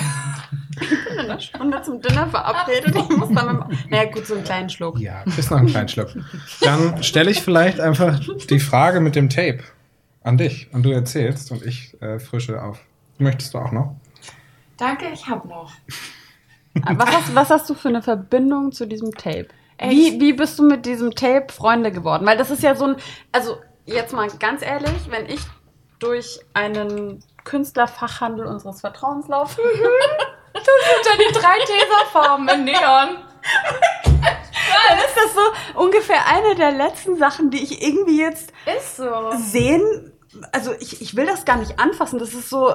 Ich 0.81 0.89
bin 0.89 1.13
in 1.13 1.19
einer 1.19 1.39
Stunde 1.39 1.81
zum 1.81 2.01
Dinner 2.01 2.27
verabredet. 2.27 2.93
Ich 2.93 3.17
muss 3.17 3.29
dann 3.33 3.57
mit, 3.69 3.89
naja, 3.89 4.11
gut, 4.11 4.27
so 4.27 4.35
einen 4.35 4.43
kleinen 4.43 4.69
Schluck. 4.69 4.99
Ja, 4.99 5.23
bis 5.23 5.49
noch 5.49 5.59
einen 5.59 5.67
kleinen 5.67 5.87
Schluck. 5.87 6.09
Dann 6.59 7.01
stelle 7.03 7.31
ich 7.31 7.41
vielleicht 7.41 7.79
einfach 7.79 8.19
die 8.49 8.59
Frage 8.59 8.99
mit 8.99 9.15
dem 9.15 9.29
Tape 9.29 9.63
an 10.23 10.37
dich 10.37 10.67
und 10.73 10.83
du 10.83 10.91
erzählst 10.91 11.51
und 11.51 11.65
ich 11.65 11.99
äh, 12.01 12.19
frische 12.19 12.61
auf. 12.61 12.81
Möchtest 13.17 13.53
du 13.53 13.59
auch 13.59 13.71
noch? 13.71 13.95
Danke, 14.77 15.05
ich 15.13 15.25
habe 15.27 15.47
noch. 15.47 15.71
Was 16.97 17.09
hast, 17.11 17.35
was 17.35 17.49
hast 17.49 17.69
du 17.69 17.73
für 17.73 17.87
eine 17.89 18.01
Verbindung 18.01 18.71
zu 18.71 18.85
diesem 18.85 19.11
Tape? 19.11 19.47
Echt? 19.77 19.91
Wie, 19.91 20.19
wie 20.21 20.33
bist 20.33 20.59
du 20.59 20.63
mit 20.63 20.85
diesem 20.85 21.15
Tape 21.15 21.51
Freunde 21.51 21.91
geworden? 21.91 22.25
Weil 22.25 22.37
das 22.37 22.51
ist 22.51 22.63
ja 22.63 22.75
so 22.75 22.85
ein, 22.85 22.95
also 23.31 23.57
jetzt 23.85 24.13
mal 24.13 24.27
ganz 24.39 24.61
ehrlich, 24.61 25.09
wenn 25.09 25.25
ich 25.27 25.39
durch 25.99 26.39
einen 26.53 27.23
Künstlerfachhandel 27.45 28.45
unseres 28.45 28.81
Vertrauens 28.81 29.27
laufe, 29.27 29.61
Unter 29.61 31.17
die 31.17 31.33
drei 31.33 31.57
Teserfarben 31.59 32.47
in 32.49 32.63
Neon. 32.65 33.17
dann 34.03 34.97
ist 34.97 35.15
das 35.15 35.33
so 35.33 35.79
ungefähr 35.81 36.25
eine 36.27 36.55
der 36.55 36.71
letzten 36.71 37.17
Sachen, 37.17 37.51
die 37.51 37.61
ich 37.63 37.81
irgendwie 37.85 38.19
jetzt 38.21 38.51
Ist 38.77 38.97
so. 38.97 39.11
sehen. 39.37 40.13
Also 40.51 40.73
ich, 40.79 41.01
ich 41.01 41.15
will 41.15 41.25
das 41.25 41.45
gar 41.45 41.57
nicht 41.57 41.79
anfassen. 41.79 42.19
Das 42.19 42.33
ist 42.33 42.49
so. 42.49 42.73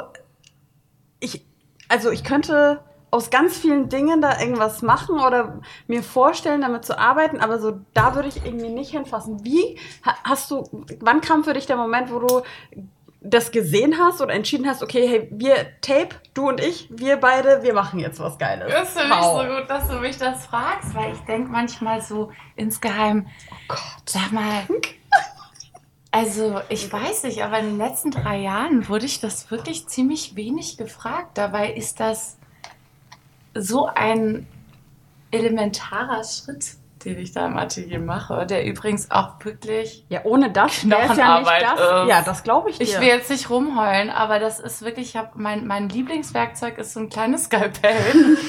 Ich, 1.21 1.45
also 1.89 2.11
ich 2.11 2.23
könnte 2.25 2.81
aus 3.11 3.31
ganz 3.31 3.57
vielen 3.59 3.89
Dingen 3.89 4.21
da 4.21 4.39
irgendwas 4.41 4.83
machen 4.83 5.19
oder 5.21 5.61
mir 5.89 6.03
vorstellen, 6.03 6.61
damit 6.61 6.85
zu 6.85 6.99
arbeiten, 6.99 7.41
aber 7.41 7.59
so 7.59 7.81
da 7.95 8.15
würde 8.15 8.29
ich 8.29 8.45
irgendwie 8.45 8.69
nicht 8.69 8.93
hinfassen. 8.93 9.45
Wie 9.45 9.79
ha- 10.05 10.15
hast 10.25 10.51
du, 10.51 10.85
wann 11.01 11.21
kam 11.21 11.43
für 11.45 11.53
dich 11.55 11.67
der 11.67 11.77
Moment, 11.77 12.13
wo 12.13 12.21
du 12.21 12.43
das 13.23 13.51
gesehen 13.51 13.97
hast 13.99 14.23
oder 14.23 14.33
entschieden 14.33 14.67
hast, 14.67 14.83
okay, 14.83 15.07
hey, 15.07 15.29
wir 15.33 15.55
Tape, 15.83 16.17
du 16.33 16.49
und 16.49 16.59
ich, 16.61 16.89
wir 16.91 17.19
beide, 17.19 17.63
wir 17.63 17.75
machen 17.75 17.99
jetzt 18.01 18.19
was 18.21 18.39
Geiles. 18.39 18.73
Das 18.73 18.89
ist 18.91 18.99
für 18.99 19.07
mich 19.09 19.19
Wow. 19.19 19.43
so 19.43 19.55
gut, 19.57 19.69
dass 19.69 19.89
du 19.89 19.97
mich 19.97 20.17
das 20.17 20.47
fragst, 20.47 20.95
weil 20.95 21.13
ich 21.13 21.21
denke 21.21 21.51
manchmal 21.51 22.01
so 22.01 22.31
insgeheim, 22.57 23.27
sag 24.07 24.33
mal, 24.33 24.63
also 26.13 26.61
ich 26.69 26.93
weiß 26.93 27.25
nicht, 27.25 27.43
aber 27.45 27.59
in 27.59 27.67
den 27.67 27.79
letzten 27.79 28.11
drei 28.11 28.39
Jahren 28.39 28.89
wurde 28.89 29.07
ich 29.07 29.21
das 29.21 29.51
wirklich 29.51 29.87
ziemlich 29.87 30.35
wenig 30.35 30.77
gefragt. 30.77 31.39
Dabei 31.39 31.73
ist 31.73 32.01
das 32.01 32.37
so 33.55 33.87
ein 33.87 34.47
elementarer 35.31 36.23
Schritt, 36.25 36.65
den 37.05 37.19
ich 37.19 37.33
da 37.33 37.47
im 37.47 37.57
Atelier 37.57 37.99
mache, 37.99 38.47
der 38.47 38.65
übrigens 38.67 39.11
auch 39.11 39.35
wirklich 39.45 40.05
Ja, 40.09 40.21
ohne 40.25 40.51
das 40.51 40.89
wäre 40.89 41.01
es 41.11 41.17
ja 41.17 41.39
nicht 41.41 41.49
Knochenarbeit 41.49 41.63
das. 41.63 41.81
ist. 42.05 42.09
Ja, 42.11 42.23
das 42.23 42.43
glaube 42.43 42.71
ich 42.71 42.79
dir. 42.79 42.85
Ich 42.85 43.01
will 43.01 43.09
jetzt 43.09 43.31
nicht 43.31 43.49
rumheulen, 43.49 44.11
aber 44.11 44.39
das 44.39 44.61
ist 44.61 44.83
wirklich, 44.83 45.11
ich 45.11 45.17
hab 45.17 45.37
mein, 45.37 45.67
mein 45.67 45.89
Lieblingswerkzeug 45.89 46.77
ist 46.79 46.93
so 46.93 47.01
ein 47.01 47.09
kleines 47.09 47.45
Skalpell. 47.45 48.37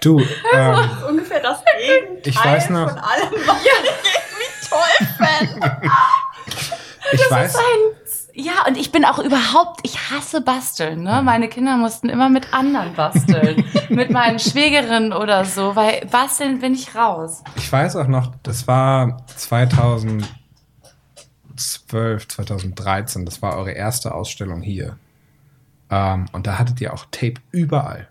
Du, 0.00 0.20
ähm, 0.20 0.26
Das 0.52 0.86
ist 0.98 1.02
ungefähr 1.08 1.40
das 1.40 1.62
Gegenteil 1.64 2.20
Ich 2.24 2.44
weiß 2.44 2.70
noch- 2.70 2.90
von 2.90 2.98
allem, 2.98 3.32
was 3.46 3.62
ich 3.64 3.70
irgendwie 4.12 4.68
toll 4.68 5.06
fände. 5.16 5.80
ich 7.12 7.30
weiß, 7.30 7.56
Ja, 8.36 8.66
und 8.66 8.76
ich 8.76 8.90
bin 8.90 9.04
auch 9.04 9.20
überhaupt, 9.20 9.80
ich 9.84 10.10
hasse 10.10 10.40
Basteln. 10.40 11.04
Ne? 11.04 11.22
Meine 11.22 11.48
Kinder 11.48 11.76
mussten 11.76 12.08
immer 12.08 12.28
mit 12.28 12.52
anderen 12.52 12.92
basteln. 12.94 13.64
mit 13.88 14.10
meinen 14.10 14.40
Schwägerinnen 14.40 15.12
oder 15.12 15.44
so, 15.44 15.76
weil 15.76 16.04
basteln 16.06 16.58
bin 16.58 16.74
ich 16.74 16.96
raus. 16.96 17.44
ich 17.54 17.70
weiß 17.70 17.94
auch 17.96 18.08
noch, 18.08 18.32
das 18.42 18.66
war 18.66 19.24
2012, 19.36 20.26
2013, 22.28 23.24
das 23.24 23.40
war 23.40 23.56
eure 23.56 23.70
erste 23.70 24.12
Ausstellung 24.12 24.62
hier. 24.62 24.98
Ähm, 25.90 26.26
und 26.32 26.48
da 26.48 26.58
hattet 26.58 26.80
ihr 26.80 26.92
auch 26.92 27.06
Tape 27.12 27.40
überall. 27.52 28.08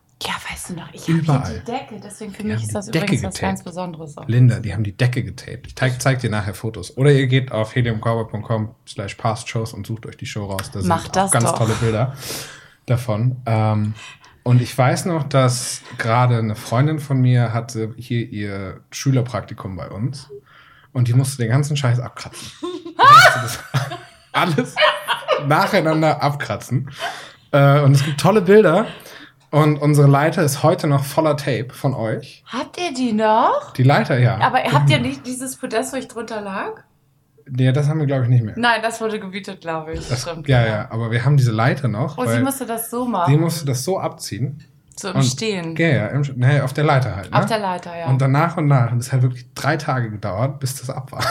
Du 0.68 0.74
noch, 0.74 0.94
ich 0.94 1.08
habe 1.08 1.44
die 1.54 1.72
Decke, 1.72 2.00
deswegen 2.04 2.32
für 2.34 2.42
Die 2.44 2.48
mich 2.50 2.64
ist 2.64 2.76
das 2.76 2.86
Decke 2.88 3.06
übrigens 3.06 3.24
was 3.24 3.34
getaped. 3.36 3.50
ganz 3.50 3.64
Besonderes. 3.64 4.18
Auch. 4.18 4.28
Linda, 4.28 4.60
die 4.60 4.74
haben 4.74 4.84
die 4.84 4.96
Decke 4.96 5.24
getaped. 5.24 5.68
Ich 5.68 5.76
zeig, 5.76 6.02
zeig 6.02 6.20
dir 6.20 6.30
nachher 6.30 6.54
Fotos. 6.54 6.98
Oder 6.98 7.12
ihr 7.12 7.28
geht 7.28 7.52
auf 7.52 7.76
heliumcowboy.com 7.76 8.76
slash 8.88 9.16
pastshows 9.16 9.74
und 9.74 9.86
sucht 9.88 10.06
euch 10.06 10.18
die 10.18 10.26
Show 10.26 10.46
raus. 10.46 10.72
Da 10.72 10.80
sind 10.80 10.88
Macht 10.90 11.16
das 11.16 11.30
auch 11.30 11.34
ganz 11.34 11.46
doch. 11.46 11.58
tolle 11.58 11.74
Bilder 11.76 12.16
davon. 12.86 13.38
Ähm, 13.46 13.94
und 14.44 14.62
ich 14.62 14.78
weiß 14.78 15.06
noch, 15.06 15.24
dass 15.24 15.82
gerade 15.98 16.38
eine 16.38 16.56
Freundin 16.56 17.00
von 17.00 17.20
mir 17.22 17.54
hatte 17.54 17.94
hier 17.98 18.28
ihr 18.30 18.82
Schülerpraktikum 18.92 19.76
bei 19.76 19.90
uns. 19.90 20.30
Und 20.92 21.08
die 21.08 21.14
musste 21.14 21.38
den 21.42 21.50
ganzen 21.50 21.76
Scheiß 21.78 22.00
abkratzen. 22.00 22.52
Alles 24.32 24.76
nacheinander 25.48 26.22
abkratzen. 26.22 26.90
Äh, 27.52 27.82
und 27.82 27.94
es 27.94 28.04
gibt 28.04 28.20
tolle 28.20 28.42
Bilder. 28.42 28.88
Und 29.54 29.78
unsere 29.78 30.08
Leiter 30.08 30.42
ist 30.42 30.64
heute 30.64 30.88
noch 30.88 31.04
voller 31.04 31.38
Tape 31.38 31.68
von 31.74 31.94
euch. 31.94 32.44
Habt 32.52 32.76
ihr 32.80 32.92
die 32.92 33.14
noch? 33.14 33.72
Die 33.74 33.84
Leiter, 33.84 34.18
ja. 34.18 34.40
Aber 34.40 34.58
habt 34.58 34.90
ihr 34.90 35.00
nicht 35.00 35.28
dieses 35.28 35.58
Podest, 35.58 35.94
wo 35.94 35.98
ich 35.98 36.08
drunter 36.08 36.42
lag? 36.42 36.82
Nee, 37.48 37.72
das 37.72 37.88
haben 37.88 38.00
wir, 38.00 38.08
glaube 38.08 38.24
ich, 38.24 38.30
nicht 38.30 38.44
mehr. 38.44 38.56
Nein, 38.58 38.82
das 38.82 39.00
wurde 39.00 39.20
gebietet, 39.20 39.62
glaube 39.62 39.94
ich. 39.94 40.10
Das, 40.10 40.24
Stimmt. 40.24 40.48
ja, 40.48 40.66
ja, 40.66 40.88
aber 40.90 41.12
wir 41.12 41.24
haben 41.24 41.38
diese 41.38 41.52
Leiter 41.52 41.88
noch. 41.88 42.18
Und 42.18 42.26
weil 42.26 42.38
sie 42.38 42.42
musste 42.42 42.66
das 42.66 42.90
so 42.90 43.06
sie 43.06 43.12
machen. 43.12 43.40
musste 43.40 43.66
das 43.68 43.84
so 43.84 44.00
abziehen. 44.00 44.64
so 44.96 45.10
im 45.10 45.18
und- 45.18 45.24
Stehen. 45.24 45.76
Ja, 45.76 45.88
ja, 45.88 46.08
im, 46.08 46.24
nee, 46.36 46.60
auf 46.60 46.74
der 46.74 46.86
Leiter 46.86 47.16
halt. 47.16 47.30
Ne? 47.30 47.38
Auf 47.38 47.46
der 47.46 47.60
Leiter, 47.60 47.96
ja. 47.96 48.08
Und 48.08 48.20
dann 48.24 48.32
nach 48.32 48.58
und 48.58 48.66
nach. 48.66 48.92
Und 48.92 48.98
es 48.98 49.14
hat 49.14 49.22
wirklich 49.22 49.46
drei 49.54 49.78
Tage 49.78 50.10
gedauert, 50.10 50.60
bis 50.60 50.80
das 50.80 50.90
ab 50.90 51.12
war. 51.12 51.24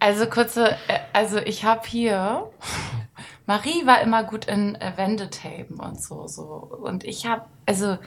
Also 0.00 0.26
kurze, 0.26 0.70
äh, 0.88 0.98
also 1.12 1.36
ich 1.38 1.64
habe 1.64 1.82
hier, 1.86 2.50
Marie 3.50 3.84
war 3.84 4.00
immer 4.00 4.22
gut 4.22 4.44
in 4.44 4.76
äh, 4.76 4.92
Wendetapen 4.94 5.80
und 5.80 6.00
so, 6.00 6.28
so. 6.28 6.44
Und 6.44 7.02
ich 7.02 7.26
habe, 7.26 7.46
also 7.66 7.98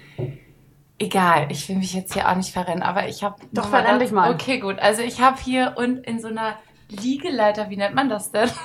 egal, 0.97 1.51
ich 1.51 1.67
will 1.67 1.75
mich 1.75 1.93
jetzt 1.93 2.13
hier 2.13 2.29
auch 2.29 2.35
nicht 2.35 2.53
verrennen, 2.53 2.81
aber 2.81 3.09
ich 3.09 3.25
habe 3.25 3.35
Doch, 3.51 3.67
verrenn 3.67 3.99
dich 3.99 4.11
mal. 4.11 4.33
Okay, 4.33 4.59
gut. 4.59 4.79
Also 4.79 5.01
ich 5.01 5.19
habe 5.19 5.37
hier 5.41 5.73
und 5.75 5.97
in 6.07 6.21
so 6.21 6.29
einer 6.29 6.55
Liegeleiter, 6.87 7.69
wie 7.69 7.75
nennt 7.75 7.93
man 7.93 8.07
das 8.07 8.31
denn? 8.31 8.49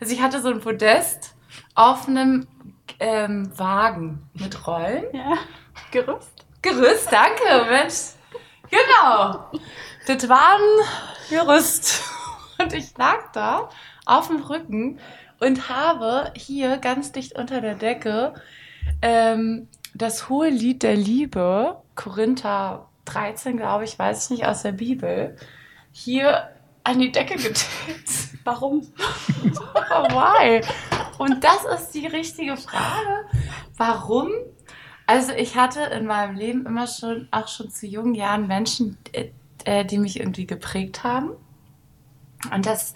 Also 0.00 0.14
ich 0.14 0.22
hatte 0.22 0.40
so 0.40 0.48
ein 0.48 0.60
Podest 0.60 1.34
auf 1.74 2.08
einem 2.08 2.46
ähm, 3.00 3.50
Wagen 3.58 4.30
mit 4.32 4.66
Rollen. 4.66 5.04
Ja. 5.12 5.34
Gerüst? 5.90 6.46
Gerüst, 6.62 7.12
danke, 7.12 7.68
Mensch. 7.68 8.12
Genau. 8.70 9.50
Das 10.06 10.26
war 10.26 10.56
ein 10.56 10.88
Gerüst. 11.28 12.02
Und 12.58 12.72
ich 12.72 12.96
lag 12.96 13.30
da 13.32 13.68
auf 14.06 14.28
dem 14.28 14.42
Rücken 14.42 14.98
und 15.40 15.68
habe 15.68 16.32
hier 16.36 16.78
ganz 16.78 17.12
dicht 17.12 17.38
unter 17.38 17.60
der 17.60 17.74
Decke 17.74 18.34
ähm, 19.02 19.68
das 19.94 20.28
hohe 20.28 20.48
Lied 20.50 20.82
der 20.82 20.96
Liebe, 20.96 21.76
Korinther 21.94 22.88
13, 23.06 23.56
glaube 23.56 23.84
ich, 23.84 23.98
weiß 23.98 24.24
ich 24.24 24.30
nicht, 24.30 24.46
aus 24.46 24.62
der 24.62 24.72
Bibel, 24.72 25.36
hier 25.92 26.48
an 26.84 26.98
die 26.98 27.12
Decke 27.12 27.36
getippt. 27.36 27.64
Warum? 28.44 28.82
Why? 29.42 30.62
Und 31.18 31.42
das 31.42 31.64
ist 31.64 31.90
die 31.92 32.06
richtige 32.06 32.56
Frage. 32.56 33.26
Warum? 33.76 34.30
Also 35.06 35.32
ich 35.32 35.56
hatte 35.56 35.80
in 35.80 36.06
meinem 36.06 36.36
Leben 36.36 36.66
immer 36.66 36.86
schon, 36.86 37.28
auch 37.30 37.48
schon 37.48 37.70
zu 37.70 37.86
jungen 37.86 38.14
Jahren 38.14 38.46
Menschen, 38.46 38.98
äh, 39.12 39.30
äh, 39.64 39.84
die 39.84 39.98
mich 39.98 40.20
irgendwie 40.20 40.46
geprägt 40.46 41.02
haben. 41.02 41.30
Und 42.52 42.66
das, 42.66 42.94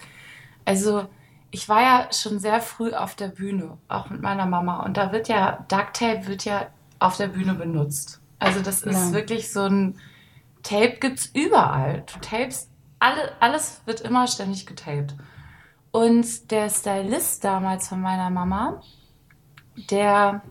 also 0.63 1.07
ich 1.53 1.69
war 1.69 1.81
ja 1.83 2.07
schon 2.11 2.39
sehr 2.39 2.61
früh 2.61 2.93
auf 2.93 3.13
der 3.13 3.27
Bühne, 3.27 3.77
auch 3.87 4.09
mit 4.09 4.23
meiner 4.23 4.47
Mama. 4.47 4.83
Und 4.83 4.97
da 4.97 5.11
wird 5.11 5.27
ja, 5.27 5.63
Duct 5.67 5.93
Tape 5.95 6.25
wird 6.25 6.45
ja 6.45 6.65
auf 6.97 7.15
der 7.15 7.27
Bühne 7.27 7.53
benutzt. 7.53 8.19
Also 8.39 8.59
das 8.61 8.81
ist 8.81 9.09
Ja. 9.09 9.13
wirklich 9.13 9.53
so 9.53 9.61
ein 9.61 9.99
Tape 10.63 10.97
gibt's 10.99 11.27
überall. 11.31 12.05
Du 12.11 12.19
tapest, 12.19 12.71
alle, 12.97 13.33
alles 13.39 13.81
wird 13.85 14.01
immer 14.01 14.25
ständig 14.25 14.65
getaped. 14.65 15.13
Und 15.91 16.49
der 16.49 16.71
Stylist 16.71 17.43
damals 17.43 17.87
von 17.87 18.01
meiner 18.01 18.31
Mama, 18.31 18.81
der 19.91 20.41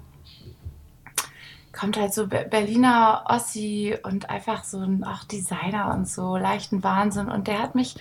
kommt 1.73 1.97
halt 1.97 2.15
so 2.15 2.29
Be- 2.29 2.47
Berliner 2.49 3.25
Ossi 3.27 3.99
und 4.05 4.31
einfach 4.31 4.63
so 4.63 4.79
ein 4.79 5.03
auch 5.03 5.25
Designer 5.25 5.93
und 5.93 6.07
so 6.09 6.37
leichten 6.37 6.85
Wahnsinn. 6.85 7.29
Und 7.29 7.49
der 7.49 7.59
hat 7.61 7.75
mich 7.75 7.97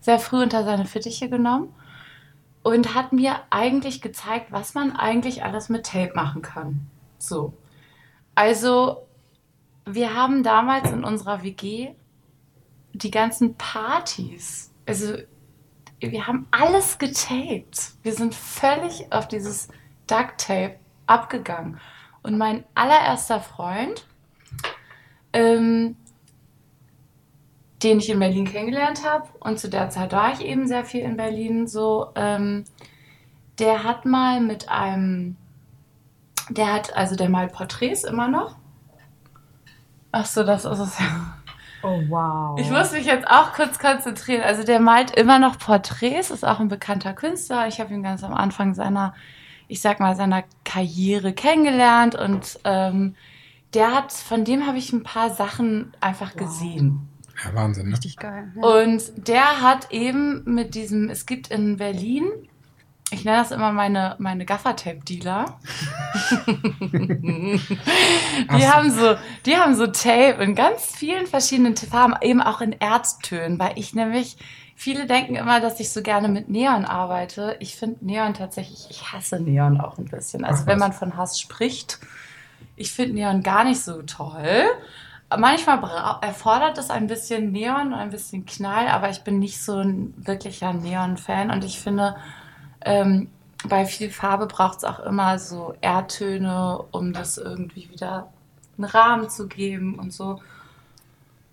sehr 0.00 0.18
früh 0.18 0.42
unter 0.42 0.64
seine 0.64 0.86
Fittiche 0.86 1.28
genommen 1.28 1.74
und 2.66 2.96
hat 2.96 3.12
mir 3.12 3.42
eigentlich 3.50 4.02
gezeigt, 4.02 4.50
was 4.50 4.74
man 4.74 4.90
eigentlich 4.90 5.44
alles 5.44 5.68
mit 5.68 5.86
Tape 5.86 6.10
machen 6.16 6.42
kann. 6.42 6.90
So. 7.16 7.52
Also, 8.34 9.06
wir 9.84 10.14
haben 10.14 10.42
damals 10.42 10.90
in 10.90 11.04
unserer 11.04 11.44
WG 11.44 11.94
die 12.92 13.12
ganzen 13.12 13.54
Partys, 13.54 14.74
also 14.84 15.14
wir 16.00 16.26
haben 16.26 16.48
alles 16.50 16.98
getaped. 16.98 17.92
Wir 18.02 18.14
sind 18.14 18.34
völlig 18.34 19.12
auf 19.12 19.28
dieses 19.28 19.68
Duct 20.08 20.38
Tape 20.38 20.80
abgegangen. 21.06 21.78
Und 22.24 22.36
mein 22.36 22.64
allererster 22.74 23.38
Freund, 23.38 24.08
ähm, 25.32 25.96
den 27.82 27.98
ich 27.98 28.10
in 28.10 28.18
Berlin 28.18 28.46
kennengelernt 28.46 29.04
habe. 29.04 29.28
Und 29.40 29.58
zu 29.58 29.68
der 29.68 29.90
Zeit 29.90 30.12
war 30.12 30.32
ich 30.32 30.40
eben 30.40 30.66
sehr 30.66 30.84
viel 30.84 31.02
in 31.02 31.16
Berlin. 31.16 31.66
So, 31.66 32.08
ähm, 32.14 32.64
der 33.58 33.84
hat 33.84 34.04
mal 34.04 34.40
mit 34.40 34.68
einem, 34.68 35.36
der 36.48 36.72
hat, 36.72 36.96
also 36.96 37.16
der 37.16 37.28
malt 37.28 37.52
Porträts 37.52 38.04
immer 38.04 38.28
noch. 38.28 38.56
Ach 40.12 40.26
so, 40.26 40.44
das 40.44 40.64
ist 40.64 40.78
es 40.78 40.98
ja. 40.98 41.34
Oh, 41.82 42.00
wow. 42.08 42.58
Ich 42.58 42.70
muss 42.70 42.92
mich 42.92 43.06
jetzt 43.06 43.28
auch 43.28 43.52
kurz 43.52 43.78
konzentrieren. 43.78 44.42
Also 44.42 44.64
der 44.64 44.80
malt 44.80 45.10
immer 45.10 45.38
noch 45.38 45.58
Porträts, 45.58 46.30
ist 46.30 46.44
auch 46.44 46.58
ein 46.58 46.68
bekannter 46.68 47.12
Künstler. 47.12 47.68
Ich 47.68 47.80
habe 47.80 47.92
ihn 47.92 48.02
ganz 48.02 48.24
am 48.24 48.32
Anfang 48.32 48.74
seiner, 48.74 49.14
ich 49.68 49.80
sag 49.80 50.00
mal, 50.00 50.16
seiner 50.16 50.44
Karriere 50.64 51.32
kennengelernt 51.32 52.14
und 52.14 52.58
ähm, 52.64 53.14
der 53.74 53.94
hat, 53.94 54.12
von 54.12 54.44
dem 54.44 54.66
habe 54.66 54.78
ich 54.78 54.92
ein 54.92 55.02
paar 55.02 55.30
Sachen 55.30 55.92
einfach 56.00 56.34
gesehen. 56.34 57.08
Ja, 57.44 57.54
Wahnsinn, 57.54 57.88
ne? 57.88 57.92
Richtig 57.94 58.16
geil. 58.16 58.52
Ja. 58.56 58.62
Und 58.62 59.28
der 59.28 59.60
hat 59.60 59.90
eben 59.92 60.42
mit 60.44 60.74
diesem, 60.74 61.10
es 61.10 61.26
gibt 61.26 61.48
in 61.48 61.76
Berlin, 61.76 62.24
ich 63.10 63.24
nenne 63.24 63.38
das 63.38 63.52
immer 63.52 63.70
meine, 63.70 64.16
meine 64.18 64.44
Gaffertape-Dealer. 64.44 65.60
die, 66.92 67.60
so. 68.48 68.66
haben 68.66 68.90
so, 68.90 69.16
die 69.44 69.56
haben 69.56 69.76
so 69.76 69.86
Tape 69.86 70.42
in 70.42 70.56
ganz 70.56 70.86
vielen 70.86 71.26
verschiedenen 71.26 71.76
Farben, 71.76 72.14
eben 72.20 72.40
auch 72.40 72.60
in 72.60 72.72
Erztönen, 72.72 73.60
weil 73.60 73.78
ich 73.78 73.94
nämlich, 73.94 74.38
viele 74.74 75.06
denken 75.06 75.36
immer, 75.36 75.60
dass 75.60 75.78
ich 75.78 75.90
so 75.90 76.02
gerne 76.02 76.28
mit 76.28 76.48
Neon 76.48 76.84
arbeite. 76.84 77.56
Ich 77.60 77.76
finde 77.76 78.04
Neon 78.04 78.34
tatsächlich, 78.34 78.88
ich 78.90 79.12
hasse 79.12 79.38
Neon 79.38 79.80
auch 79.80 79.98
ein 79.98 80.06
bisschen. 80.06 80.44
Also 80.44 80.64
Ach, 80.64 80.66
wenn 80.66 80.78
man 80.78 80.92
von 80.92 81.16
Hass 81.16 81.38
spricht, 81.40 82.00
ich 82.74 82.90
finde 82.90 83.14
Neon 83.14 83.42
gar 83.42 83.62
nicht 83.62 83.82
so 83.82 84.02
toll. 84.02 84.64
Manchmal 85.28 86.18
erfordert 86.22 86.78
es 86.78 86.90
ein 86.90 87.08
bisschen 87.08 87.50
Neon, 87.50 87.92
ein 87.92 88.10
bisschen 88.10 88.46
Knall, 88.46 88.86
aber 88.88 89.10
ich 89.10 89.22
bin 89.22 89.40
nicht 89.40 89.60
so 89.62 89.76
ein 89.76 90.14
wirklicher 90.16 90.72
Neon-Fan 90.72 91.50
und 91.50 91.64
ich 91.64 91.80
finde, 91.80 92.16
ähm, 92.82 93.28
bei 93.68 93.86
viel 93.86 94.10
Farbe 94.10 94.46
braucht 94.46 94.78
es 94.78 94.84
auch 94.84 95.00
immer 95.00 95.38
so 95.38 95.74
Erdtöne, 95.80 96.84
um 96.92 97.12
das 97.12 97.38
irgendwie 97.38 97.90
wieder 97.90 98.28
einen 98.78 98.84
Rahmen 98.84 99.28
zu 99.28 99.48
geben 99.48 99.98
und 99.98 100.12
so. 100.12 100.40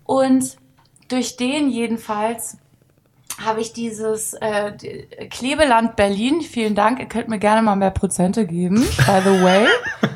Und 0.04 0.56
durch 1.08 1.36
den 1.36 1.68
jedenfalls 1.68 2.58
habe 3.44 3.60
ich 3.60 3.72
dieses 3.72 4.34
äh, 4.34 4.72
Klebeland 5.30 5.96
Berlin, 5.96 6.40
vielen 6.42 6.74
Dank, 6.74 7.00
ihr 7.00 7.06
könnt 7.06 7.28
mir 7.28 7.38
gerne 7.38 7.62
mal 7.62 7.76
mehr 7.76 7.90
Prozente 7.90 8.46
geben, 8.46 8.76
by 8.76 9.20
the 9.24 9.42
way. 9.42 9.66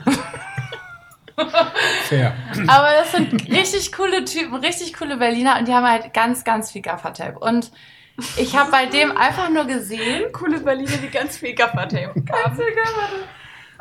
Fair. 2.08 2.34
Aber 2.68 2.88
das 2.98 3.12
sind 3.12 3.50
richtig 3.50 3.92
coole 3.92 4.24
Typen, 4.24 4.54
richtig 4.54 4.94
coole 4.94 5.18
Berliner 5.18 5.58
und 5.58 5.68
die 5.68 5.74
haben 5.74 5.86
halt 5.86 6.14
ganz, 6.14 6.42
ganz 6.42 6.70
viel 6.70 6.80
Gaffertape. 6.80 7.38
Und 7.38 7.70
ich 8.38 8.56
habe 8.56 8.70
bei 8.70 8.86
dem 8.86 9.14
einfach 9.14 9.50
nur 9.50 9.66
gesehen, 9.66 10.32
coole 10.32 10.60
Berliner, 10.60 10.96
die 10.96 11.10
ganz 11.10 11.36
viel 11.36 11.54
Gaffertape 11.54 12.20
ganz 12.24 12.56
viel 12.56 12.74
Gaffertape, 12.74 13.28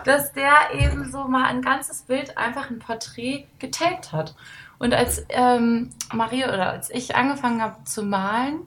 dass 0.03 0.33
der 0.33 0.51
eben 0.73 1.09
so 1.09 1.23
mal 1.23 1.45
ein 1.45 1.61
ganzes 1.61 2.01
Bild, 2.01 2.37
einfach 2.37 2.69
ein 2.69 2.79
Porträt 2.79 3.45
getaped 3.59 4.11
hat. 4.11 4.35
Und 4.77 4.93
als 4.93 5.25
ähm, 5.29 5.91
Maria 6.13 6.49
oder 6.53 6.71
als 6.71 6.89
ich 6.89 7.15
angefangen 7.15 7.61
habe 7.61 7.83
zu 7.85 8.03
malen, 8.03 8.59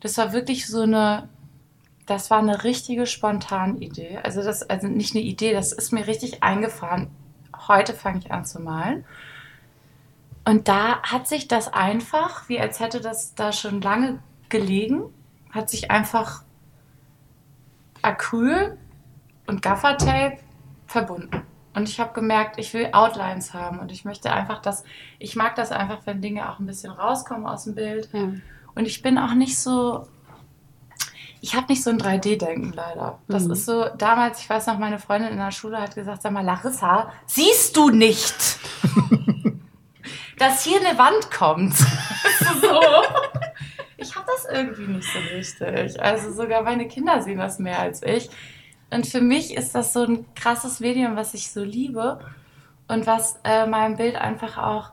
das 0.00 0.18
war 0.18 0.34
wirklich 0.34 0.66
so 0.66 0.82
eine, 0.82 1.28
das 2.04 2.30
war 2.30 2.38
eine 2.38 2.64
richtige 2.64 3.06
spontane 3.06 3.78
Idee. 3.78 4.18
Also 4.22 4.42
das, 4.42 4.62
also 4.62 4.88
nicht 4.88 5.16
eine 5.16 5.24
Idee, 5.24 5.54
das 5.54 5.72
ist 5.72 5.92
mir 5.92 6.06
richtig 6.06 6.42
eingefahren. 6.42 7.10
Heute 7.68 7.94
fange 7.94 8.18
ich 8.18 8.32
an 8.32 8.44
zu 8.44 8.60
malen. 8.60 9.04
Und 10.44 10.68
da 10.68 11.02
hat 11.02 11.26
sich 11.26 11.48
das 11.48 11.72
einfach, 11.72 12.48
wie 12.48 12.60
als 12.60 12.78
hätte 12.78 13.00
das 13.00 13.34
da 13.34 13.52
schon 13.52 13.80
lange 13.80 14.20
gelegen, 14.48 15.02
hat 15.50 15.68
sich 15.70 15.90
einfach 15.90 16.42
Acryl 18.02 18.78
und 19.46 19.62
Gaffertape 19.62 20.38
verbunden. 20.86 21.42
Und 21.74 21.88
ich 21.88 22.00
habe 22.00 22.14
gemerkt, 22.14 22.58
ich 22.58 22.72
will 22.72 22.88
Outlines 22.92 23.52
haben 23.52 23.80
und 23.80 23.92
ich 23.92 24.04
möchte 24.04 24.32
einfach, 24.32 24.62
dass 24.62 24.84
ich 25.18 25.36
mag 25.36 25.56
das 25.56 25.72
einfach, 25.72 26.06
wenn 26.06 26.22
Dinge 26.22 26.50
auch 26.50 26.58
ein 26.58 26.66
bisschen 26.66 26.92
rauskommen 26.92 27.46
aus 27.46 27.64
dem 27.64 27.74
Bild. 27.74 28.08
Ja. 28.12 28.32
Und 28.74 28.86
ich 28.86 29.02
bin 29.02 29.18
auch 29.18 29.34
nicht 29.34 29.58
so, 29.58 30.06
ich 31.40 31.54
habe 31.54 31.66
nicht 31.68 31.82
so 31.82 31.90
ein 31.90 31.98
3D-Denken 31.98 32.72
leider. 32.74 33.18
Das 33.28 33.44
Mhm. 33.44 33.52
ist 33.52 33.66
so, 33.66 33.84
damals, 33.98 34.40
ich 34.40 34.48
weiß 34.50 34.66
noch, 34.66 34.78
meine 34.78 34.98
Freundin 34.98 35.30
in 35.32 35.38
der 35.38 35.50
Schule 35.52 35.78
hat 35.80 35.94
gesagt, 35.94 36.22
sag 36.22 36.32
mal, 36.32 36.44
Larissa, 36.44 37.12
siehst 37.26 37.76
du 37.76 37.90
nicht, 37.90 38.58
dass 40.38 40.64
hier 40.64 40.80
eine 40.80 40.98
Wand 40.98 41.30
kommt? 41.30 41.74
So. 42.60 42.80
Ich 43.98 44.14
habe 44.14 44.26
das 44.26 44.46
irgendwie 44.52 44.86
nicht 44.92 45.08
so 45.10 45.18
richtig. 45.18 46.00
Also 46.02 46.32
sogar 46.32 46.62
meine 46.62 46.86
Kinder 46.86 47.22
sehen 47.22 47.38
das 47.38 47.58
mehr 47.58 47.78
als 47.78 48.02
ich. 48.02 48.28
Und 48.90 49.06
für 49.06 49.20
mich 49.20 49.54
ist 49.56 49.74
das 49.74 49.92
so 49.92 50.04
ein 50.04 50.26
krasses 50.34 50.80
Medium, 50.80 51.16
was 51.16 51.34
ich 51.34 51.50
so 51.50 51.62
liebe 51.64 52.20
und 52.88 53.06
was 53.06 53.38
äh, 53.44 53.66
meinem 53.66 53.96
Bild 53.96 54.16
einfach 54.16 54.58
auch 54.58 54.90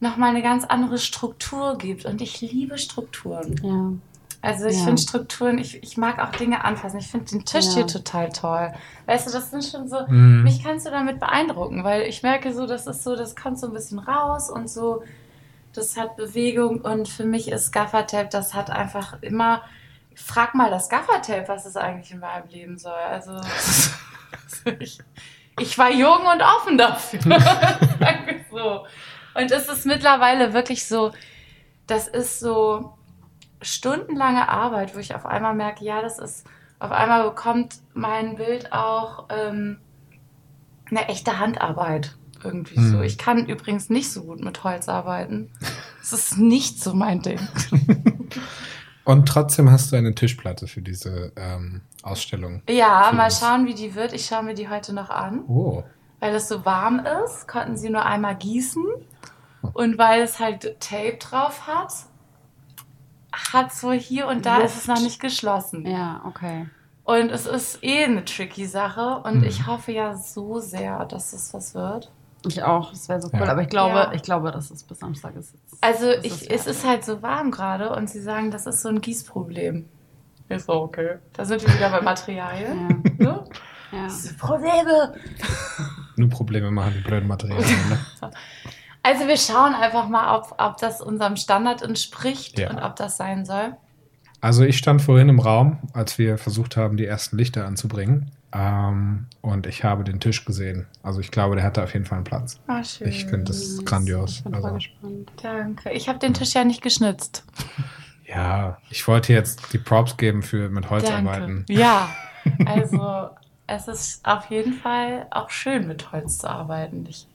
nochmal 0.00 0.30
eine 0.30 0.42
ganz 0.42 0.64
andere 0.64 0.98
Struktur 0.98 1.78
gibt. 1.78 2.04
Und 2.04 2.20
ich 2.20 2.40
liebe 2.40 2.78
Strukturen. 2.78 3.60
Ja. 3.62 3.92
Also 4.42 4.66
ich 4.66 4.78
Ja. 4.78 4.84
finde 4.86 5.00
Strukturen, 5.00 5.58
ich, 5.58 5.82
ich 5.84 5.96
mag 5.96 6.18
auch 6.18 6.32
Dinge 6.36 6.64
anfassen. 6.64 6.98
Ich 6.98 7.06
finde 7.08 7.26
den 7.30 7.44
Tisch 7.44 7.66
Ja. 7.66 7.74
hier 7.74 7.86
total 7.86 8.28
toll. 8.30 8.72
Weißt 9.06 9.28
du, 9.28 9.32
das 9.32 9.50
sind 9.52 9.64
schon 9.64 9.88
so, 9.88 10.04
Mhm. 10.08 10.42
mich 10.42 10.62
kannst 10.64 10.84
du 10.84 10.90
damit 10.90 11.20
beeindrucken, 11.20 11.84
weil 11.84 12.02
ich 12.02 12.22
merke 12.24 12.52
so, 12.52 12.66
das 12.66 12.86
ist 12.88 13.04
so, 13.04 13.14
das 13.14 13.36
kommt 13.36 13.58
so 13.60 13.68
ein 13.68 13.72
bisschen 13.72 14.00
raus 14.00 14.50
und 14.50 14.68
so, 14.68 15.04
das 15.74 15.96
hat 15.96 16.16
Bewegung 16.16 16.80
und 16.80 17.08
für 17.08 17.24
mich 17.24 17.50
ist 17.50 17.70
Gaffertape, 17.72 18.28
das 18.30 18.52
hat 18.52 18.68
einfach 18.70 19.22
immer, 19.22 19.62
frag 20.14 20.54
mal 20.54 20.70
das 20.70 20.88
Gaffertape, 20.88 21.46
was 21.46 21.64
es 21.64 21.76
eigentlich 21.76 22.10
in 22.10 22.18
meinem 22.18 22.48
Leben 22.48 22.78
soll. 22.78 22.92
Also 22.92 23.40
ich, 24.80 24.98
ich 25.60 25.78
war 25.78 25.90
jung 25.92 26.26
und 26.26 26.42
offen 26.42 26.76
dafür. 26.78 27.20
So. 28.50 28.84
Und 29.34 29.50
es 29.50 29.66
ist 29.68 29.86
mittlerweile 29.86 30.52
wirklich 30.52 30.86
so, 30.86 31.12
das 31.86 32.06
ist 32.06 32.38
so 32.38 32.92
stundenlange 33.62 34.48
Arbeit, 34.48 34.94
wo 34.94 34.98
ich 34.98 35.14
auf 35.14 35.26
einmal 35.26 35.54
merke, 35.54 35.84
ja, 35.84 36.02
das 36.02 36.18
ist, 36.18 36.46
auf 36.78 36.90
einmal 36.90 37.24
bekommt 37.28 37.76
mein 37.94 38.36
Bild 38.36 38.72
auch 38.72 39.26
ähm, 39.30 39.78
eine 40.90 41.08
echte 41.08 41.38
Handarbeit 41.38 42.16
irgendwie 42.44 42.80
so. 42.80 42.98
Hm. 42.98 43.02
Ich 43.02 43.18
kann 43.18 43.46
übrigens 43.46 43.88
nicht 43.88 44.12
so 44.12 44.24
gut 44.24 44.40
mit 44.40 44.62
Holz 44.64 44.88
arbeiten. 44.88 45.50
Es 46.02 46.12
ist 46.12 46.36
nicht 46.36 46.82
so 46.82 46.94
mein 46.94 47.22
Ding. 47.22 47.38
Und 49.04 49.26
trotzdem 49.26 49.70
hast 49.70 49.92
du 49.92 49.96
eine 49.96 50.16
Tischplatte 50.16 50.66
für 50.66 50.82
diese 50.82 51.30
ähm, 51.36 51.82
Ausstellung. 52.02 52.62
Ja, 52.68 53.04
Für 53.08 53.14
mal 53.14 53.24
uns. 53.26 53.38
schauen, 53.38 53.66
wie 53.66 53.74
die 53.74 53.94
wird. 53.94 54.12
Ich 54.12 54.26
schaue 54.26 54.42
mir 54.42 54.54
die 54.54 54.68
heute 54.68 54.92
noch 54.92 55.10
an. 55.10 55.44
Oh. 55.46 55.84
Weil 56.18 56.34
es 56.34 56.48
so 56.48 56.64
warm 56.64 57.06
ist, 57.24 57.46
konnten 57.46 57.76
sie 57.76 57.88
nur 57.88 58.04
einmal 58.04 58.34
gießen. 58.34 58.84
Und 59.74 59.96
weil 59.96 60.22
es 60.22 60.40
halt 60.40 60.80
Tape 60.80 61.18
drauf 61.18 61.68
hat, 61.68 61.92
hat 63.32 63.72
so 63.72 63.92
hier 63.92 64.26
und 64.28 64.44
da 64.46 64.58
ist 64.58 64.76
es 64.76 64.86
noch 64.88 65.00
nicht 65.00 65.20
geschlossen. 65.20 65.86
Ja, 65.86 66.22
okay. 66.26 66.66
Und 67.04 67.30
es 67.30 67.46
ist 67.46 67.82
eh 67.82 68.04
eine 68.04 68.24
tricky 68.24 68.66
Sache. 68.66 69.22
Und 69.24 69.38
Mhm. 69.38 69.44
ich 69.44 69.66
hoffe 69.66 69.92
ja 69.92 70.14
so 70.16 70.60
sehr, 70.60 71.04
dass 71.06 71.32
es 71.32 71.52
was 71.52 71.74
wird. 71.74 72.10
Ich 72.46 72.62
auch, 72.62 72.90
das 72.90 73.08
wäre 73.08 73.20
so 73.20 73.28
cool. 73.32 73.40
Ja. 73.40 73.50
Aber 73.52 73.62
ich 73.62 73.68
glaube, 73.68 73.94
Ja. 73.96 74.12
ich 74.12 74.22
glaube, 74.22 74.50
dass 74.50 74.70
es 74.70 74.82
bis 74.82 74.98
Samstag 74.98 75.34
ist. 75.36 75.54
Also 75.80 76.06
Das 76.14 76.24
ich, 76.24 76.32
ist 76.50 76.50
es 76.50 76.66
ist 76.78 76.86
halt 76.86 77.04
so 77.04 77.22
warm 77.22 77.50
gerade 77.50 77.90
und 77.94 78.08
sie 78.10 78.20
sagen, 78.20 78.50
das 78.50 78.66
ist 78.66 78.82
so 78.82 78.88
ein 78.88 79.00
Gießproblem. 79.00 79.88
Ist 80.48 80.66
so 80.66 80.74
okay. 80.74 81.16
Da 81.32 81.44
sind 81.44 81.66
wir 81.66 81.72
wieder 81.74 81.90
bei 81.90 82.00
Materialien. 82.02 83.02
Ja, 83.18 83.24
Ne? 83.26 83.44
ja. 83.92 84.04
Diese 84.06 84.34
Probleme. 84.34 85.14
Nur 86.16 86.28
Probleme 86.28 86.70
machen 86.70 86.94
die 86.96 87.00
blöden 87.00 87.28
Materialien. 87.28 87.88
Ne? 87.88 87.98
Also 89.02 89.26
wir 89.26 89.36
schauen 89.36 89.74
einfach 89.74 90.08
mal, 90.08 90.36
ob, 90.38 90.54
ob 90.58 90.76
das 90.78 91.00
unserem 91.00 91.36
Standard 91.36 91.82
entspricht 91.82 92.58
Ja. 92.58 92.70
und 92.70 92.78
ob 92.78 92.96
das 92.96 93.16
sein 93.16 93.44
soll. 93.44 93.74
Also 94.40 94.64
ich 94.64 94.78
stand 94.78 95.02
vorhin 95.02 95.28
im 95.28 95.38
Raum, 95.38 95.78
als 95.92 96.18
wir 96.18 96.36
versucht 96.38 96.76
haben, 96.76 96.96
die 96.96 97.06
ersten 97.06 97.36
Lichter 97.36 97.64
anzubringen. 97.66 98.32
Ähm, 98.52 99.26
und 99.40 99.66
ich 99.66 99.82
habe 99.84 100.04
den 100.04 100.20
Tisch 100.20 100.44
gesehen. 100.44 100.86
Also 101.02 101.20
ich 101.20 101.30
glaube, 101.30 101.54
der 101.56 101.64
hatte 101.64 101.82
auf 101.82 101.94
jeden 101.94 102.04
Fall 102.04 102.16
einen 102.18 102.24
Platz. 102.24 102.60
Ah, 102.66 102.82
schön. 102.84 103.08
Ich 103.08 103.24
finde 103.24 103.44
das 103.46 103.84
grandios. 103.84 104.38
Ich 104.38 104.44
bin 104.44 104.54
Also, 104.54 104.68
voll 104.68 104.76
gespannt. 104.76 105.32
Danke. 105.42 105.90
Ich 105.92 106.08
habe 106.08 106.18
den 106.18 106.34
Tisch 106.34 106.54
ja 106.54 106.64
nicht 106.64 106.82
geschnitzt. 106.82 107.44
ja, 108.26 108.78
ich 108.90 109.06
wollte 109.08 109.32
jetzt 109.32 109.72
die 109.72 109.78
Props 109.78 110.16
geben 110.16 110.42
für 110.42 110.68
mit 110.68 110.90
Holz 110.90 111.08
arbeiten. 111.10 111.64
Danke. 111.66 111.72
Ja, 111.72 112.08
also 112.66 113.30
es 113.66 113.88
ist 113.88 114.26
auf 114.26 114.50
jeden 114.50 114.74
Fall 114.74 115.26
auch 115.30 115.50
schön, 115.50 115.86
mit 115.86 116.12
Holz 116.12 116.38
zu 116.38 116.50
arbeiten. 116.50 117.06
Ich, 117.08 117.26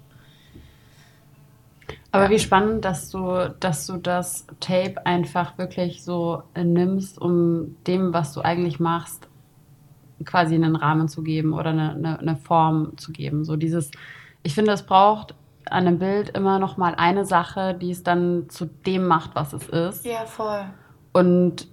Aber 2.11 2.25
Ja. 2.25 2.29
wie 2.29 2.39
spannend, 2.39 2.85
dass 2.85 3.09
du, 3.09 3.53
dass 3.59 3.85
du 3.85 3.97
das 3.97 4.47
Tape 4.59 5.05
einfach 5.05 5.57
wirklich 5.57 6.03
so 6.03 6.43
äh, 6.53 6.63
nimmst, 6.63 7.19
um 7.19 7.75
dem, 7.85 8.13
was 8.13 8.33
du 8.33 8.41
eigentlich 8.41 8.79
machst, 8.79 9.27
quasi 10.25 10.55
einen 10.55 10.75
Rahmen 10.75 11.07
zu 11.09 11.21
geben 11.21 11.53
oder 11.53 11.71
eine, 11.71 11.91
eine, 11.91 12.19
eine 12.19 12.37
Form 12.37 12.97
zu 12.97 13.11
geben. 13.11 13.43
So 13.45 13.55
dieses, 13.55 13.91
ich 14.43 14.55
finde, 14.55 14.71
es 14.71 14.83
braucht 14.83 15.35
an 15.69 15.85
einem 15.85 15.99
Bild 15.99 16.29
immer 16.29 16.59
noch 16.59 16.77
mal 16.77 16.95
eine 16.95 17.25
Sache, 17.25 17.73
die 17.73 17.91
es 17.91 18.03
dann 18.03 18.45
zu 18.49 18.65
dem 18.65 19.05
macht, 19.05 19.31
was 19.35 19.53
es 19.53 19.67
ist. 19.67 20.05
Ja, 20.05 20.25
voll. 20.25 20.65
Und 21.13 21.67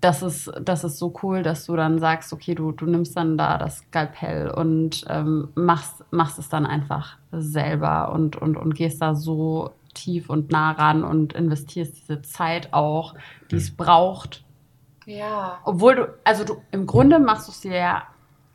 das 0.00 0.22
ist, 0.22 0.52
das 0.60 0.84
ist 0.84 0.98
so 0.98 1.14
cool, 1.22 1.42
dass 1.42 1.66
du 1.66 1.74
dann 1.74 1.98
sagst, 1.98 2.32
okay, 2.32 2.54
du, 2.54 2.72
du 2.72 2.84
nimmst 2.86 3.16
dann 3.16 3.38
da 3.38 3.56
das 3.56 3.78
Skalpell 3.78 4.50
und 4.50 5.04
ähm, 5.08 5.48
machst, 5.54 6.04
machst 6.10 6.38
es 6.38 6.48
dann 6.48 6.66
einfach 6.66 7.16
selber 7.32 8.12
und, 8.12 8.36
und, 8.36 8.56
und 8.56 8.74
gehst 8.74 9.00
da 9.00 9.14
so 9.14 9.70
tief 9.94 10.28
und 10.28 10.52
nah 10.52 10.72
ran 10.72 11.02
und 11.02 11.32
investierst 11.32 11.96
diese 11.96 12.22
Zeit 12.22 12.72
auch, 12.72 13.14
die 13.50 13.56
es 13.56 13.74
braucht. 13.74 14.44
Ja. 15.06 15.58
Obwohl 15.64 15.94
du, 15.96 16.14
also 16.24 16.44
du, 16.44 16.62
im 16.70 16.86
Grunde 16.86 17.18
machst 17.18 17.48
du 17.48 17.52
es 17.52 17.60
dir 17.60 17.74
ja 17.74 18.02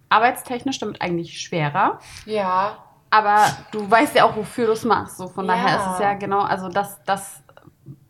arbeitstechnisch 0.10 0.80
damit 0.80 1.02
eigentlich 1.02 1.42
schwerer. 1.42 2.00
Ja. 2.26 2.78
Aber 3.10 3.46
du 3.72 3.90
weißt 3.90 4.16
ja 4.16 4.26
auch, 4.26 4.36
wofür 4.36 4.68
du 4.68 4.74
es 4.74 4.86
machst. 4.86 5.18
So 5.18 5.28
von 5.28 5.46
Ja. 5.46 5.54
daher 5.54 5.78
ist 5.78 5.94
es 5.94 6.00
ja 6.00 6.14
genau, 6.14 6.42
also 6.42 6.70
das, 6.70 7.04
das, 7.06 7.44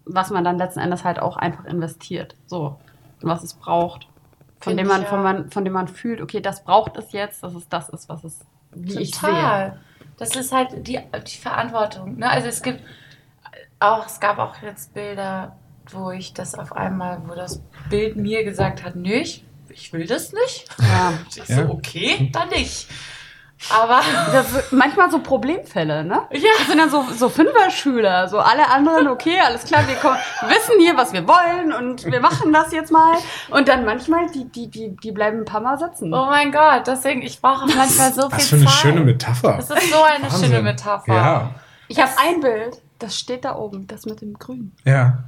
was 0.05 0.29
man 0.31 0.43
dann 0.43 0.57
letzten 0.57 0.79
Endes 0.79 1.03
halt 1.03 1.19
auch 1.19 1.37
einfach 1.37 1.65
investiert. 1.65 2.35
So, 2.45 2.77
was 3.25 3.43
es 3.43 3.53
braucht. 3.53 4.07
Von 4.59 4.71
Find 4.71 4.79
dem 4.79 4.87
man, 4.87 5.01
ich, 5.03 5.07
von 5.07 5.17
ja. 5.19 5.23
man, 5.23 5.51
von 5.51 5.63
dem 5.63 5.73
man 5.73 5.87
fühlt, 5.87 6.21
okay, 6.21 6.41
das 6.41 6.63
braucht 6.63 6.97
es 6.97 7.11
jetzt, 7.11 7.43
dass 7.43 7.53
es 7.53 7.67
das 7.69 7.89
ist, 7.89 8.09
was 8.09 8.23
es, 8.23 8.39
wie 8.73 8.99
ich 9.01 9.15
sehe. 9.15 9.29
Total. 9.29 9.79
Das 10.17 10.35
ist 10.35 10.51
halt 10.53 10.87
die, 10.87 10.99
die 11.27 11.37
Verantwortung. 11.37 12.17
Ne? 12.17 12.29
Also 12.29 12.47
es 12.47 12.61
gibt 12.61 12.81
auch, 13.79 14.05
es 14.05 14.19
gab 14.19 14.39
auch 14.39 14.61
jetzt 14.61 14.93
Bilder, 14.93 15.57
wo 15.91 16.11
ich 16.11 16.33
das 16.33 16.55
auf 16.55 16.73
einmal, 16.73 17.21
wo 17.27 17.35
das 17.35 17.61
Bild 17.89 18.15
mir 18.15 18.43
gesagt 18.43 18.83
hat, 18.83 18.95
nö, 18.95 19.13
ich, 19.13 19.45
ich 19.69 19.91
will 19.93 20.07
das 20.07 20.33
nicht. 20.33 20.67
Ja. 20.79 21.13
Ich 21.29 21.47
Ja. 21.49 21.67
so, 21.67 21.73
okay, 21.73 22.29
dann 22.31 22.49
nicht. 22.49 22.87
Aber 23.73 24.01
Das 24.31 24.51
sind 24.51 24.71
manchmal 24.73 25.09
so 25.09 25.19
Problemfälle, 25.19 26.03
ne? 26.03 26.21
ja, 26.31 26.49
Das 26.59 26.67
sind 26.67 26.77
dann 26.77 26.89
so, 26.89 27.03
so 27.13 27.29
Fünfer-Schüler, 27.29 28.27
so 28.27 28.39
alle 28.39 28.67
anderen, 28.69 29.07
okay, 29.07 29.39
alles 29.39 29.63
klar, 29.63 29.87
wir 29.87 29.95
kommen, 29.95 30.17
wissen 30.47 30.79
hier, 30.79 30.95
was 30.97 31.13
wir 31.13 31.25
wollen 31.27 31.71
und 31.73 32.05
wir 32.05 32.19
machen 32.19 32.51
das 32.53 32.71
jetzt 32.73 32.91
mal. 32.91 33.15
Und 33.49 33.67
dann 33.67 33.85
manchmal, 33.85 34.29
die, 34.29 34.45
die, 34.45 34.67
die, 34.69 34.95
die 34.97 35.11
bleiben 35.11 35.39
ein 35.39 35.45
paar 35.45 35.61
Mal 35.61 35.77
sitzen. 35.79 36.13
oh 36.13 36.25
mein 36.25 36.51
Gott, 36.51 36.85
deswegen, 36.85 37.21
ich 37.21 37.41
brauche 37.41 37.65
manchmal 37.65 38.11
so 38.13 38.23
viel 38.29 38.37
Was 38.37 38.47
für 38.49 38.55
eine 38.57 38.65
Zeit. 38.65 38.73
schöne 38.75 39.01
Metapher. 39.01 39.53
Das 39.57 39.69
ist 39.69 39.89
so 39.91 40.03
eine 40.03 40.23
Wahnsinn. 40.25 40.49
schöne 40.49 40.61
Metapher. 40.61 41.13
Ja, 41.15 41.49
Ich 41.87 41.99
habe 42.01 42.11
ein 42.19 42.41
Bild, 42.41 42.81
das 42.99 43.17
steht 43.17 43.45
da 43.45 43.55
oben, 43.55 43.87
das 43.87 44.05
mit 44.05 44.21
dem 44.21 44.33
Grün. 44.37 44.73
ja. 44.83 45.19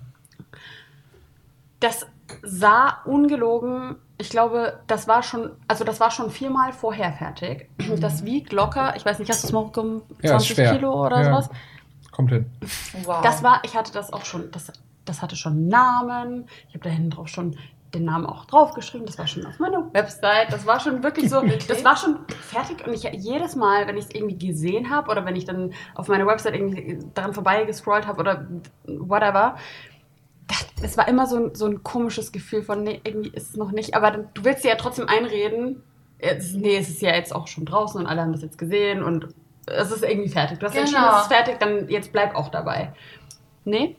Das 1.79 2.07
sah 2.43 3.01
ungelogen, 3.05 3.95
ich 4.17 4.29
glaube, 4.29 4.79
das 4.87 5.07
war 5.07 5.21
schon, 5.23 5.51
also 5.67 5.83
das 5.83 5.99
war 5.99 6.09
schon 6.11 6.31
viermal 6.31 6.73
vorher 6.73 7.13
fertig. 7.13 7.69
Das 7.99 8.25
wiegt 8.25 8.51
locker, 8.51 8.95
ich 8.95 9.05
weiß 9.05 9.19
nicht, 9.19 9.29
hast 9.29 9.43
du 9.43 9.47
es 9.47 9.53
mal 9.53 9.59
hochgekommen? 9.61 10.01
Ja, 10.21 10.37
ist 10.37 10.45
20 10.47 10.47
schwer. 10.55 10.71
Kilo 10.73 11.05
oder 11.05 11.17
Ja. 11.19 11.25
sowas? 11.25 11.49
Kommt 12.11 12.31
hin. 12.31 12.45
Wow. 13.03 13.21
Das 13.21 13.43
war, 13.43 13.61
ich 13.63 13.75
hatte 13.77 13.91
das 13.93 14.11
auch 14.11 14.25
schon, 14.25 14.49
das, 14.51 14.71
das 15.05 15.21
hatte 15.21 15.35
schon 15.35 15.53
einen 15.53 15.67
Namen. 15.67 16.47
Ich 16.67 16.73
habe 16.73 16.83
da 16.85 16.89
hinten 16.89 17.11
drauf 17.11 17.27
schon 17.27 17.57
den 17.93 18.05
Namen 18.05 18.25
auch 18.25 18.45
draufgeschrieben. 18.45 19.05
Das 19.05 19.17
war 19.17 19.27
schon 19.27 19.45
auf 19.45 19.59
meiner 19.59 19.93
Website. 19.93 20.51
Das 20.51 20.65
war 20.65 20.79
schon 20.79 21.03
wirklich 21.03 21.29
so, 21.29 21.41
das 21.67 21.85
war 21.85 21.95
schon 21.95 22.17
fertig. 22.41 22.85
Und 22.85 22.93
ich 22.93 23.03
jedes 23.03 23.55
Mal, 23.55 23.87
wenn 23.87 23.97
ich 23.97 24.05
es 24.05 24.15
irgendwie 24.15 24.47
gesehen 24.47 24.89
habe 24.89 25.09
oder 25.11 25.25
wenn 25.25 25.35
ich 25.35 25.45
dann 25.45 25.73
auf 25.95 26.07
meiner 26.07 26.25
Website 26.25 26.55
irgendwie 26.55 26.99
daran 27.13 27.33
vorbei 27.33 27.63
gescrollt 27.65 28.07
habe 28.07 28.19
oder 28.19 28.47
whatever, 28.85 29.55
es 30.81 30.97
war 30.97 31.07
immer 31.07 31.25
so 31.27 31.37
ein, 31.37 31.55
so 31.55 31.65
ein 31.65 31.83
komisches 31.83 32.31
Gefühl 32.31 32.61
von, 32.63 32.83
nee, 32.83 33.01
irgendwie 33.03 33.29
ist 33.29 33.49
es 33.51 33.55
noch 33.57 33.71
nicht. 33.71 33.95
Aber 33.95 34.11
dann, 34.11 34.29
du 34.33 34.43
willst 34.45 34.63
dir 34.63 34.69
ja 34.69 34.75
trotzdem 34.75 35.07
einreden, 35.07 35.83
jetzt, 36.21 36.55
nee, 36.55 36.77
es 36.77 36.89
ist 36.89 37.01
ja 37.01 37.13
jetzt 37.15 37.33
auch 37.35 37.47
schon 37.47 37.65
draußen 37.65 37.99
und 37.99 38.07
alle 38.07 38.21
haben 38.21 38.31
das 38.33 38.41
jetzt 38.41 38.57
gesehen 38.57 39.03
und 39.03 39.27
es 39.65 39.91
ist 39.91 40.03
irgendwie 40.03 40.29
fertig. 40.29 40.59
Du 40.59 40.65
hast 40.65 40.75
entschieden, 40.75 41.01
Genau. 41.01 41.15
es 41.17 41.21
ist 41.23 41.33
fertig, 41.33 41.59
dann 41.59 41.89
jetzt 41.89 42.11
bleib 42.13 42.35
auch 42.35 42.49
dabei. 42.49 42.93
Nee, 43.65 43.97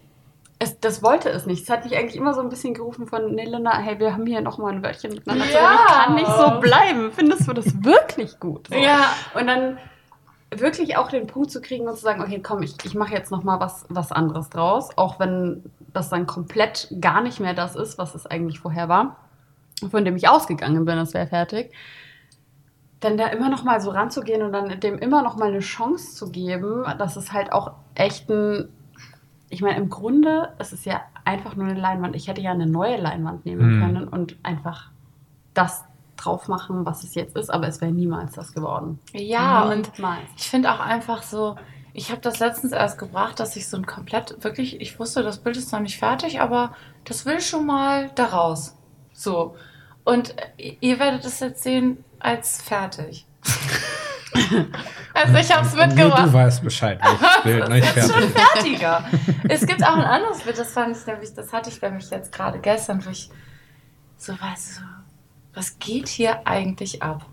es, 0.59 0.81
das 0.81 1.03
wollte 1.03 1.29
es 1.29 1.47
nicht. 1.47 1.63
Es 1.65 1.71
hat 1.71 1.85
mich 1.85 1.97
eigentlich 1.97 2.17
immer 2.17 2.35
so 2.35 2.41
ein 2.41 2.49
bisschen 2.49 2.75
gerufen 2.75 3.07
von, 3.07 3.35
nee, 3.35 3.45
Linda, 3.45 3.79
hey, 3.79 3.99
wir 4.01 4.13
haben 4.15 4.27
hier 4.27 4.41
nochmal 4.41 4.73
ein 4.73 4.83
Wörtchen 4.83 5.13
miteinander. 5.13 5.45
Ja. 5.51 5.69
reden. 5.69 5.79
Ich 5.87 5.95
kann 5.95 6.15
nicht 6.15 6.27
so 6.27 6.61
bleiben. 6.61 7.13
Findest 7.13 7.47
du 7.47 7.53
das 7.53 7.85
wirklich 7.85 8.41
gut? 8.41 8.69
So. 8.69 8.75
Ja. 8.75 9.13
Und 9.35 9.47
dann 9.47 9.79
wirklich 10.51 10.97
auch 10.97 11.09
den 11.09 11.27
Punkt 11.27 11.51
zu 11.51 11.61
kriegen 11.61 11.87
und 11.89 11.97
zu 11.97 12.03
sagen, 12.03 12.23
okay, 12.23 12.41
komm, 12.43 12.63
ich, 12.63 12.75
ich 12.85 12.95
mache 12.95 13.13
jetzt 13.13 13.31
nochmal 13.31 13.61
was, 13.61 13.85
was 13.89 14.13
anderes 14.13 14.49
draus. 14.51 14.91
Auch 14.97 15.19
wenn 15.21 15.63
das 15.93 16.09
dann 16.09 16.27
komplett 16.27 16.89
gar 17.01 17.21
nicht 17.21 17.41
mehr 17.41 17.55
das 17.55 17.77
ist, 17.77 17.99
was 17.99 18.15
es 18.15 18.27
eigentlich 18.27 18.61
vorher 18.61 18.89
war. 18.89 19.17
Von 19.91 20.05
dem 20.05 20.17
ich 20.17 20.29
ausgegangen 20.29 20.85
bin, 20.85 20.97
das 20.97 21.15
wäre 21.15 21.27
fertig. 21.27 21.73
Dann 23.01 23.17
da 23.17 23.29
immer 23.29 23.49
noch 23.49 23.63
mal 23.63 23.81
so 23.81 23.91
ranzugehen 23.91 24.43
und 24.43 24.53
dann 24.53 24.81
dem 24.81 24.99
immer 24.99 25.23
noch 25.23 25.37
mal 25.37 25.49
eine 25.49 25.61
Chance 25.61 26.17
zu 26.17 26.31
geben, 26.33 26.85
das 26.99 27.17
ist 27.17 27.33
halt 27.33 27.53
auch 27.53 27.73
echt 27.95 28.29
ein 28.29 28.69
ich 29.51 29.63
meine, 29.63 29.79
im 29.79 29.89
Grunde 29.89 30.53
ist 30.59 30.73
es 30.73 30.85
ja 30.85 31.01
einfach 31.25 31.57
nur 31.57 31.67
eine 31.69 31.81
Leinwand. 31.81 32.15
Ich 32.17 32.29
hätte 32.29 32.41
ja 32.41 32.51
eine 32.51 32.67
neue 32.67 32.99
Leinwand 32.99 33.47
nehmen 33.47 33.77
Mhm. 33.77 33.81
können 33.81 34.09
und 34.09 34.37
einfach 34.43 34.91
das 35.55 35.85
drauf 36.19 36.49
machen, 36.49 36.85
was 36.85 37.05
es 37.05 37.15
jetzt 37.15 37.37
ist, 37.37 37.51
aber 37.51 37.69
es 37.69 37.81
wäre 37.81 37.93
niemals 37.93 38.33
das 38.33 38.53
geworden. 38.53 38.99
Ja, 39.13 39.63
und 39.63 39.93
niemals. 39.95 40.29
Ich 40.37 40.51
finde 40.51 40.73
auch 40.73 40.81
einfach 40.81 41.23
so, 41.23 41.57
ich 41.95 42.11
habe 42.11 42.21
das 42.21 42.39
letztens 42.39 42.73
erst 42.73 42.99
gebracht, 42.99 43.41
dass 43.41 43.57
ich 43.57 43.69
so 43.69 43.77
ein 43.77 43.87
komplett, 43.87 44.45
wirklich, 44.45 44.81
ich 44.81 44.99
wusste, 44.99 45.23
das 45.23 45.39
Bild 45.39 45.57
ist 45.57 45.73
noch 45.73 45.81
nicht 45.81 45.99
fertig, 45.99 46.41
aber 46.41 46.75
das 47.05 47.27
will 47.27 47.41
schon 47.41 47.67
mal 47.67 48.11
da 48.15 48.27
raus. 48.27 48.77
So. 49.13 49.57
Und 50.05 50.35
ihr 50.59 50.99
werdet 50.99 51.25
es 51.25 51.41
jetzt 51.41 51.63
sehen 51.63 52.05
als 52.19 52.63
fertig. 52.63 53.27
also 55.15 55.35
ich 55.37 55.55
habe 55.55 55.67
es 55.67 55.75
mitgebracht. 55.75 56.27
du 56.27 56.33
weißt 56.33 56.63
Bescheid, 56.63 57.01
welches 57.03 57.43
Bild 57.43 57.69
nicht 57.69 57.97
ist 57.97 58.13
schon 58.13 58.31
fertig 58.31 58.73
ist. 58.75 58.81
fertiger. 58.81 59.05
es 59.49 59.67
gibt 59.67 59.83
auch 59.83 59.97
ein 59.97 60.05
anderes 60.05 60.43
Bild, 60.43 60.59
das 60.59 60.73
fand 60.73 60.97
ich 60.97 61.07
nämlich, 61.07 61.35
das 61.35 61.53
hatte 61.53 61.71
ich 61.71 61.81
nämlich 61.81 62.11
jetzt 62.11 62.33
gerade 62.33 62.59
gestern, 62.59 63.05
wo 63.05 63.11
ich 63.11 63.31
so 64.17 64.33
war, 64.33 64.55
so, 64.57 64.83
was 65.55 65.79
geht 65.79 66.09
hier 66.09 66.47
eigentlich 66.47 67.03
ab? 67.03 67.25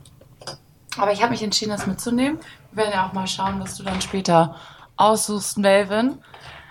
Aber 0.98 1.12
ich 1.12 1.22
habe 1.22 1.32
mich 1.32 1.44
entschieden, 1.44 1.72
das 1.72 1.88
mitzunehmen. 1.88 2.40
Wir 2.72 2.84
werden 2.84 2.94
ja 2.94 3.08
auch 3.08 3.14
mal 3.14 3.28
schauen, 3.28 3.60
was 3.60 3.76
du 3.78 3.84
dann 3.84 4.02
später 4.02 4.56
aussuchst, 4.98 5.58
Melvin. 5.58 6.20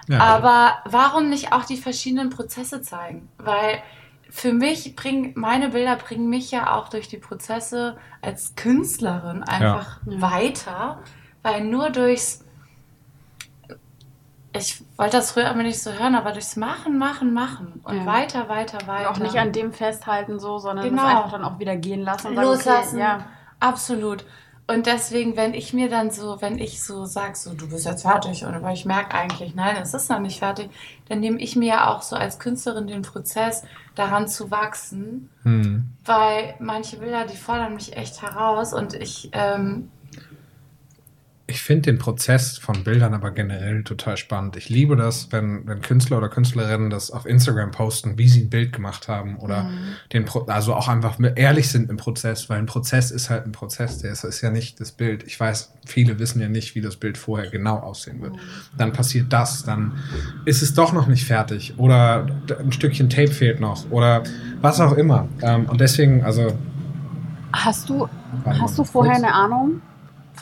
Ja. 0.08 0.20
Aber 0.20 0.74
warum 0.86 1.28
nicht 1.30 1.52
auch 1.52 1.64
die 1.64 1.76
verschiedenen 1.76 2.30
Prozesse 2.30 2.82
zeigen? 2.82 3.28
Weil 3.38 3.82
für 4.30 4.52
mich 4.52 4.96
bringen, 4.96 5.32
meine 5.36 5.70
Bilder 5.70 5.96
bringen 5.96 6.28
mich 6.28 6.50
ja 6.50 6.74
auch 6.74 6.88
durch 6.88 7.08
die 7.08 7.18
Prozesse 7.18 7.96
als 8.20 8.54
Künstlerin 8.56 9.42
einfach 9.44 10.00
Ja. 10.06 10.20
weiter, 10.20 10.98
weil 11.42 11.64
nur 11.64 11.90
durchs, 11.90 12.43
ich 14.56 14.82
wollte 14.96 15.16
das 15.16 15.32
früher 15.32 15.50
immer 15.50 15.62
nicht 15.64 15.82
so 15.82 15.92
hören, 15.92 16.14
aber 16.14 16.32
durchs 16.32 16.56
Machen, 16.56 16.96
Machen, 16.98 17.32
Machen 17.34 17.80
und 17.84 17.96
Ja. 17.98 18.06
weiter, 18.06 18.48
weiter, 18.48 18.78
Und 18.82 18.88
weiter. 18.88 19.10
auch 19.10 19.18
nicht 19.18 19.36
an 19.38 19.52
dem 19.52 19.72
festhalten 19.72 20.38
so, 20.38 20.58
sondern 20.58 20.88
Genau. 20.88 21.04
einfach 21.06 21.32
dann 21.32 21.44
auch 21.44 21.58
wieder 21.58 21.76
gehen 21.76 22.02
lassen 22.02 22.28
und 22.28 22.36
sagen, 22.36 22.46
loslassen. 22.48 22.96
okay, 22.96 23.04
ja. 23.04 23.26
Absolut. 23.60 24.24
Und 24.66 24.86
deswegen, 24.86 25.36
wenn 25.36 25.52
ich 25.52 25.74
mir 25.74 25.90
dann 25.90 26.10
so, 26.10 26.40
wenn 26.40 26.58
ich 26.58 26.82
so 26.82 27.04
sag, 27.04 27.36
so 27.36 27.52
du 27.52 27.68
bist 27.68 27.84
jetzt 27.84 28.02
fertig, 28.02 28.44
und 28.46 28.54
aber 28.54 28.72
ich 28.72 28.86
merke 28.86 29.14
eigentlich, 29.14 29.54
nein, 29.54 29.76
es 29.76 29.92
ist 29.92 30.08
noch 30.08 30.20
nicht 30.20 30.38
fertig, 30.38 30.70
dann 31.08 31.20
nehme 31.20 31.38
ich 31.38 31.54
mir 31.54 31.68
ja 31.68 31.88
auch 31.88 32.00
so 32.00 32.16
als 32.16 32.38
Künstlerin 32.38 32.86
den 32.86 33.02
Prozess, 33.02 33.64
daran 33.94 34.26
zu 34.26 34.50
wachsen, 34.50 35.28
Hm. 35.42 35.84
weil 36.06 36.54
manche 36.60 36.96
Bilder, 36.96 37.26
die 37.26 37.36
fordern 37.36 37.74
mich 37.74 37.94
echt 37.96 38.22
heraus 38.22 38.72
und 38.72 38.94
ich, 38.94 39.28
ähm, 39.32 39.90
Ich 41.46 41.60
finde 41.60 41.82
den 41.82 41.98
Prozess 41.98 42.56
von 42.56 42.84
Bildern 42.84 43.12
aber 43.12 43.30
generell 43.30 43.84
total 43.84 44.16
spannend. 44.16 44.56
Ich 44.56 44.70
liebe 44.70 44.96
das, 44.96 45.30
wenn, 45.30 45.66
wenn 45.66 45.82
Künstler 45.82 46.16
oder 46.16 46.30
Künstlerinnen 46.30 46.88
das 46.88 47.10
auf 47.10 47.26
Instagram 47.26 47.70
posten, 47.70 48.16
wie 48.16 48.28
sie 48.28 48.44
ein 48.44 48.50
Bild 48.50 48.72
gemacht 48.72 49.08
haben 49.08 49.36
oder 49.36 49.68
den 50.14 50.24
Pro 50.24 50.46
also 50.46 50.72
auch 50.72 50.88
einfach 50.88 51.18
ehrlich 51.36 51.68
sind 51.68 51.90
im 51.90 51.98
Prozess, 51.98 52.48
weil 52.48 52.58
ein 52.58 52.66
Prozess 52.66 53.10
ist 53.10 53.28
halt 53.28 53.44
ein 53.44 53.52
Prozess, 53.52 53.98
der 53.98 54.12
ist, 54.12 54.24
ist 54.24 54.40
ja 54.40 54.48
nicht 54.48 54.80
das 54.80 54.92
Bild. 54.92 55.22
Ich 55.24 55.38
weiß, 55.38 55.74
viele 55.84 56.18
wissen 56.18 56.40
ja 56.40 56.48
nicht, 56.48 56.74
wie 56.74 56.80
das 56.80 56.96
Bild 56.96 57.18
vorher 57.18 57.50
genau 57.50 57.76
aussehen 57.76 58.22
wird. 58.22 58.36
Dann 58.78 58.94
passiert 58.94 59.30
das, 59.30 59.64
dann 59.64 59.98
ist 60.46 60.62
es 60.62 60.72
doch 60.72 60.94
noch 60.94 61.08
nicht 61.08 61.26
fertig 61.26 61.74
oder 61.76 62.26
ein 62.58 62.72
Stückchen 62.72 63.10
Tape 63.10 63.32
fehlt 63.32 63.60
noch 63.60 63.90
oder 63.90 64.22
was 64.62 64.80
auch 64.80 64.92
immer. 64.92 65.28
Ähm, 65.42 65.66
und 65.66 65.78
deswegen, 65.78 66.24
also 66.24 66.56
Hast 67.52 67.88
du, 67.88 68.08
hast 68.46 68.78
du 68.78 68.84
vorher 68.84 69.14
eine 69.14 69.32
Ahnung 69.32 69.82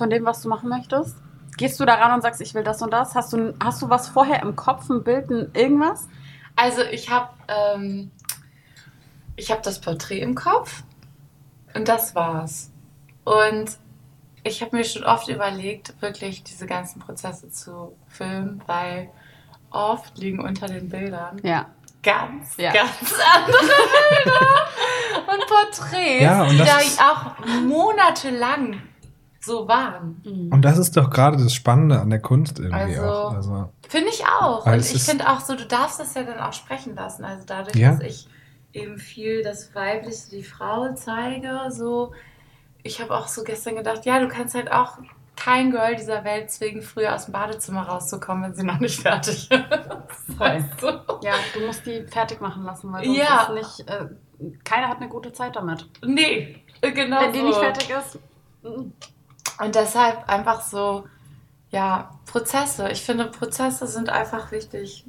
von 0.02 0.10
dem, 0.10 0.24
was 0.24 0.42
du 0.42 0.48
machen 0.48 0.68
möchtest? 0.68 1.16
Gehst 1.56 1.78
du 1.78 1.84
daran 1.84 2.12
und 2.14 2.22
sagst, 2.22 2.40
ich 2.40 2.54
will 2.54 2.64
das 2.64 2.82
und 2.82 2.90
das? 2.92 3.14
Hast 3.14 3.32
du, 3.32 3.54
hast 3.62 3.80
du 3.82 3.88
was 3.88 4.08
vorher 4.08 4.42
im 4.42 4.56
Kopf, 4.56 4.90
ein 4.90 5.04
Bild, 5.04 5.30
ein 5.30 5.50
irgendwas? 5.54 6.08
also 6.56 6.82
ich 6.82 7.08
habe, 7.08 7.28
ähm, 7.46 8.10
ich 9.36 9.52
habe 9.52 9.62
das 9.62 9.80
Porträt 9.80 10.18
im 10.18 10.34
Kopf 10.34 10.82
und 11.74 11.86
das 11.86 12.16
war's. 12.16 12.72
Und 13.24 13.78
ich 14.42 14.60
habe 14.60 14.76
mir 14.76 14.82
schon 14.84 15.04
oft 15.04 15.28
überlegt, 15.28 15.94
wirklich 16.02 16.42
diese 16.42 16.66
ganzen 16.66 16.98
Prozesse 17.00 17.48
zu 17.48 17.96
filmen, 18.08 18.60
weil 18.66 19.08
oft 19.70 20.18
liegen 20.18 20.40
unter 20.40 20.66
den 20.66 20.88
Bildern 20.88 21.38
Ja. 21.44 21.66
ganz, 22.02 22.56
Ja. 22.56 22.72
ganz 22.72 22.90
andere 23.36 23.56
Bilder 24.24 25.32
und 25.32 25.46
Porträts, 25.46 26.22
Ja, 26.22 26.42
und 26.42 26.50
die 26.50 26.58
da 26.58 26.78
auch 27.12 27.46
monatelang 27.62 28.82
so 29.44 29.66
waren. 29.68 30.22
Und 30.52 30.62
das 30.62 30.78
ist 30.78 30.96
doch 30.96 31.10
gerade 31.10 31.36
das 31.36 31.52
Spannende 31.52 32.00
an 32.00 32.10
der 32.10 32.20
Kunst 32.20 32.58
irgendwie 32.58 32.96
Also- 32.96 33.02
auch. 33.04 33.34
Also, 33.34 33.68
Finde 33.88 34.08
ich 34.08 34.24
auch. 34.26 34.64
Und 34.66 34.74
ich 34.78 35.02
finde 35.02 35.28
auch 35.28 35.40
so, 35.40 35.54
du 35.56 35.66
darfst 35.66 35.98
das 36.00 36.14
ja 36.14 36.22
dann 36.22 36.38
auch 36.38 36.52
sprechen 36.52 36.94
lassen. 36.94 37.24
Also 37.24 37.44
dadurch, 37.46 37.74
Ja. 37.76 37.92
dass 37.92 38.00
ich 38.00 38.28
eben 38.72 38.98
viel 38.98 39.42
das 39.42 39.74
Weibliche, 39.74 40.30
die 40.30 40.42
Frau 40.44 40.92
zeige, 40.94 41.60
so. 41.70 42.12
Ich 42.84 43.00
habe 43.00 43.14
auch 43.14 43.28
so 43.28 43.44
gestern 43.44 43.76
gedacht, 43.76 44.06
ja, 44.06 44.18
du 44.18 44.28
kannst 44.28 44.54
halt 44.54 44.72
auch 44.72 44.98
kein 45.36 45.70
Girl 45.72 45.96
dieser 45.96 46.24
Welt 46.24 46.50
zwingen, 46.50 46.82
früher 46.82 47.14
aus 47.14 47.24
dem 47.26 47.32
Badezimmer 47.32 47.82
rauszukommen, 47.82 48.44
wenn 48.44 48.54
sie 48.54 48.64
noch 48.64 48.78
nicht 48.80 49.00
fertig 49.02 49.50
ist. 49.50 49.60
Weißt 50.38 50.80
du? 50.80 50.86
Ja, 51.22 51.34
du 51.54 51.66
musst 51.66 51.84
die 51.84 52.02
fertig 52.06 52.40
machen 52.40 52.64
lassen, 52.64 52.92
weil 52.92 53.04
sonst 53.04 53.18
Ja. 53.18 53.42
ist 53.42 53.78
nicht. 53.78 53.88
Äh, 53.90 54.06
keiner 54.64 54.88
hat 54.88 54.98
eine 54.98 55.08
gute 55.08 55.32
Zeit 55.32 55.56
damit. 55.56 55.88
Nee, 56.04 56.62
genau. 56.80 57.20
Wenn 57.20 57.32
die 57.32 57.40
so. 57.40 57.46
nicht 57.46 57.58
fertig 57.58 57.90
ist. 57.90 58.18
Und 59.60 59.74
deshalb 59.74 60.28
einfach 60.28 60.62
so, 60.62 61.04
ja, 61.70 62.10
Prozesse. 62.26 62.90
Ich 62.90 63.02
finde, 63.02 63.26
Prozesse 63.26 63.86
sind 63.86 64.10
einfach 64.10 64.52
wichtig. 64.52 65.04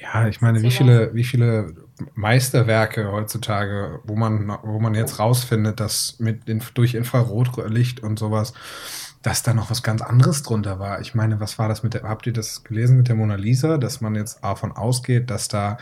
ja, 0.00 0.26
ich 0.28 0.40
meine, 0.40 0.62
wie 0.62 0.70
viele, 0.70 1.14
wie 1.14 1.24
viele 1.24 1.74
Meisterwerke 2.14 3.10
heutzutage, 3.12 4.00
wo 4.04 4.16
man, 4.16 4.48
wo 4.62 4.80
man 4.80 4.94
jetzt 4.94 5.18
rausfindet, 5.18 5.80
dass 5.80 6.18
mit 6.18 6.42
durch 6.74 6.94
Infrarotlicht 6.94 8.00
und 8.00 8.18
sowas, 8.18 8.52
dass 9.22 9.42
da 9.42 9.54
noch 9.54 9.70
was 9.70 9.82
ganz 9.82 10.02
anderes 10.02 10.42
drunter 10.42 10.78
war. 10.78 11.00
Ich 11.00 11.14
meine, 11.14 11.40
was 11.40 11.58
war 11.58 11.68
das 11.68 11.82
mit 11.82 11.94
der, 11.94 12.02
habt 12.02 12.26
ihr 12.26 12.32
das 12.32 12.64
gelesen 12.64 12.96
mit 12.96 13.08
der 13.08 13.14
Mona 13.14 13.36
Lisa, 13.36 13.78
dass 13.78 14.00
man 14.00 14.14
jetzt 14.16 14.42
davon 14.42 14.72
ausgeht, 14.72 15.30
dass 15.30 15.48
da 15.48 15.78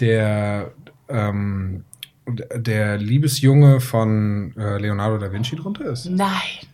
der, 0.00 0.72
ähm, 1.08 1.84
der 2.26 2.96
Liebesjunge 2.96 3.80
von 3.80 4.56
äh, 4.56 4.78
Leonardo 4.78 5.18
da 5.18 5.30
Vinci 5.32 5.56
drunter 5.56 5.86
ist? 5.86 6.06
Nein. 6.06 6.69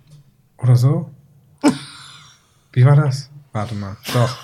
Oder 0.58 0.76
so? 0.76 1.10
Wie 2.72 2.84
war 2.84 2.96
das? 2.96 3.30
Warte 3.52 3.74
mal. 3.74 3.96
Doch. 4.12 4.36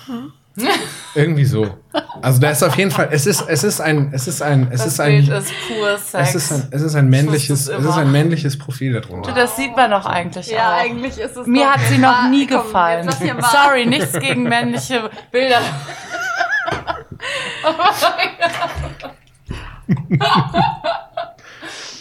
Irgendwie 1.15 1.45
so. 1.45 1.77
Also 2.21 2.39
da 2.39 2.51
ist 2.51 2.63
auf 2.63 2.75
jeden 2.77 2.91
Fall, 2.91 3.09
es 3.11 3.25
ist, 3.25 3.41
es 3.47 3.63
ist 3.63 3.81
ein, 3.81 4.11
es 4.13 4.27
ist 4.27 4.41
ein, 4.41 4.67
es 4.71 4.83
das 4.83 4.93
ist 4.93 4.99
ein, 4.99 5.25
Bild 5.25 5.29
ist 5.43 5.51
pur 5.67 5.97
Sex. 5.97 6.29
es 6.29 6.35
ist 6.35 6.51
ein, 6.51 6.67
es 6.71 6.81
ist 6.83 6.95
ein 6.95 7.09
männliches, 7.09 7.67
es 7.67 7.83
ist 7.85 7.97
ein 7.97 8.11
männliches 8.11 8.57
Profil 8.59 8.93
Du, 8.93 8.99
darunter. 9.01 9.31
das 9.31 9.55
sieht 9.55 9.75
man 9.75 9.89
doch 9.89 10.05
eigentlich 10.05 10.47
Ja, 10.47 10.73
auch. 10.75 10.81
eigentlich 10.81 11.17
ist 11.17 11.35
es. 11.37 11.47
Mir 11.47 11.71
hat 11.71 11.79
sie 11.89 11.97
noch 11.97 12.29
nie 12.29 12.45
komm, 12.45 12.61
gefallen. 12.63 13.09
Sorry, 13.11 13.85
nichts 13.87 14.13
gegen 14.19 14.43
männliche 14.43 15.09
Bilder. 15.31 15.59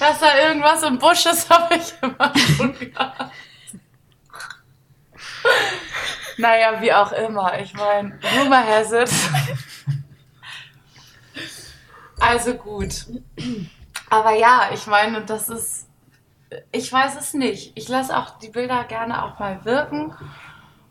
Dass 0.00 0.18
da 0.18 0.26
irgendwas 0.48 0.82
im 0.82 0.98
Busch 0.98 1.26
ist, 1.26 1.48
habe 1.48 1.76
ich 1.76 1.94
immer 2.02 2.32
schon 2.56 2.78
gehabt. 2.78 3.30
Naja, 6.38 6.80
wie 6.80 6.92
auch 6.92 7.12
immer. 7.12 7.58
Ich 7.60 7.74
meine, 7.74 8.18
Rumor 8.38 8.64
has 8.66 8.92
it. 8.92 9.10
Also 12.20 12.54
gut. 12.54 13.06
Aber 14.08 14.32
ja, 14.32 14.70
ich 14.72 14.86
meine, 14.86 15.22
das 15.22 15.48
ist. 15.48 15.88
Ich 16.70 16.92
weiß 16.92 17.16
es 17.18 17.34
nicht. 17.34 17.72
Ich 17.76 17.88
lasse 17.88 18.16
auch 18.16 18.38
die 18.38 18.50
Bilder 18.50 18.84
gerne 18.84 19.24
auch 19.24 19.38
mal 19.38 19.64
wirken. 19.64 20.14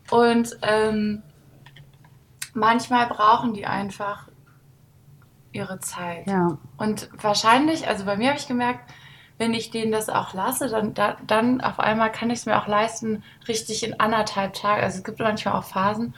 Und 0.09 0.57
ähm, 0.63 1.21
manchmal 2.53 3.07
brauchen 3.07 3.53
die 3.53 3.65
einfach 3.65 4.27
ihre 5.51 5.79
Zeit. 5.79 6.27
Ja. 6.27 6.57
Und 6.77 7.09
wahrscheinlich, 7.21 7.87
also 7.87 8.05
bei 8.05 8.17
mir 8.17 8.29
habe 8.29 8.39
ich 8.39 8.47
gemerkt, 8.47 8.89
wenn 9.41 9.55
ich 9.55 9.71
denen 9.71 9.91
das 9.91 10.07
auch 10.07 10.35
lasse, 10.35 10.69
dann, 10.69 10.93
da, 10.93 11.17
dann 11.25 11.61
auf 11.61 11.79
einmal 11.79 12.11
kann 12.11 12.29
ich 12.29 12.41
es 12.41 12.45
mir 12.45 12.61
auch 12.61 12.67
leisten, 12.67 13.23
richtig 13.47 13.83
in 13.83 13.99
anderthalb 13.99 14.53
Tagen. 14.53 14.83
Also 14.83 14.99
es 14.99 15.03
gibt 15.03 15.17
manchmal 15.17 15.55
auch 15.55 15.63
Phasen, 15.63 16.13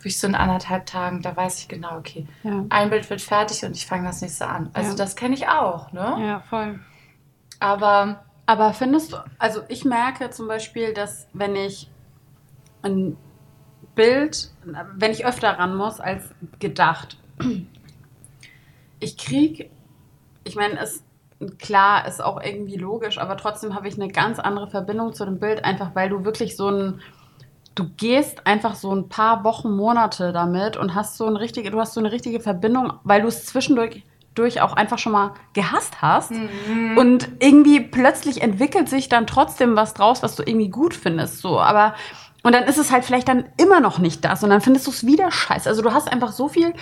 wo 0.00 0.04
ich 0.04 0.16
so 0.20 0.28
in 0.28 0.36
anderthalb 0.36 0.86
Tagen, 0.86 1.20
da 1.20 1.36
weiß 1.36 1.58
ich 1.58 1.66
genau, 1.66 1.98
okay, 1.98 2.24
Ja. 2.44 2.64
ein 2.68 2.88
Bild 2.88 3.10
wird 3.10 3.20
fertig 3.20 3.64
und 3.64 3.74
ich 3.74 3.84
fange 3.84 4.06
das 4.06 4.20
nächste 4.20 4.46
an. 4.46 4.70
Also 4.74 4.90
Ja. 4.90 4.96
das 4.96 5.16
kenne 5.16 5.34
ich 5.34 5.48
auch, 5.48 5.90
ne? 5.90 6.24
ja, 6.24 6.40
voll. 6.48 6.78
Aber 7.58 8.24
Aber 8.46 8.72
findest 8.74 9.12
du, 9.12 9.16
also 9.40 9.62
ich 9.68 9.84
merke 9.84 10.30
zum 10.30 10.46
Beispiel, 10.46 10.94
dass 10.94 11.26
wenn 11.32 11.56
ich 11.56 11.90
ein 12.82 13.16
Bild, 13.96 14.52
wenn 14.94 15.10
ich 15.10 15.26
öfter 15.26 15.50
ran 15.58 15.76
muss 15.76 15.98
als 15.98 16.30
gedacht, 16.60 17.18
ich 19.00 19.16
krieg, 19.18 19.68
ich 20.44 20.54
meine, 20.54 20.78
es 20.78 21.02
klar 21.58 22.06
ist 22.06 22.22
auch 22.22 22.42
irgendwie 22.42 22.76
logisch, 22.76 23.18
aber 23.18 23.36
trotzdem 23.36 23.74
habe 23.74 23.88
ich 23.88 23.94
eine 23.94 24.10
ganz 24.10 24.38
andere 24.38 24.68
Verbindung 24.68 25.12
zu 25.12 25.24
dem 25.24 25.38
Bild, 25.38 25.64
einfach 25.64 25.94
weil 25.94 26.08
du 26.08 26.24
wirklich 26.24 26.56
so 26.56 26.70
ein, 26.70 27.00
du 27.74 27.88
gehst 27.96 28.46
einfach 28.46 28.74
so 28.74 28.94
ein 28.94 29.08
paar 29.08 29.44
Wochen, 29.44 29.70
Monate 29.70 30.32
damit 30.32 30.76
und 30.76 30.94
hast 30.94 31.16
so 31.16 31.26
eine 31.26 31.40
richtige, 31.40 31.70
du 31.70 31.78
hast 31.78 31.94
so 31.94 32.00
eine 32.00 32.10
richtige 32.10 32.40
Verbindung, 32.40 32.94
weil 33.04 33.22
du 33.22 33.28
es 33.28 33.46
zwischendurch 33.46 34.02
durch 34.34 34.60
auch 34.60 34.74
einfach 34.74 34.98
schon 34.98 35.12
mal 35.12 35.34
gehasst 35.52 36.00
hast. 36.00 36.30
Und 36.96 37.28
irgendwie 37.40 37.80
plötzlich 37.80 38.40
entwickelt 38.40 38.88
sich 38.88 39.08
dann 39.08 39.26
trotzdem 39.26 39.74
was 39.74 39.94
draus, 39.94 40.22
was 40.22 40.36
du 40.36 40.44
irgendwie 40.44 40.68
gut 40.68 40.94
findest. 40.94 41.38
So, 41.38 41.58
aber 41.58 41.94
und 42.48 42.54
dann 42.54 42.64
ist 42.64 42.78
es 42.78 42.90
halt 42.90 43.04
vielleicht 43.04 43.28
dann 43.28 43.44
immer 43.58 43.78
noch 43.78 43.98
nicht 43.98 44.24
das 44.24 44.42
und 44.42 44.48
dann 44.48 44.62
findest 44.62 44.86
du 44.86 44.90
es 44.90 45.04
wieder 45.04 45.30
scheiße. 45.30 45.68
Also 45.68 45.82
du 45.82 45.92
hast 45.92 46.10
einfach 46.10 46.32
so 46.32 46.48
viel 46.48 46.72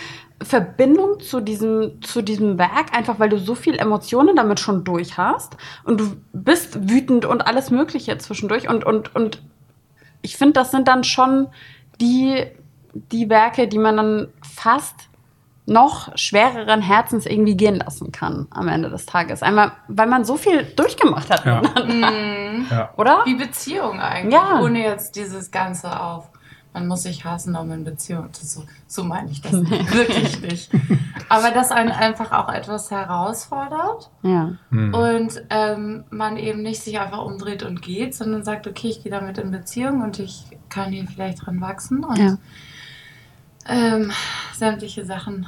Verbindung 0.41 1.19
zu 1.19 1.41
diesem, 1.41 2.01
zu 2.03 2.23
diesem 2.23 2.57
Werk, 2.57 2.97
einfach 2.97 3.19
weil 3.19 3.31
du 3.31 3.37
so 3.37 3.57
viel 3.57 3.77
Emotionen 3.77 4.37
damit 4.37 4.61
schon 4.61 4.85
durch 4.85 5.19
hast 5.19 5.57
und 5.83 6.01
du 6.01 6.17
bist 6.33 6.89
wütend 6.89 7.25
und 7.25 7.49
alles 7.49 7.73
Mögliche 7.73 8.17
zwischendurch 8.19 8.69
und, 8.69 8.87
und, 8.87 9.13
und 9.17 9.43
ich 10.23 10.37
finde, 10.37 10.53
das 10.53 10.71
sind 10.71 10.87
dann 10.87 11.03
schon 11.03 11.49
die, 12.01 12.45
die 12.95 13.29
Werke, 13.29 13.67
die 13.67 13.79
man 13.79 13.97
dann 13.97 14.29
fast 14.43 14.95
noch 15.69 16.17
schwereren 16.17 16.81
Herzens 16.81 17.27
irgendwie 17.27 17.57
gehen 17.57 17.77
lassen 17.77 18.13
kann 18.13 18.47
am 18.51 18.69
Ende 18.69 18.89
des 18.89 19.05
Tages. 19.05 19.43
Einmal, 19.43 19.73
weil 19.89 20.07
man 20.07 20.25
so 20.25 20.37
viel 20.37 20.63
durchgemacht 20.77 21.29
hat 21.31 21.45
Ja. 21.45 21.61
miteinander, 21.61 22.11
mh, 22.13 22.65
Ja. 22.71 22.91
oder? 22.97 23.23
wie 23.25 23.35
Beziehung 23.35 23.99
eigentlich, 24.01 24.33
Ja. 24.35 24.61
ohne 24.61 24.83
jetzt 24.83 25.17
dieses 25.17 25.51
Ganze 25.51 26.01
auf. 26.01 26.29
Man 26.73 26.89
muss 26.89 27.05
sich 27.05 27.25
hassen, 27.25 27.57
um 27.57 27.71
in 27.73 27.85
Beziehung 27.85 28.33
zu. 28.35 28.45
So, 28.45 28.63
so 28.87 29.03
meine 29.03 29.31
ich 29.31 29.41
das 29.41 29.53
nicht. 29.53 29.95
wirklich 29.95 30.41
nicht. 30.43 30.71
Aber 31.31 31.51
dass 31.51 31.73
einen 31.73 31.91
einfach 31.91 32.33
auch 32.33 32.53
etwas 32.53 32.91
herausfordert 32.91 34.11
Ja. 34.23 34.53
Hm. 34.71 34.95
und 34.95 35.43
ähm, 35.51 36.05
man 36.11 36.37
eben 36.37 36.63
nicht 36.63 36.83
sich 36.83 37.01
einfach 37.01 37.25
umdreht 37.25 37.63
und 37.63 37.81
geht, 37.83 38.15
sondern 38.15 38.45
sagt, 38.45 38.67
okay, 38.67 38.89
ich 38.89 39.03
gehe 39.03 39.11
damit 39.11 39.39
in 39.39 39.51
Beziehung 39.51 40.03
und 40.03 40.19
ich 40.19 40.45
kann 40.69 40.93
hier 40.93 41.07
vielleicht 41.07 41.47
dran 41.47 41.61
wachsen 41.61 42.05
und 42.05 42.19
Ja. 42.19 42.37
Ähm, 43.69 44.13
sämtliche 44.55 45.05
Sachen. 45.05 45.47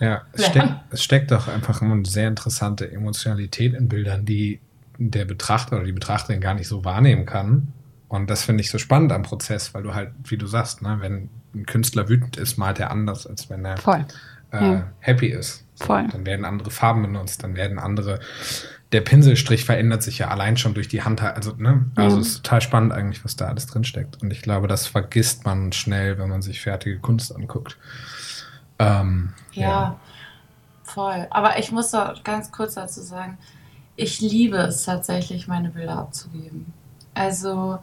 Ja, 0.00 0.22
es, 0.32 0.42
Ja. 0.44 0.50
steckt, 0.50 0.72
es 0.90 1.02
steckt 1.02 1.30
doch 1.30 1.48
einfach 1.48 1.82
immer 1.82 1.94
eine 1.94 2.06
sehr 2.06 2.28
interessante 2.28 2.90
Emotionalität 2.90 3.74
in 3.74 3.88
Bildern, 3.88 4.24
die 4.24 4.60
der 4.98 5.24
Betrachter 5.24 5.76
oder 5.76 5.84
die 5.86 5.92
Betrachterin 5.92 6.40
gar 6.40 6.54
nicht 6.54 6.68
so 6.68 6.84
wahrnehmen 6.84 7.26
kann. 7.26 7.68
Und 8.08 8.28
das 8.28 8.42
finde 8.44 8.60
ich 8.62 8.70
so 8.70 8.78
spannend 8.78 9.12
am 9.12 9.22
Prozess, 9.22 9.72
weil 9.72 9.82
du 9.82 9.94
halt, 9.94 10.10
wie 10.24 10.36
du 10.36 10.46
sagst, 10.46 10.82
ne, 10.82 10.96
wenn 11.00 11.28
ein 11.54 11.64
Künstler 11.66 12.08
wütend 12.08 12.36
ist, 12.36 12.58
malt 12.58 12.78
er 12.80 12.90
anders, 12.90 13.26
als 13.26 13.48
wenn 13.48 13.64
er 13.64 13.76
Voll. 13.78 14.04
äh, 14.52 14.64
Ja. 14.64 14.92
happy 14.98 15.28
ist. 15.28 15.64
Voll. 15.76 16.06
Dann 16.12 16.26
werden 16.26 16.44
andere 16.44 16.70
Farben 16.70 17.02
benutzt, 17.02 17.42
dann 17.42 17.56
werden 17.56 17.78
andere. 17.78 18.20
Der 18.92 19.00
Pinselstrich 19.02 19.64
verändert 19.64 20.02
sich 20.02 20.18
ja 20.18 20.28
allein 20.28 20.56
schon 20.56 20.74
durch 20.74 20.88
die 20.88 21.02
Hand. 21.02 21.22
Also, 21.22 21.54
ne? 21.56 21.86
Also 21.94 22.16
Ja. 22.16 22.22
es 22.22 22.28
ist 22.28 22.42
total 22.44 22.60
spannend 22.60 22.92
eigentlich, 22.92 23.24
was 23.24 23.36
da 23.36 23.46
alles 23.46 23.66
drinsteckt. 23.66 24.20
Und 24.20 24.32
ich 24.32 24.42
glaube, 24.42 24.66
das 24.66 24.86
vergisst 24.88 25.44
man 25.44 25.72
schnell, 25.72 26.18
wenn 26.18 26.28
man 26.28 26.42
sich 26.42 26.60
fertige 26.60 26.98
Kunst 26.98 27.34
anguckt. 27.34 27.78
Ähm, 28.80 29.32
Ja, 29.52 30.00
voll. 30.82 31.26
Aber 31.30 31.58
ich 31.58 31.70
muss 31.70 31.92
doch 31.92 32.24
ganz 32.24 32.50
kurz 32.50 32.74
dazu 32.74 33.00
sagen, 33.00 33.38
ich 33.96 34.20
liebe 34.20 34.56
es 34.56 34.84
tatsächlich, 34.84 35.46
meine 35.46 35.70
Bilder 35.70 35.98
abzugeben. 35.98 36.72
Also 37.14 37.78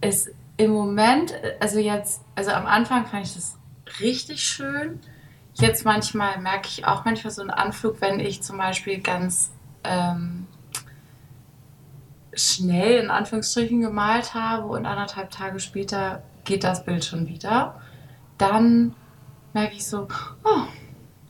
es 0.00 0.30
im 0.56 0.70
Moment, 0.70 1.34
also 1.60 1.78
jetzt, 1.78 2.22
also 2.34 2.50
am 2.52 2.66
Anfang 2.66 3.06
fand 3.06 3.26
ich 3.26 3.34
das 3.34 3.56
richtig 4.00 4.42
schön. 4.42 5.00
Jetzt 5.54 5.84
manchmal 5.84 6.40
merke 6.40 6.68
ich 6.68 6.86
auch 6.86 7.04
manchmal 7.04 7.32
so 7.32 7.42
einen 7.42 7.50
Anflug, 7.50 8.00
wenn 8.00 8.20
ich 8.20 8.42
zum 8.42 8.56
Beispiel 8.58 9.00
ganz 9.00 9.50
ähm, 9.84 10.46
schnell 12.34 13.02
in 13.02 13.10
Anführungsstrichen 13.10 13.80
gemalt 13.82 14.34
habe 14.34 14.66
und 14.66 14.86
anderthalb 14.86 15.30
Tage 15.30 15.60
später 15.60 16.22
geht 16.44 16.64
das 16.64 16.84
Bild 16.84 17.04
schon 17.04 17.26
wieder. 17.28 17.80
Dann 18.38 18.94
merke 19.52 19.74
ich 19.74 19.86
so, 19.86 20.08
oh, 20.44 20.62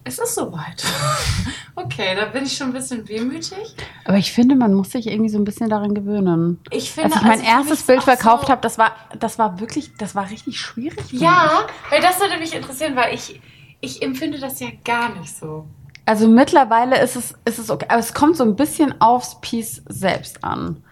es 0.05 0.19
ist 0.19 0.35
soweit. 0.37 0.85
okay, 1.75 2.15
da 2.17 2.27
bin 2.27 2.45
ich 2.45 2.57
schon 2.57 2.69
ein 2.69 2.73
bisschen 2.73 3.09
wehmütig. 3.09 3.75
Aber 4.05 4.17
ich 4.17 4.33
finde, 4.33 4.55
man 4.55 4.75
muss 4.75 4.91
sich 4.91 5.07
irgendwie 5.09 5.29
so 5.29 5.39
ein 5.39 5.45
bisschen 5.45 5.69
daran 5.69 5.95
gewöhnen. 5.95 6.61
Ich 6.71 6.91
finde, 6.93 7.09
Als 7.15 7.17
ich 7.17 7.23
mein 7.23 7.41
also 7.41 7.45
erstes 7.51 7.83
Bild 7.85 8.03
verkauft 8.05 8.47
so- 8.47 8.53
habe, 8.53 8.61
das 8.63 8.79
war, 8.79 8.93
das 9.19 9.39
war 9.39 9.59
wirklich, 9.61 9.93
das 9.99 10.15
war 10.15 10.31
richtig 10.31 10.61
schwierig. 10.61 11.13
mich. 11.13 11.21
Ja, 11.21 11.67
weil 11.91 12.01
das 12.01 12.21
würde 12.21 12.39
mich 12.39 12.55
interessieren, 12.55 12.95
weil 12.97 13.15
ich, 13.15 13.41
ich 13.81 14.03
empfinde 14.03 14.39
das 14.39 14.61
ja 14.61 14.69
gar 14.85 15.19
nicht 15.19 15.37
so. 15.37 15.67
Also 16.05 16.27
mittlerweile 16.27 17.01
ist 17.01 17.17
es, 17.17 17.35
ist 17.45 17.59
es 17.59 17.71
okay, 17.71 17.87
aber 17.89 18.01
es 18.01 18.15
kommt 18.15 18.37
so 18.37 18.45
ein 18.45 18.57
bisschen 18.57 19.01
aufs 19.01 19.41
Piece 19.41 19.83
selbst 19.89 20.43
an. 20.43 20.83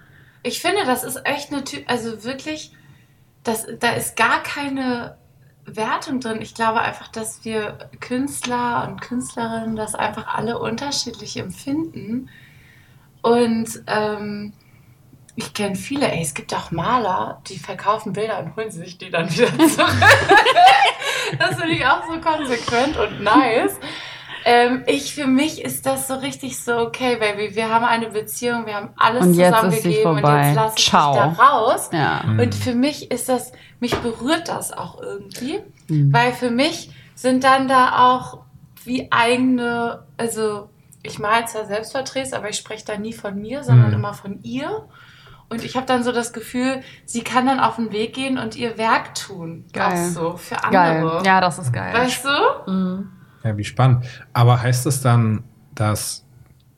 Ich 0.43 0.61
finde, 0.61 0.85
das 0.85 1.05
ist 1.05 1.21
echt 1.25 1.53
eine 1.53 1.65
Typ, 1.65 1.85
also 1.91 2.25
wirklich, 2.25 2.73
das, 3.43 3.67
da 3.81 3.91
ist 3.91 4.17
gar 4.17 4.43
keine 4.43 5.17
Wertung 5.65 6.21
drin. 6.21 6.41
Ich 6.41 6.55
glaube 6.55 6.81
einfach, 6.81 7.09
dass 7.09 7.45
wir 7.45 7.91
Künstler 8.01 8.89
und 8.89 9.01
Künstlerinnen 9.01 9.77
das 9.77 9.95
einfach 9.95 10.35
alle 10.35 10.59
unterschiedlich 10.59 11.37
empfinden. 11.37 12.31
Und 13.23 13.83
ähm, 13.87 14.53
ich 15.37 15.53
kenne 15.53 15.77
viele, 15.77 16.11
ey, 16.11 16.23
es 16.23 16.35
gibt 16.35 16.55
auch 16.55 16.71
Maler, 16.71 17.43
die 17.49 17.59
verkaufen 17.59 18.13
Bilder 18.13 18.39
und 18.41 18.57
holen 18.57 18.71
sich 18.71 18.99
die 18.99 19.11
dann 19.11 19.31
wieder 19.31 19.47
zurück. 19.69 19.93
das 21.39 21.57
finde 21.57 21.75
ich 21.75 21.85
auch 21.85 22.03
so 22.07 22.21
konsequent 22.21 22.97
und 22.97 23.23
nice. 23.23 23.75
Ähm, 24.45 24.85
ich, 24.87 25.15
für 25.15 25.27
mich 25.27 25.63
ist 25.65 25.85
das 25.87 26.09
so 26.09 26.15
richtig 26.15 26.59
so, 26.63 26.77
okay, 26.79 27.17
Baby, 27.17 27.55
wir 27.55 27.69
haben 27.69 27.85
eine 27.85 28.09
Beziehung, 28.09 28.67
wir 28.67 28.75
haben 28.75 28.91
alles 28.97 29.27
Und 29.27 29.35
zusammengegeben 29.35 30.11
und 30.13 30.19
jetzt 30.19 30.55
lass 30.55 30.75
ich 30.77 30.87
Ciao. 30.89 31.13
dich 31.13 31.21
da 31.37 31.43
raus. 31.45 31.91
Ja. 31.93 32.23
Und 32.27 32.55
für 32.55 32.75
mich 32.75 33.11
ist 33.11 33.29
das, 33.29 33.53
mich 33.81 33.95
berührt 33.97 34.49
das 34.49 34.73
auch 34.73 35.01
irgendwie, 35.03 35.61
Mhm. 35.89 36.13
weil 36.13 36.33
für 36.33 36.51
mich 36.51 36.91
sind 37.15 37.45
dann 37.45 37.69
da 37.69 38.15
auch 38.15 38.39
wie 38.85 39.09
eigene, 39.13 40.05
also 40.17 40.71
ich 41.03 41.19
mal 41.19 41.47
zwar 41.49 41.67
Selbstverträge, 41.67 42.35
aber 42.37 42.49
ich 42.49 42.57
spreche 42.57 42.85
da 42.85 42.97
nie 42.97 43.13
von 43.13 43.35
mir, 43.41 43.63
sondern 43.65 43.89
Mhm. 43.89 43.95
immer 43.95 44.15
von 44.15 44.41
ihr. 44.43 44.89
Und 45.49 45.65
ich 45.65 45.77
habe 45.77 45.85
dann 45.87 46.05
so 46.05 46.13
das 46.13 46.33
Gefühl, 46.33 46.81
sie 47.05 47.23
kann 47.25 47.45
dann 47.47 47.59
auf 47.59 47.77
den 47.77 47.91
Weg 47.93 48.15
gehen 48.15 48.39
und 48.39 48.55
ihr 48.57 48.79
Werk 48.79 49.15
tun. 49.17 49.65
Geil. 49.73 49.93
Auch 49.93 49.97
so 50.13 50.37
für 50.37 50.55
Geil. 50.71 50.99
andere. 51.03 51.23
Ja, 51.27 51.41
das 51.41 51.59
ist 51.59 51.73
geil. 51.73 51.93
Weißt 51.93 52.25
du? 52.25 52.71
Mhm. 52.71 53.13
Ja, 53.43 53.57
wie 53.57 53.65
spannend. 53.65 54.07
Aber 54.33 54.61
heißt 54.61 54.87
es 54.87 55.01
dann, 55.01 55.45
dass. 55.75 56.25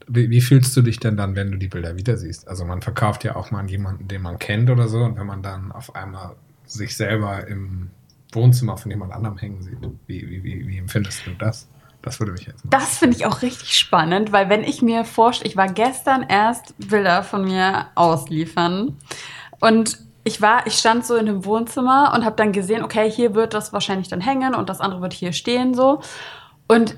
Wie, 0.09 0.31
wie 0.31 0.41
fühlst 0.41 0.77
du 0.77 0.83
dich 0.83 0.99
denn 0.99 1.17
dann, 1.17 1.37
wenn 1.37 1.53
du 1.53 1.59
die 1.59 1.69
Bilder 1.69 1.97
wieder 1.97 2.17
siehst? 2.17 2.49
Also 2.49 2.65
man 2.65 2.83
verkauft 2.83 3.23
ja 3.23 3.37
auch 3.37 3.53
mal 3.53 3.61
an 3.61 3.69
jemanden, 3.69 4.09
den 4.09 4.21
man 4.21 4.39
kennt 4.39 4.69
oder 4.69 4.89
so, 4.89 4.99
und 4.99 5.17
wenn 5.17 5.27
man 5.27 5.43
dann 5.43 5.71
auf 5.71 5.95
einmal 5.95 6.35
sich 6.67 6.97
selber 6.97 7.47
im 7.47 7.91
Wohnzimmer 8.33 8.77
von 8.77 8.91
jemand 8.91 9.13
anderem 9.13 9.39
hängen 9.39 9.63
sieht, 9.63 9.79
wie, 10.07 10.29
wie, 10.29 10.43
wie, 10.43 10.67
wie 10.67 10.79
empfindest 10.79 11.27
du 11.27 11.31
das? 11.39 11.69
Das 12.03 12.19
würde 12.19 12.33
mich 12.33 12.47
jetzt 12.47 12.65
mal. 12.65 12.71
Das 12.71 12.99
finde 12.99 13.17
ich 13.17 13.27
auch 13.27 13.43
richtig 13.43 13.79
spannend, 13.79 14.33
weil 14.33 14.49
wenn 14.49 14.65
ich 14.65 14.83
mir 14.83 15.05
vorstelle, 15.05 15.49
ich 15.49 15.57
war 15.57 15.69
gestern 15.69 16.25
erst 16.29 16.75
Bilder 16.79 17.23
von 17.23 17.45
mir 17.45 17.87
ausliefern 17.95 18.97
und 19.61 19.99
ich 20.25 20.41
war, 20.41 20.67
ich 20.67 20.75
stand 20.75 21.07
so 21.07 21.17
in 21.17 21.27
dem 21.27 21.45
Wohnzimmer 21.45 22.13
und 22.15 22.25
habe 22.25 22.37
dann 22.37 22.53
gesehen, 22.53 22.83
okay, 22.83 23.11
hier 23.11 23.35
wird 23.35 23.55
das 23.55 23.73
wahrscheinlich 23.73 24.09
dann 24.09 24.21
hängen 24.21 24.55
und 24.55 24.69
das 24.69 24.81
andere 24.81 25.01
wird 25.01 25.13
hier 25.13 25.33
stehen 25.33 25.75
so 25.75 26.01
und 26.73 26.97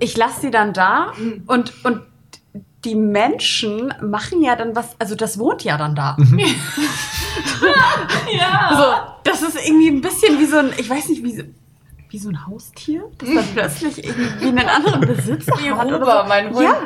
ich 0.00 0.16
lasse 0.16 0.40
sie 0.42 0.50
dann 0.50 0.72
da 0.72 1.12
und 1.46 1.72
und 1.84 2.00
die 2.84 2.94
Menschen 2.94 3.94
machen 4.02 4.42
ja 4.42 4.56
dann 4.56 4.76
was, 4.76 4.94
also 4.98 5.14
das 5.14 5.38
wohnt 5.38 5.64
ja 5.64 5.76
dann 5.78 5.94
da. 5.94 6.16
Ja. 8.32 8.70
So, 8.76 9.30
das 9.30 9.42
ist 9.42 9.56
irgendwie 9.66 9.88
ein 9.88 10.00
bisschen 10.00 10.38
wie 10.38 10.44
so 10.46 10.58
ein, 10.58 10.70
ich 10.76 10.88
weiß 10.88 11.08
nicht, 11.08 11.22
wie 11.22 11.36
so, 11.36 11.42
wie 12.10 12.18
so 12.18 12.28
ein 12.28 12.46
Haustier, 12.46 13.04
das 13.18 13.28
dann 13.34 13.44
plötzlich 13.54 14.04
irgendwie 14.04 14.48
einen 14.48 14.68
anderen 14.68 15.00
Besitzer 15.00 15.52
Wie 15.58 15.70
hat. 15.70 15.86
oder 15.86 15.98
Ruber, 15.98 16.22
so. 16.22 16.28
mein 16.28 16.50
Hund. 16.54 16.62
Ja, 16.62 16.76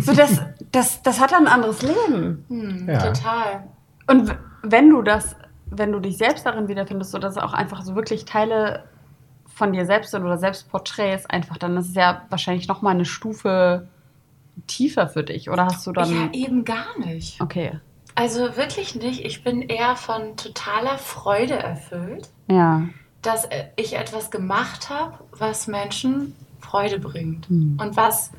so 0.00 0.12
das, 0.14 0.40
das, 0.72 1.02
das 1.02 1.20
hat 1.20 1.32
dann 1.32 1.46
ein 1.46 1.52
anderes 1.52 1.82
Leben. 1.82 2.44
Hm, 2.48 2.88
Ja. 2.88 2.98
Total. 3.12 3.64
Und 4.06 4.34
wenn 4.62 4.90
du 4.90 5.02
das, 5.02 5.36
wenn 5.66 5.92
du 5.92 6.00
dich 6.00 6.16
selbst 6.16 6.44
darin 6.46 6.68
wiederfindest, 6.68 7.10
so 7.12 7.18
dass 7.18 7.36
es 7.36 7.42
auch 7.42 7.52
einfach 7.52 7.82
so 7.82 7.94
wirklich 7.94 8.24
Teile 8.24 8.84
von 9.54 9.72
dir 9.72 9.86
selbst 9.86 10.10
sind 10.10 10.24
oder 10.24 10.36
Selbstporträts 10.36 11.26
einfach, 11.26 11.58
dann 11.58 11.76
ist 11.76 11.88
es 11.88 11.94
ja 11.94 12.22
wahrscheinlich 12.28 12.66
noch 12.68 12.82
mal 12.82 12.90
eine 12.90 13.04
Stufe 13.04 13.88
tiefer 14.66 15.08
für 15.08 15.22
dich. 15.22 15.50
Oder 15.50 15.66
hast 15.66 15.86
du 15.86 15.92
dann? 15.92 16.12
Ja, 16.12 16.32
eben 16.32 16.64
gar 16.64 16.98
nicht. 16.98 17.40
Okay. 17.40 17.78
Also 18.14 18.56
wirklich 18.56 18.94
nicht. 18.94 19.24
Ich 19.24 19.42
bin 19.42 19.62
eher 19.62 19.96
von 19.96 20.36
totaler 20.36 20.98
Freude 20.98 21.54
erfüllt, 21.54 22.28
Ja. 22.48 22.82
dass 23.22 23.44
äh, 23.46 23.66
ich 23.76 23.96
etwas 23.96 24.30
gemacht 24.30 24.90
habe, 24.90 25.18
was 25.32 25.66
Menschen 25.66 26.34
Freude 26.60 26.98
bringt. 26.98 27.48
Hm. 27.48 27.78
Und 27.80 27.96
was 27.96 28.30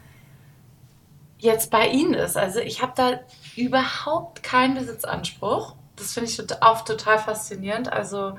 jetzt 1.38 1.72
bei 1.72 1.88
Ihnen 1.88 2.14
ist. 2.14 2.38
Also 2.38 2.60
ich 2.60 2.82
habe 2.82 2.94
da 2.96 3.20
überhaupt 3.56 4.44
keinen 4.44 4.76
Besitzanspruch. 4.76 5.76
Das 5.96 6.14
finde 6.14 6.30
ich 6.30 6.62
auch 6.62 6.82
total 6.84 7.20
faszinierend. 7.20 7.92
Also 7.92 8.38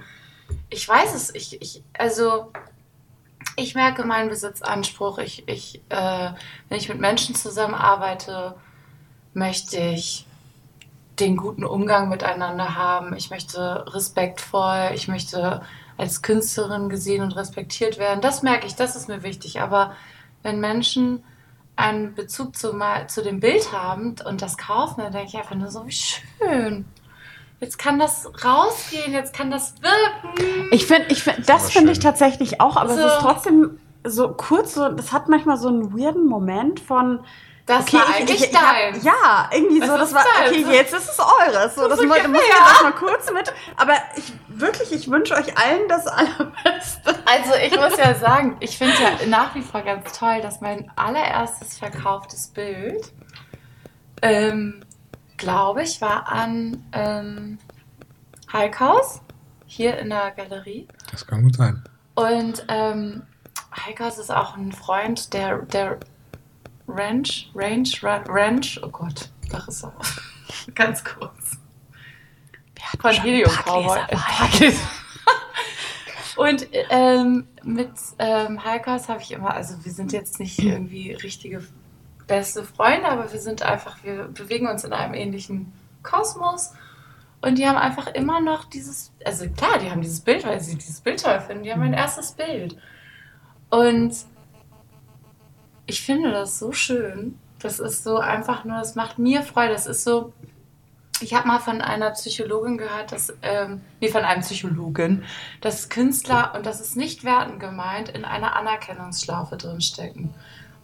ich 0.70 0.88
weiß 0.88 1.14
es, 1.14 1.34
ich, 1.34 1.60
ich 1.60 1.82
also 1.98 2.52
ich 3.56 3.74
merke 3.74 4.04
meinen 4.04 4.28
Besitzanspruch. 4.28 5.18
Ich, 5.18 5.48
ich, 5.48 5.80
äh, 5.88 6.30
wenn 6.68 6.78
ich 6.78 6.88
mit 6.88 7.00
Menschen 7.00 7.34
zusammenarbeite, 7.34 8.54
möchte 9.32 9.78
ich 9.78 10.26
den 11.18 11.36
guten 11.36 11.64
Umgang 11.64 12.08
miteinander 12.08 12.76
haben. 12.76 13.16
Ich 13.16 13.30
möchte 13.30 13.86
respektvoll, 13.94 14.90
ich 14.94 15.08
möchte 15.08 15.62
als 15.96 16.20
Künstlerin 16.20 16.90
gesehen 16.90 17.22
und 17.22 17.32
respektiert 17.36 17.98
werden. 17.98 18.20
Das 18.20 18.42
merke 18.42 18.66
ich, 18.66 18.74
das 18.74 18.96
ist 18.96 19.08
mir 19.08 19.22
wichtig. 19.22 19.60
Aber 19.62 19.94
wenn 20.42 20.60
Menschen 20.60 21.24
einen 21.74 22.14
Bezug 22.14 22.56
zu, 22.56 22.78
zu 23.06 23.22
dem 23.22 23.40
Bild 23.40 23.72
haben 23.72 24.16
und 24.26 24.42
das 24.42 24.58
kaufen, 24.58 25.00
dann 25.00 25.12
denke 25.12 25.28
ich 25.28 25.36
einfach 25.38 25.54
nur 25.54 25.70
so, 25.70 25.86
wie 25.86 25.92
schön. 25.92 26.84
Jetzt 27.60 27.78
kann 27.78 27.98
das 27.98 28.30
rausgehen, 28.44 29.12
jetzt 29.14 29.32
kann 29.34 29.50
das 29.50 29.74
wirken. 29.80 30.68
Ich 30.72 30.86
finde, 30.86 31.08
ich 31.10 31.22
find, 31.22 31.38
aber 31.38 31.46
das 31.46 31.72
finde 31.72 31.92
ich 31.92 31.98
tatsächlich 32.00 32.60
auch, 32.60 32.76
aber 32.76 32.94
So. 32.94 33.00
es 33.00 33.12
ist 33.14 33.20
trotzdem 33.20 33.80
so 34.04 34.28
kurz, 34.34 34.74
so, 34.74 34.88
das 34.90 35.12
hat 35.12 35.28
manchmal 35.28 35.56
so 35.56 35.68
einen 35.68 35.98
weirden 35.98 36.26
Moment 36.26 36.80
von. 36.80 37.20
Das 37.64 37.92
war 37.92 38.02
eigentlich 38.14 38.54
hab- 38.54 38.92
deins. 38.92 39.02
ja, 39.04 39.50
irgendwie 39.52 39.80
Es 39.80 39.88
so, 39.88 39.96
das 39.98 40.14
war, 40.14 40.22
deins. 40.22 40.50
okay, 40.52 40.72
jetzt 40.76 40.94
ist 40.94 41.08
es 41.08 41.18
eures. 41.18 41.74
So, 41.74 41.88
das 41.88 41.98
ist 41.98 42.06
muss, 42.06 42.16
okay, 42.18 42.28
muss 42.28 42.40
ich 42.42 42.48
ja. 42.48 42.54
das 42.68 42.82
mal 42.84 42.92
kurz 42.92 43.32
mit. 43.32 43.52
Aber 43.76 43.94
ich 44.14 44.32
wirklich, 44.48 44.92
ich 44.92 45.10
wünsche 45.10 45.34
euch 45.34 45.58
allen 45.58 45.88
das 45.88 46.06
Allerbeste. 46.06 47.14
Also 47.24 47.54
ich 47.66 47.74
muss 47.76 47.96
ja 47.96 48.14
sagen, 48.14 48.56
ich 48.60 48.78
finde 48.78 48.94
ja 49.02 49.26
nach 49.26 49.52
wie 49.56 49.62
vor 49.62 49.80
ganz 49.82 50.16
toll, 50.16 50.40
dass 50.42 50.60
mein 50.60 50.88
allererstes 50.94 51.76
verkauftes 51.78 52.46
Bild, 52.48 53.12
ähm, 54.22 54.84
glaube 55.36 55.82
ich, 55.82 56.00
war 56.00 56.28
an 56.28 56.84
ähm, 56.92 57.58
Heikhaus, 58.52 59.20
hier 59.66 59.98
in 59.98 60.10
der 60.10 60.30
Galerie. 60.30 60.86
Das 61.10 61.26
kann 61.26 61.42
gut 61.42 61.56
sein. 61.56 61.82
Und 62.14 62.64
ähm, 62.68 63.22
Heikhaus 63.84 64.18
ist 64.18 64.30
auch 64.30 64.56
ein 64.56 64.72
Freund 64.72 65.32
der, 65.34 65.58
der 65.62 65.98
Ranch, 66.88 67.50
Range, 67.54 67.88
Ra- 68.02 68.24
Ranch, 68.28 68.80
oh 68.82 68.88
Gott, 68.88 69.30
da 69.50 69.64
ist 69.66 69.84
er. 69.84 69.92
Ganz 70.74 71.04
kurz. 71.04 71.58
Von 73.00 73.12
Helio 73.12 73.48
Cowboy. 73.48 74.00
Und 76.36 76.68
ähm, 76.90 77.48
mit 77.64 77.90
ähm, 78.18 78.62
Heikhaus 78.62 79.08
habe 79.08 79.22
ich 79.22 79.32
immer, 79.32 79.54
also 79.54 79.82
wir 79.84 79.92
sind 79.92 80.12
jetzt 80.12 80.38
nicht 80.38 80.58
irgendwie 80.58 81.12
richtige 81.12 81.62
beste 82.26 82.64
Freunde, 82.64 83.08
aber 83.08 83.32
wir 83.32 83.40
sind 83.40 83.62
einfach, 83.62 84.02
wir 84.02 84.24
bewegen 84.24 84.68
uns 84.68 84.84
in 84.84 84.92
einem 84.92 85.14
ähnlichen 85.14 85.72
Kosmos. 86.02 86.72
Und 87.40 87.58
die 87.58 87.66
haben 87.66 87.76
einfach 87.76 88.08
immer 88.08 88.40
noch 88.40 88.64
dieses, 88.64 89.12
also 89.24 89.48
klar, 89.50 89.78
die 89.78 89.90
haben 89.90 90.00
dieses 90.00 90.20
Bild, 90.20 90.44
weil 90.44 90.60
sie 90.60 90.76
dieses 90.76 91.00
Bild 91.00 91.22
toll 91.22 91.40
finden. 91.40 91.62
Die 91.62 91.72
haben 91.72 91.80
mein 91.80 91.92
erstes 91.92 92.32
Bild. 92.32 92.76
Und 93.70 94.14
ich 95.86 96.02
finde 96.02 96.32
das 96.32 96.58
so 96.58 96.72
schön. 96.72 97.38
Das 97.60 97.78
ist 97.78 98.04
so 98.04 98.18
einfach 98.18 98.64
nur, 98.64 98.78
das 98.78 98.94
macht 98.94 99.18
mir 99.18 99.42
Freude. 99.42 99.72
Das 99.72 99.86
ist 99.86 100.04
so, 100.04 100.32
ich 101.20 101.34
habe 101.34 101.48
mal 101.48 101.60
von 101.60 101.80
einer 101.80 102.10
Psychologin 102.10 102.78
gehört, 102.78 103.12
dass, 103.12 103.32
ähm, 103.42 103.80
nee, 104.00 104.08
von 104.08 104.24
einem 104.24 104.42
Psychologen, 104.42 105.24
dass 105.60 105.88
Künstler, 105.88 106.54
und 106.54 106.66
das 106.66 106.80
ist 106.80 106.96
nicht 106.96 107.24
wertend 107.24 107.60
gemeint, 107.60 108.08
in 108.08 108.24
einer 108.24 108.56
Anerkennungsschlaufe 108.56 109.56
drinstecken. 109.56 110.34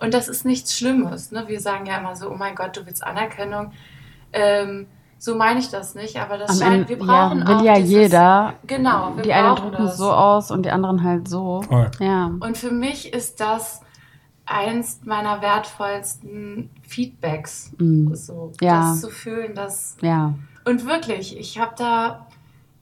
Und 0.03 0.13
das 0.15 0.29
ist 0.29 0.45
nichts 0.45 0.77
Schlimmes. 0.77 1.31
Ne? 1.31 1.45
Wir 1.47 1.61
sagen 1.61 1.87
ja 1.87 1.99
immer 1.99 2.17
so, 2.17 2.31
oh 2.31 2.35
mein 2.37 2.55
Gott, 2.55 2.77
du 2.77 2.85
willst 2.85 3.05
Anerkennung. 3.05 3.73
Ähm, 4.33 4.87
so 5.19 5.37
meine 5.37 5.61
ich 5.61 5.71
das 5.71 5.95
nicht, 5.95 6.19
aber 6.21 6.37
das 6.37 6.51
Am 6.51 6.57
scheint, 6.59 6.75
Ende 6.75 6.89
wir 6.89 6.99
brauchen 6.99 7.39
ja, 7.41 7.47
will 7.49 7.55
auch 7.55 7.63
ja 7.63 7.75
dieses, 7.77 7.91
jeder. 7.91 8.55
Genau, 8.67 9.13
wir 9.15 9.23
Die 9.23 9.33
einen 9.33 9.55
drücken 9.55 9.85
das. 9.85 9.97
so 9.97 10.11
aus 10.11 10.51
und 10.51 10.65
die 10.67 10.71
anderen 10.71 11.05
halt 11.05 11.29
so. 11.29 11.63
Voll. 11.63 11.89
Ja. 12.01 12.33
Und 12.41 12.59
für 12.59 12.73
mich 12.73 13.13
ist 13.13 13.39
das 13.39 13.83
eins 14.45 15.01
meiner 15.05 15.41
wertvollsten 15.41 16.71
Feedbacks. 16.83 17.73
Mhm. 17.79 18.13
So, 18.17 18.51
Ja. 18.61 18.81
das 18.91 19.01
zu 19.01 19.11
fühlen, 19.11 19.55
dass. 19.55 19.97
Ja. 20.01 20.35
Und 20.65 20.87
wirklich, 20.87 21.39
ich 21.39 21.61
habe 21.61 21.75
da, 21.77 22.27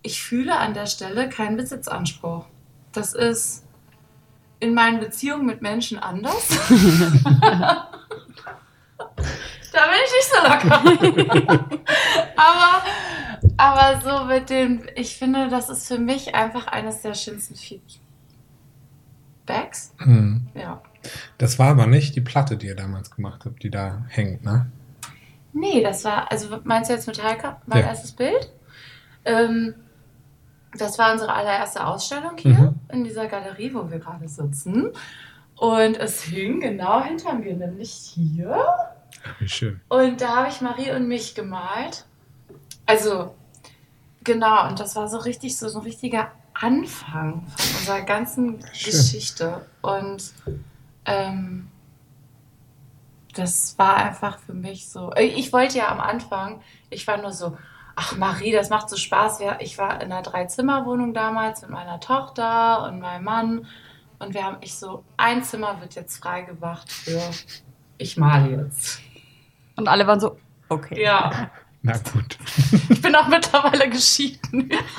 ich 0.02 0.22
fühle 0.22 0.56
an 0.58 0.72
der 0.72 0.86
Stelle 0.86 1.28
keinen 1.28 1.58
Besitzanspruch. 1.58 2.46
Das 2.92 3.12
ist 3.12 3.64
in 4.60 4.74
meinen 4.74 5.00
Beziehungen 5.00 5.46
mit 5.46 5.62
Menschen 5.62 5.98
anders. 5.98 6.48
da 6.68 7.88
bin 9.72 10.02
ich 10.04 10.12
nicht 10.12 10.30
so 10.30 10.36
locker. 10.42 10.76
aber, 12.36 12.82
aber 13.56 14.00
so 14.02 14.24
mit 14.26 14.50
dem, 14.50 14.82
ich 14.94 15.16
finde, 15.16 15.48
das 15.48 15.70
ist 15.70 15.88
für 15.88 15.98
mich 15.98 16.34
einfach 16.34 16.66
eines 16.66 17.00
der 17.02 17.14
schönsten 17.14 17.54
Feedbacks. 17.56 18.00
Hm. 19.98 20.48
Ja. 20.54 20.82
Das 21.38 21.58
war 21.58 21.68
aber 21.68 21.86
nicht 21.86 22.14
die 22.14 22.20
Platte, 22.20 22.58
die 22.58 22.66
ihr 22.66 22.76
damals 22.76 23.10
gemacht 23.10 23.46
habt, 23.46 23.62
die 23.62 23.70
da 23.70 24.04
hängt, 24.08 24.44
ne? 24.44 24.70
Nee, 25.52 25.82
das 25.82 26.04
war, 26.04 26.30
also 26.30 26.60
meinst 26.64 26.90
du 26.90 26.94
jetzt 26.94 27.06
mit 27.06 27.22
Heika, 27.22 27.60
mein 27.66 27.80
Ja. 27.80 27.86
erstes 27.86 28.12
Bild? 28.12 28.52
Ähm, 29.24 29.74
das 30.76 30.98
war 30.98 31.12
unsere 31.12 31.32
allererste 31.32 31.84
Ausstellung 31.86 32.36
hier 32.38 32.52
Mhm. 32.52 32.74
in 32.92 33.04
dieser 33.04 33.26
Galerie, 33.26 33.72
wo 33.74 33.90
wir 33.90 33.98
gerade 33.98 34.28
sitzen. 34.28 34.90
Und 35.56 35.96
es 35.98 36.22
hing 36.22 36.60
genau 36.60 37.02
hinter 37.02 37.34
mir, 37.34 37.54
nämlich 37.54 37.90
hier. 37.92 38.64
Wie 39.38 39.48
schön. 39.48 39.80
Und 39.88 40.20
da 40.20 40.36
habe 40.36 40.48
ich 40.48 40.60
Marie 40.60 40.90
und 40.92 41.06
mich 41.08 41.34
gemalt. 41.34 42.06
Also, 42.86 43.34
genau, 44.24 44.68
und 44.68 44.80
das 44.80 44.96
war 44.96 45.08
so 45.08 45.18
richtig, 45.18 45.58
so, 45.58 45.68
so 45.68 45.80
ein 45.80 45.84
richtiger 45.84 46.30
Anfang 46.54 47.46
von 47.46 47.76
unserer 47.78 48.00
ganzen 48.02 48.60
Schön. 48.72 48.92
Geschichte. 48.92 49.66
Und 49.82 50.32
ähm, 51.04 51.68
das 53.34 53.78
war 53.78 53.96
einfach 53.96 54.38
für 54.38 54.54
mich 54.54 54.88
so. 54.88 55.12
äh, 55.12 55.24
Ich 55.24 55.52
wollte 55.52 55.78
ja 55.78 55.88
am 55.90 56.00
Anfang, 56.00 56.60
ich 56.90 57.06
war 57.06 57.16
nur 57.18 57.32
so, 57.32 57.56
ach 58.00 58.16
Marie, 58.16 58.50
das 58.50 58.70
macht 58.70 58.88
so 58.88 58.96
Spaß. 58.96 59.40
Ich 59.58 59.76
war 59.76 60.00
in 60.00 60.10
einer 60.10 60.22
Dreizimmerwohnung 60.22 61.12
damals 61.12 61.60
mit 61.60 61.70
meiner 61.70 62.00
Tochter 62.00 62.84
und 62.84 63.00
meinem 63.00 63.24
Mann. 63.24 63.66
Und 64.18 64.32
wir 64.32 64.42
haben, 64.44 64.56
ich 64.62 64.74
so, 64.74 65.04
ein 65.18 65.44
Zimmer 65.44 65.78
wird 65.82 65.94
jetzt 65.96 66.16
frei 66.16 66.42
gemacht 66.42 66.90
für, 66.90 67.20
ich 67.98 68.16
male 68.16 68.64
jetzt. 68.64 69.00
Und 69.76 69.86
alle 69.86 70.06
waren 70.06 70.18
so, 70.18 70.38
okay. 70.70 71.02
Ja, 71.02 71.50
Na 71.82 71.92
gut. 71.98 72.38
ich 72.88 73.02
bin 73.02 73.14
auch 73.14 73.28
mittlerweile 73.28 73.90
geschieden. 73.90 74.70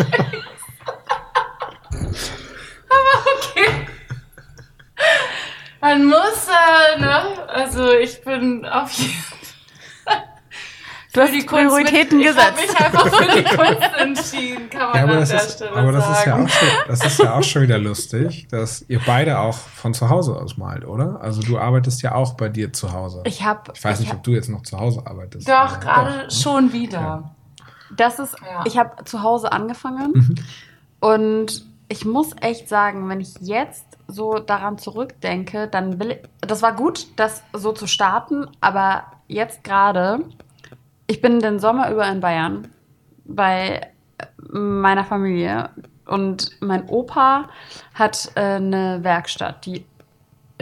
Aber 1.90 3.16
okay. 3.36 3.88
Man 5.82 6.06
muss, 6.06 6.48
äh, 6.48 7.00
ne? 7.00 7.50
Also 7.50 7.94
ich 7.94 8.24
bin 8.24 8.64
auf 8.66 8.92
jeden 8.92 9.31
Du 11.14 11.20
hast 11.22 11.34
die 11.34 11.44
Prioritäten 11.44 12.20
mit, 12.20 12.28
gesetzt. 12.28 12.54
Ich 12.64 12.80
habe 12.80 12.98
mich 12.98 13.02
einfach 13.02 13.08
für 13.16 13.38
die 13.38 13.44
Kunst 13.44 13.98
entschieden, 13.98 14.70
kann 14.70 14.88
man 14.90 14.96
Ja, 14.96 15.04
aber 15.04 15.12
an 15.14 15.20
das, 15.20 15.30
der 15.30 15.42
ist, 15.42 15.52
Stelle 15.56 15.72
aber 15.76 15.92
das 15.92 16.04
ist 16.10 16.26
ja 16.26 16.32
sagen. 16.32 16.46
auch 16.46 16.50
schon, 16.50 16.68
das 16.88 17.06
ist 17.06 17.20
ja 17.20 17.34
auch 17.36 17.44
schon 17.44 17.62
wieder 17.64 17.78
lustig, 17.78 18.48
dass 18.50 18.86
ihr 18.88 19.02
beide 19.06 19.40
auch 19.40 19.56
von 19.58 19.94
zu 19.94 20.10
Hause 20.10 20.36
aus 20.38 20.58
malt, 20.58 20.86
oder? 20.86 21.20
Also 21.22 21.42
du 21.42 21.60
arbeitest 21.60 22.02
ja 22.02 22.16
auch 22.16 22.36
bei 22.36 22.48
dir 22.50 22.72
zu 22.72 22.94
Hause. 22.94 23.22
Ich 23.26 23.44
habe. 23.44 23.74
Ich 23.76 23.84
weiß 23.84 24.00
nicht, 24.00 24.14
ob 24.14 24.24
du 24.24 24.32
jetzt 24.32 24.50
noch 24.50 24.64
zu 24.64 24.80
Hause 24.80 25.04
arbeitest. 25.06 25.48
Doch, 25.50 25.80
gerade 25.82 26.12
doch, 26.12 26.24
ne? 26.24 26.32
schon 26.32 26.72
wieder. 26.74 27.36
Das 27.96 28.18
ist, 28.20 28.36
Ja. 28.40 28.64
ich 28.66 28.78
habe 28.78 29.04
zu 29.04 29.22
Hause 29.22 29.52
angefangen 29.52 30.12
Mhm. 30.14 30.36
und 31.02 31.66
ich 31.90 32.06
muss 32.06 32.30
echt 32.40 32.70
sagen, 32.70 33.10
wenn 33.10 33.20
ich 33.20 33.34
jetzt 33.42 33.86
so 34.08 34.40
daran 34.40 34.78
zurückdenke, 34.78 35.68
dann 35.68 36.00
will 36.00 36.12
ich, 36.12 36.20
das 36.40 36.62
war 36.62 36.74
gut, 36.74 37.08
das 37.18 37.44
so 37.52 37.74
zu 37.74 37.86
starten, 37.88 38.48
aber 38.62 39.04
jetzt 39.28 39.64
gerade, 39.66 40.22
ich 41.12 41.20
bin 41.20 41.42
den 41.42 41.60
Sommer 41.60 41.92
über 41.92 42.08
in 42.08 42.22
Bayern 42.22 42.70
bei 43.26 43.92
meiner 44.50 45.04
Familie 45.04 45.70
und 46.06 46.52
mein 46.62 46.88
Opa 46.88 47.50
hat 47.94 48.32
äh, 48.36 48.56
eine 48.56 49.04
Werkstatt, 49.04 49.66
die 49.66 49.86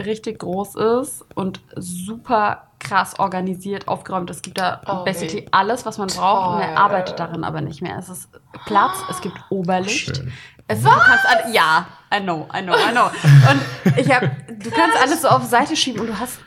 richtig 0.04 0.40
groß 0.40 0.74
ist 1.02 1.24
und 1.36 1.60
super 1.76 2.66
krass 2.80 3.16
organisiert, 3.20 3.86
aufgeräumt. 3.86 4.28
Es 4.30 4.42
gibt 4.42 4.58
da 4.58 4.80
Oh, 4.86 5.04
basically 5.04 5.42
nee. 5.42 5.48
alles, 5.52 5.86
was 5.86 5.98
man 5.98 6.08
braucht 6.08 6.56
und 6.56 6.62
er 6.62 6.76
arbeitet 6.76 7.20
darin 7.20 7.44
aber 7.44 7.60
nicht 7.60 7.80
mehr. 7.80 7.96
Es 7.98 8.08
ist 8.08 8.28
Platz, 8.66 8.96
es 9.08 9.20
gibt 9.20 9.36
Oberlicht. 9.50 10.16
Schön. 10.16 10.32
Es, 10.66 10.82
du 10.82 10.88
kannst 10.88 11.26
alle, 11.26 11.52
ja, 11.54 11.86
I 12.12 12.20
know, 12.20 12.48
I 12.52 12.62
know, 12.62 12.74
I 12.74 12.90
know. 12.90 13.06
Und 13.50 13.98
ich 13.98 14.12
hab, 14.12 14.22
du 14.22 14.70
kannst 14.70 15.00
alles 15.00 15.22
so 15.22 15.28
auf 15.28 15.44
Seite 15.44 15.76
schieben 15.76 16.00
und 16.00 16.08
du 16.08 16.18
hast, 16.18 16.40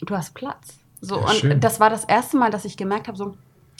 du 0.00 0.16
hast 0.16 0.34
Platz. 0.34 0.81
So, 1.04 1.16
Ja, 1.16 1.22
und 1.26 1.34
schön. 1.34 1.60
das 1.60 1.80
war 1.80 1.90
das 1.90 2.04
erste 2.04 2.36
Mal, 2.36 2.50
dass 2.50 2.64
ich 2.64 2.76
gemerkt 2.76 3.08
habe, 3.08 3.18
so, 3.18 3.34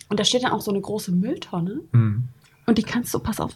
und 0.09 0.20
da 0.20 0.25
steht 0.25 0.43
dann 0.45 0.53
auch 0.53 0.61
so 0.61 0.70
eine 0.73 0.81
große 0.81 1.12
Mülltonne 1.12 1.81
Mhm. 1.93 2.29
und 2.66 2.79
die 2.79 2.83
kannst 2.83 3.14
du, 3.14 3.20
pass 3.20 3.41
auf, 3.41 3.53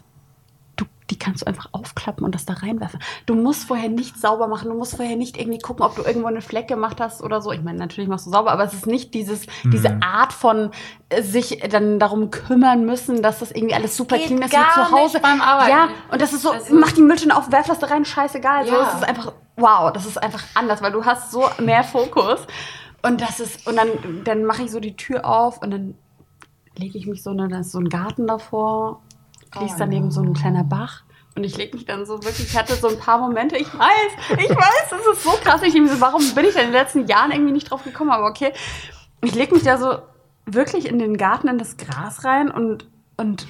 du, 0.77 0.85
die 1.09 1.19
kannst 1.19 1.41
du 1.41 1.47
einfach 1.47 1.67
aufklappen 1.73 2.23
und 2.23 2.33
das 2.33 2.45
da 2.45 2.53
reinwerfen. 2.53 2.99
Du 3.25 3.35
musst 3.35 3.65
vorher 3.65 3.89
nicht 3.89 4.17
sauber 4.19 4.47
machen, 4.47 4.69
du 4.69 4.75
musst 4.77 4.95
vorher 4.95 5.17
nicht 5.17 5.37
irgendwie 5.37 5.59
gucken, 5.59 5.83
ob 5.85 5.95
du 5.97 6.03
irgendwo 6.03 6.27
eine 6.27 6.41
Fleck 6.41 6.67
gemacht 6.69 7.01
hast 7.01 7.21
oder 7.21 7.41
so. 7.41 7.51
Ich 7.51 7.61
meine, 7.61 7.77
natürlich 7.77 8.07
machst 8.09 8.25
du 8.25 8.29
sauber, 8.31 8.51
aber 8.51 8.63
es 8.63 8.73
ist 8.73 8.87
nicht 8.87 9.13
dieses, 9.13 9.47
diese 9.65 9.89
Mhm. 9.89 10.01
Art 10.01 10.31
von 10.33 10.71
äh, 11.09 11.21
sich 11.21 11.59
dann 11.69 11.99
darum 11.99 12.31
kümmern 12.31 12.85
müssen, 12.85 13.21
dass 13.21 13.39
das 13.39 13.51
irgendwie 13.51 13.75
alles 13.75 13.97
super 13.97 14.17
Geht 14.17 14.27
clean 14.27 14.41
ist 14.43 14.51
gar 14.51 14.67
wie 14.69 14.73
zu 14.73 14.91
Hause. 14.91 15.13
nicht 15.17 15.21
beim 15.23 15.41
Arbeiten. 15.41 15.71
Ja, 15.71 15.89
und 16.11 16.21
das 16.21 16.31
ist 16.31 16.43
so, 16.43 16.51
Also- 16.51 16.73
mach 16.73 16.93
die 16.93 17.01
Mülltonne 17.01 17.35
auf, 17.35 17.51
werf 17.51 17.67
das 17.67 17.79
da 17.79 17.87
rein, 17.87 18.05
scheißegal. 18.05 18.65
So, 18.65 18.73
Ja. 18.73 18.87
es 18.87 18.93
ist 18.95 19.03
einfach, 19.03 19.33
wow, 19.57 19.91
das 19.91 20.05
ist 20.05 20.17
einfach 20.21 20.43
anders, 20.55 20.81
weil 20.81 20.91
du 20.93 21.03
hast 21.03 21.31
so 21.31 21.43
mehr 21.59 21.83
Fokus. 21.83 22.39
Und 23.07 23.21
das 23.21 23.39
ist, 23.39 23.65
und 23.67 23.75
dann, 23.77 24.23
dann 24.23 24.43
mache 24.45 24.63
ich 24.63 24.71
so 24.71 24.79
die 24.79 24.95
Tür 24.95 25.25
auf 25.25 25.61
und 25.61 25.71
dann 25.71 25.95
lege 26.75 26.97
ich 26.97 27.07
mich 27.07 27.23
so, 27.23 27.31
und 27.31 27.37
dann 27.39 27.51
ist 27.51 27.71
so 27.71 27.79
ein 27.79 27.89
Garten 27.89 28.27
davor, 28.27 29.01
fließt 29.51 29.75
Oh 29.75 29.79
daneben 29.79 30.11
so 30.11 30.21
ein 30.21 30.33
kleiner 30.33 30.63
Bach. 30.63 31.03
Und 31.35 31.43
ich 31.43 31.55
lege 31.57 31.75
mich 31.77 31.85
dann 31.85 32.05
so 32.05 32.23
wirklich, 32.23 32.47
ich 32.51 32.57
hatte 32.57 32.75
so 32.75 32.87
ein 32.87 32.97
paar 32.99 33.19
Momente, 33.19 33.57
ich 33.57 33.67
weiß, 33.71 34.11
ich 34.39 34.49
weiß, 34.49 34.89
das 34.89 35.01
ist 35.13 35.23
so 35.23 35.31
krass. 35.43 35.61
Ich 35.63 35.73
denke 35.73 35.93
so, 35.93 36.01
warum 36.01 36.21
bin 36.33 36.45
ich 36.45 36.53
denn 36.53 36.65
in 36.65 36.71
den 36.71 36.81
letzten 36.81 37.05
Jahren 37.07 37.31
irgendwie 37.31 37.51
nicht 37.53 37.69
drauf 37.69 37.83
gekommen? 37.83 38.09
Aber 38.09 38.27
okay, 38.27 38.53
ich 39.23 39.35
lege 39.35 39.53
mich 39.53 39.63
da 39.63 39.77
so 39.77 39.99
wirklich 40.45 40.87
in 40.87 40.97
den 40.97 41.15
Garten, 41.17 41.47
in 41.47 41.57
das 41.59 41.77
Gras 41.77 42.23
rein 42.23 42.49
und, 42.49 42.87
und 43.17 43.45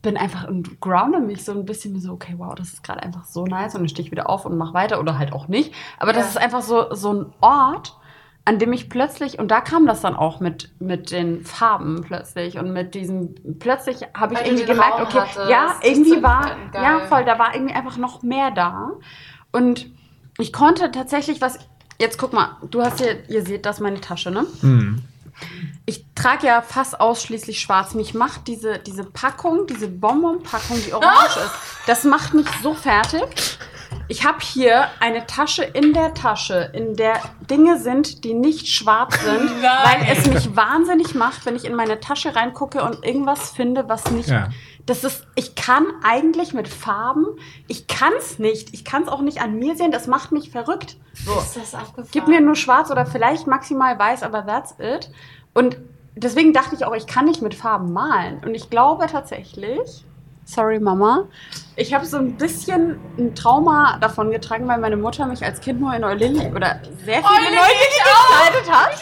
bin 0.00 0.16
einfach 0.16 0.48
und 0.48 0.80
grounde 0.80 1.20
mich 1.20 1.44
so 1.44 1.52
ein 1.52 1.64
bisschen 1.66 2.00
so, 2.00 2.12
okay, 2.12 2.34
wow, 2.38 2.54
das 2.54 2.68
ist 2.72 2.82
gerade 2.82 3.02
einfach 3.02 3.24
so 3.24 3.44
nice. 3.44 3.74
Und 3.74 3.82
dann 3.82 3.88
stehe 3.88 4.06
ich 4.06 4.10
wieder 4.10 4.30
auf 4.30 4.46
und 4.46 4.56
mache 4.56 4.72
weiter 4.74 4.98
oder 4.98 5.18
halt 5.18 5.32
auch 5.34 5.48
nicht. 5.48 5.72
Aber 5.98 6.12
das 6.14 6.24
Ja. 6.24 6.28
ist 6.30 6.36
einfach 6.38 6.62
so, 6.62 6.94
so 6.94 7.12
ein 7.12 7.32
Ort, 7.40 7.94
an 8.44 8.58
dem 8.58 8.72
ich 8.72 8.88
plötzlich, 8.88 9.38
und 9.38 9.48
da 9.48 9.60
kam 9.60 9.86
das 9.86 10.00
dann 10.00 10.16
auch 10.16 10.40
mit, 10.40 10.70
mit 10.80 11.12
den 11.12 11.44
Farben 11.44 12.02
plötzlich 12.02 12.58
und 12.58 12.72
mit 12.72 12.94
diesem, 12.94 13.34
plötzlich 13.60 14.00
habe 14.14 14.34
ich 14.34 14.40
Weil 14.40 14.46
irgendwie 14.46 14.64
gemerkt, 14.64 14.94
Raum 14.94 15.02
okay, 15.02 15.20
hattest, 15.20 15.48
ja, 15.48 15.76
irgendwie 15.82 16.22
war, 16.22 16.56
geil. 16.72 16.82
ja, 16.82 16.98
voll, 17.06 17.24
da 17.24 17.38
war 17.38 17.54
irgendwie 17.54 17.74
einfach 17.74 17.98
noch 17.98 18.22
mehr 18.22 18.50
da. 18.50 18.90
Und 19.52 19.86
ich 20.38 20.52
konnte 20.52 20.90
tatsächlich 20.90 21.40
was, 21.40 21.58
jetzt 22.00 22.18
guck 22.18 22.32
mal, 22.32 22.56
du 22.68 22.82
hast 22.82 23.00
hier, 23.00 23.28
ihr 23.28 23.44
seht 23.44 23.64
das, 23.64 23.78
meine 23.78 24.00
Tasche, 24.00 24.30
ne? 24.32 24.44
Mhm. 24.60 25.02
Ich 25.86 26.04
trage 26.14 26.46
ja 26.46 26.62
fast 26.62 27.00
ausschließlich 27.00 27.60
schwarz. 27.60 27.94
Mich 27.94 28.14
macht 28.14 28.46
diese, 28.46 28.78
diese 28.78 29.04
Packung, 29.04 29.66
diese 29.66 29.88
Bonbon-Packung, 29.88 30.80
die 30.84 30.92
orange 30.92 31.36
ist, 31.44 31.54
das 31.86 32.04
macht 32.04 32.34
mich 32.34 32.46
so 32.62 32.74
fertig. 32.74 33.22
Ich 34.08 34.26
habe 34.26 34.38
hier 34.40 34.88
eine 35.00 35.26
Tasche 35.26 35.62
in 35.62 35.92
der 35.92 36.14
Tasche, 36.14 36.70
in 36.72 36.96
der 36.96 37.20
Dinge 37.50 37.78
sind, 37.78 38.24
die 38.24 38.34
nicht 38.34 38.68
schwarz 38.68 39.20
sind, 39.22 39.44
Nein. 39.62 39.72
weil 39.84 40.16
es 40.16 40.26
mich 40.26 40.56
wahnsinnig 40.56 41.14
macht, 41.14 41.46
wenn 41.46 41.56
ich 41.56 41.64
in 41.64 41.74
meine 41.74 42.00
Tasche 42.00 42.34
reingucke 42.34 42.82
und 42.82 43.04
irgendwas 43.04 43.50
finde, 43.50 43.88
was 43.88 44.10
nicht. 44.10 44.28
Ja. 44.28 44.48
Das 44.86 45.04
ist, 45.04 45.26
ich 45.36 45.54
kann 45.54 45.86
eigentlich 46.02 46.52
mit 46.54 46.68
Farben, 46.68 47.26
ich 47.68 47.86
kann 47.86 48.12
es 48.18 48.38
nicht. 48.38 48.74
Ich 48.74 48.84
kann 48.84 49.02
es 49.02 49.08
auch 49.08 49.20
nicht 49.20 49.40
an 49.40 49.58
mir 49.58 49.76
sehen, 49.76 49.92
das 49.92 50.08
macht 50.08 50.32
mich 50.32 50.50
verrückt. 50.50 50.96
So. 51.24 51.38
Ist 51.38 51.56
das 51.56 51.74
abgefahren? 51.74 52.08
Gib 52.10 52.26
mir 52.26 52.40
nur 52.40 52.56
schwarz 52.56 52.90
oder 52.90 53.06
vielleicht 53.06 53.46
maximal 53.46 53.98
weiß, 53.98 54.24
aber 54.24 54.44
that's 54.44 54.74
it. 54.78 55.10
Und 55.54 55.78
deswegen 56.16 56.52
dachte 56.52 56.74
ich 56.74 56.84
auch, 56.84 56.94
ich 56.94 57.06
kann 57.06 57.26
nicht 57.26 57.42
mit 57.42 57.54
Farben 57.54 57.92
malen. 57.92 58.42
Und 58.44 58.54
ich 58.54 58.70
glaube 58.70 59.06
tatsächlich, 59.06 60.04
sorry 60.44 60.78
Mama, 60.78 61.28
ich 61.76 61.94
habe 61.94 62.04
so 62.04 62.18
ein 62.18 62.36
bisschen 62.36 63.00
ein 63.18 63.34
Trauma 63.34 63.98
davon 64.00 64.30
getragen, 64.30 64.68
weil 64.68 64.78
meine 64.78 64.96
Mutter 64.96 65.26
mich 65.26 65.44
als 65.44 65.60
Kind 65.60 65.80
nur 65.80 65.94
in 65.94 66.04
Eulili 66.04 66.46
oder 66.54 66.80
sehr 67.04 67.22
viele 67.22 67.48
Eulili 67.48 67.58
Eulili 67.58 67.88
gekleidet 68.04 68.70
hat. 68.70 68.92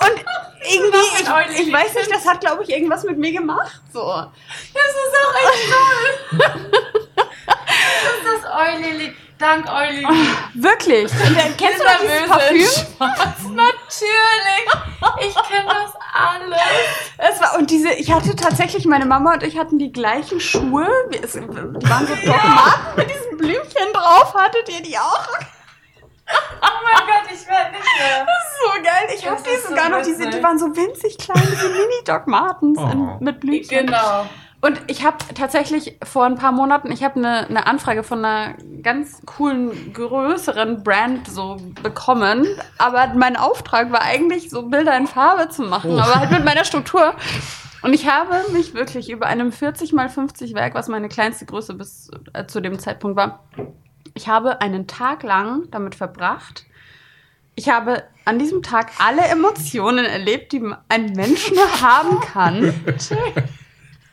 Und 0.00 0.24
irgendwie, 0.66 1.60
ich, 1.60 1.66
ich 1.66 1.72
weiß 1.72 1.94
nicht, 1.94 2.10
das 2.10 2.26
hat, 2.26 2.40
glaube 2.40 2.62
ich, 2.62 2.70
irgendwas 2.70 3.04
mit 3.04 3.18
mir 3.18 3.32
gemacht. 3.32 3.80
So. 3.92 4.00
Das 4.02 4.82
ist 4.82 5.14
auch 5.22 5.34
echt 5.44 5.72
toll. 5.72 6.70
das 7.46 8.34
ist 8.34 8.46
Eulili. 8.46 9.14
Dank 9.38 9.66
Eulili. 9.70 10.06
Wirklich. 10.54 11.10
Und 11.10 11.36
dann, 11.36 11.56
kennst 11.56 11.80
du 11.80 11.84
dieses 12.02 12.28
Parfüm? 12.98 13.54
Natürlich. 13.54 14.64
Ich 15.20 15.34
kenne 15.34 15.66
das 15.66 15.92
alles. 16.12 16.60
Es 17.18 17.40
war, 17.40 17.58
und 17.58 17.68
diese, 17.70 17.92
ich 17.94 18.12
hatte 18.12 18.36
tatsächlich, 18.36 18.86
meine 18.86 19.06
Mama 19.06 19.34
und 19.34 19.42
ich 19.42 19.58
hatten 19.58 19.78
die 19.78 19.92
gleichen 19.92 20.40
Schuhe. 20.40 20.86
Es, 21.22 21.32
die 21.32 21.40
waren 21.40 22.06
so 22.06 22.14
Dogmaten 22.14 22.96
mit 22.96 23.10
diesem 23.10 23.36
Blümchen 23.38 23.92
drauf. 23.92 24.34
Hattet 24.34 24.68
ihr 24.68 24.82
die 24.82 24.96
auch? 24.98 25.28
Oh 26.26 26.66
mein 26.84 27.06
Gott, 27.06 27.30
ich 27.30 27.46
werde 27.46 27.72
nicht 27.72 27.84
mehr. 27.98 28.24
Das 28.24 28.44
ist 28.44 28.60
so 28.62 28.82
geil. 28.82 29.08
Ich 29.18 29.26
habe 29.28 29.36
Das 29.42 29.62
die 29.62 29.68
sogar 29.68 29.88
noch, 29.90 30.02
diese, 30.02 30.30
die 30.30 30.42
waren 30.42 30.58
so 30.58 30.74
winzig 30.74 31.18
klein, 31.18 31.42
diese 31.52 31.68
Mini-Doc 31.68 32.26
Martens 32.26 32.78
Oh. 32.78 33.16
mit 33.20 33.40
Blümchen. 33.40 33.86
Genau. 33.86 34.26
Und 34.64 34.80
ich 34.86 35.04
habe 35.04 35.18
tatsächlich 35.34 35.98
vor 36.02 36.24
ein 36.24 36.36
paar 36.36 36.50
Monaten, 36.50 36.90
ich 36.90 37.04
habe 37.04 37.16
eine, 37.16 37.46
eine 37.48 37.66
Anfrage 37.66 38.02
von 38.02 38.24
einer 38.24 38.54
ganz 38.82 39.20
coolen, 39.26 39.92
größeren 39.92 40.82
Brand 40.82 41.28
so 41.28 41.58
bekommen. 41.82 42.46
Aber 42.78 43.08
mein 43.14 43.36
Auftrag 43.36 43.92
war 43.92 44.00
eigentlich, 44.00 44.48
so 44.48 44.62
Bilder 44.62 44.96
in 44.96 45.06
Farbe 45.06 45.50
zu 45.50 45.64
machen, 45.64 45.90
Oh. 45.90 45.98
aber 45.98 46.14
halt 46.14 46.30
mit 46.30 46.46
meiner 46.46 46.64
Struktur. 46.64 47.12
Und 47.82 47.92
ich 47.92 48.08
habe 48.08 48.36
mich 48.54 48.72
wirklich 48.72 49.10
über 49.10 49.26
einem 49.26 49.52
40 49.52 49.92
mal 49.92 50.08
50 50.08 50.54
Werk, 50.54 50.74
was 50.74 50.88
meine 50.88 51.10
kleinste 51.10 51.44
Größe 51.44 51.74
bis 51.74 52.10
äh, 52.32 52.46
zu 52.46 52.62
dem 52.62 52.78
Zeitpunkt 52.78 53.18
war, 53.18 53.44
ich 54.14 54.28
habe 54.28 54.62
einen 54.62 54.86
Tag 54.86 55.24
lang 55.24 55.64
damit 55.72 55.94
verbracht, 55.94 56.64
Ich 57.54 57.68
habe 57.68 58.04
an 58.24 58.38
diesem 58.38 58.62
Tag 58.62 58.92
alle 58.98 59.20
Emotionen 59.26 60.06
erlebt, 60.06 60.52
die 60.52 60.62
ein 60.88 61.12
Mensch 61.12 61.52
nur 61.52 61.82
haben 61.82 62.18
kann. 62.20 62.72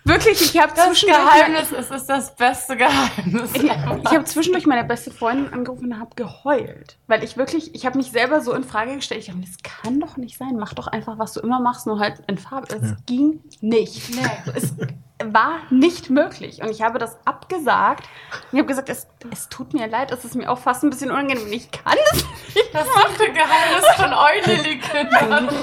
Wirklich, 0.03 0.41
ich 0.41 0.59
habe 0.59 0.73
Das 0.75 0.87
zwischendurch, 0.87 1.21
Geheimnis 1.21 1.71
ist, 1.71 1.91
ist 1.91 2.07
das 2.07 2.35
beste 2.35 2.75
Geheimnis. 2.75 3.53
ich, 3.53 3.63
ich 3.63 3.71
habe 3.71 4.23
zwischendurch 4.23 4.65
meine 4.65 4.83
beste 4.83 5.11
Freundin 5.11 5.53
angerufen 5.53 5.93
und 5.93 5.99
habe 5.99 6.15
geheult, 6.15 6.97
weil 7.07 7.23
ich 7.23 7.37
wirklich, 7.37 7.75
ich 7.75 7.85
habe 7.85 7.97
mich 7.97 8.11
selber 8.11 8.41
so 8.41 8.53
in 8.53 8.63
Frage 8.63 8.95
gestellt. 8.95 9.21
Ich 9.21 9.27
dachte, 9.27 9.41
das 9.41 9.57
kann 9.83 9.99
doch 9.99 10.17
nicht 10.17 10.37
sein. 10.37 10.55
Mach 10.57 10.73
doch 10.73 10.87
einfach, 10.87 11.19
was 11.19 11.33
du 11.33 11.39
immer 11.41 11.59
machst, 11.59 11.85
nur 11.85 11.99
halt 11.99 12.21
in 12.27 12.37
Farbe. 12.39 12.67
Es 12.75 12.95
ging 13.05 13.41
nicht. 13.61 14.09
Nee. 14.15 14.25
Es 14.55 14.73
war 15.23 15.59
nicht 15.69 16.09
möglich. 16.09 16.63
Und 16.63 16.71
ich 16.71 16.81
habe 16.81 16.97
das 16.97 17.17
abgesagt. 17.25 18.09
Ich 18.51 18.57
habe 18.57 18.67
gesagt, 18.67 18.89
es, 18.89 19.07
es 19.31 19.49
tut 19.49 19.73
mir 19.73 19.85
leid, 19.87 20.11
es 20.11 20.25
ist 20.25 20.33
mir 20.35 20.49
auch 20.49 20.57
fast 20.57 20.83
ein 20.83 20.89
bisschen 20.89 21.11
unangenehm. 21.11 21.51
Ich 21.51 21.69
kann 21.69 21.95
das 22.11 22.23
nicht. 22.55 22.73
Das 22.73 22.87
siebte 22.87 23.31
Geheimnis 23.31 23.85
von 23.97 24.13
euch, 24.13 24.45
Lilly 24.47 24.79
Kindern. 24.79 25.49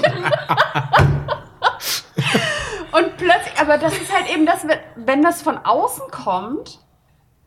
Und 2.91 3.17
plötzlich, 3.17 3.59
aber 3.59 3.77
das 3.77 3.93
ist 3.97 4.13
halt 4.13 4.29
eben 4.33 4.45
das, 4.45 4.65
wenn 4.95 5.21
das 5.21 5.41
von 5.41 5.57
außen 5.57 6.05
kommt, 6.11 6.79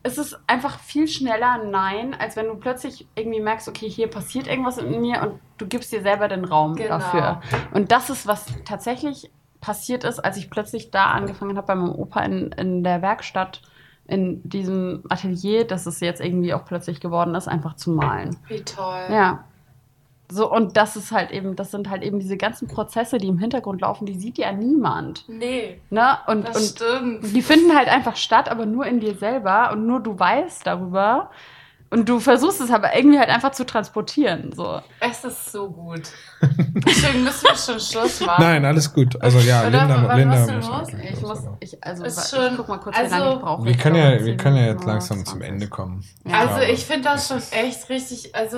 ist 0.03 0.17
es 0.17 0.37
einfach 0.47 0.79
viel 0.79 1.07
schneller 1.07 1.63
Nein, 1.63 2.13
als 2.17 2.35
wenn 2.35 2.47
du 2.47 2.55
plötzlich 2.55 3.07
irgendwie 3.15 3.39
merkst, 3.39 3.67
okay, 3.69 3.89
hier 3.89 4.09
passiert 4.09 4.47
irgendwas 4.47 4.77
in 4.77 4.99
mir 5.01 5.21
und 5.21 5.39
du 5.57 5.65
gibst 5.65 5.93
dir 5.93 6.01
selber 6.01 6.27
den 6.27 6.43
Raum 6.43 6.75
Genau. 6.75 6.89
dafür. 6.89 7.41
Und 7.71 7.91
das 7.91 8.09
ist, 8.09 8.27
was 8.27 8.45
tatsächlich 8.65 9.31
passiert 9.61 10.03
ist, 10.03 10.19
als 10.19 10.35
ich 10.35 10.49
plötzlich 10.49 10.91
da 10.91 11.05
angefangen 11.05 11.55
habe 11.55 11.67
bei 11.67 11.75
meinem 11.75 11.95
Opa 11.95 12.19
in, 12.21 12.51
in 12.51 12.83
der 12.83 13.01
Werkstatt, 13.01 13.61
in 14.05 14.41
diesem 14.47 15.03
Atelier, 15.07 15.65
dass 15.65 15.85
es 15.85 16.01
jetzt 16.01 16.19
irgendwie 16.19 16.53
auch 16.53 16.65
plötzlich 16.65 16.99
geworden 16.99 17.33
ist, 17.35 17.47
einfach 17.47 17.75
zu 17.77 17.91
malen. 17.91 18.35
Wie 18.49 18.61
toll. 18.61 19.05
Ja. 19.09 19.45
So, 20.33 20.51
und 20.51 20.75
das 20.77 20.95
ist 20.95 21.11
halt 21.11 21.31
eben, 21.31 21.55
das 21.55 21.69
sind 21.71 21.89
halt 21.89 22.01
eben 22.01 22.19
diese 22.19 22.37
ganzen 22.37 22.67
Prozesse, 22.67 23.17
die 23.19 23.27
im 23.27 23.37
Hintergrund 23.37 23.81
laufen, 23.81 24.05
die 24.05 24.15
sieht 24.17 24.37
ja 24.37 24.51
niemand. 24.51 25.25
Nee, 25.27 25.79
Ne? 25.89 26.17
Und, 26.27 26.47
das 26.47 26.57
und 26.57 26.63
stimmt. 26.63 27.35
die 27.35 27.41
finden 27.41 27.75
halt 27.75 27.87
einfach 27.87 28.15
statt, 28.15 28.49
aber 28.49 28.65
nur 28.65 28.85
in 28.85 28.99
dir 28.99 29.15
selber 29.15 29.71
und 29.73 29.85
nur 29.85 29.99
du 29.99 30.17
weißt 30.17 30.65
darüber. 30.65 31.29
Und 31.91 32.09
du 32.09 32.19
versuchst 32.19 32.59
es 32.59 32.71
aber 32.71 32.95
irgendwie 32.95 33.19
halt 33.19 33.29
einfach 33.29 33.51
zu 33.51 33.67
transportieren. 33.67 34.51
So. 34.55 34.81
Es 34.99 35.23
ist 35.23 35.51
so 35.51 35.69
gut. 35.69 36.01
Deswegen 36.41 37.23
müssen 37.23 37.43
wir 37.43 37.55
schon 37.55 37.79
Schluss 37.79 38.19
machen. 38.25 38.43
Nein, 38.43 38.65
alles 38.65 38.91
gut. 38.91 39.21
Also 39.21 39.37
ja, 39.37 39.67
Oder 39.67 39.81
Linda, 39.81 40.03
wann 40.07 40.17
Linda 40.17 40.39
muss 40.39 40.67
los? 40.67 40.91
wirklich 40.91 41.11
Ich 41.11 41.21
muss, 41.21 41.39
ich, 41.59 41.83
also, 41.83 42.03
Ist 42.03 42.33
ich 42.33 42.39
schon- 42.39 42.57
guck 42.57 42.67
mal 42.67 42.79
kurz, 42.79 42.97
also- 42.97 43.15
wie 43.15 43.19
lange 43.19 43.33
ich 43.35 43.39
brauche. 43.41 43.63
Wir 43.65 43.71
Ich 43.73 43.77
können 43.77 43.95
ja, 43.97 44.25
wir 44.25 44.37
können 44.37 44.55
ja 44.55 44.65
jetzt 44.65 44.85
langsam 44.85 45.17
zum 45.19 45.39
20. 45.39 45.47
Ende 45.49 45.67
kommen. 45.67 46.03
Ja. 46.25 46.39
Also 46.39 46.61
ich 46.61 46.83
finde 46.83 47.03
das 47.09 47.27
schon 47.27 47.37
echt 47.51 47.87
richtig, 47.89 48.33
also 48.35 48.57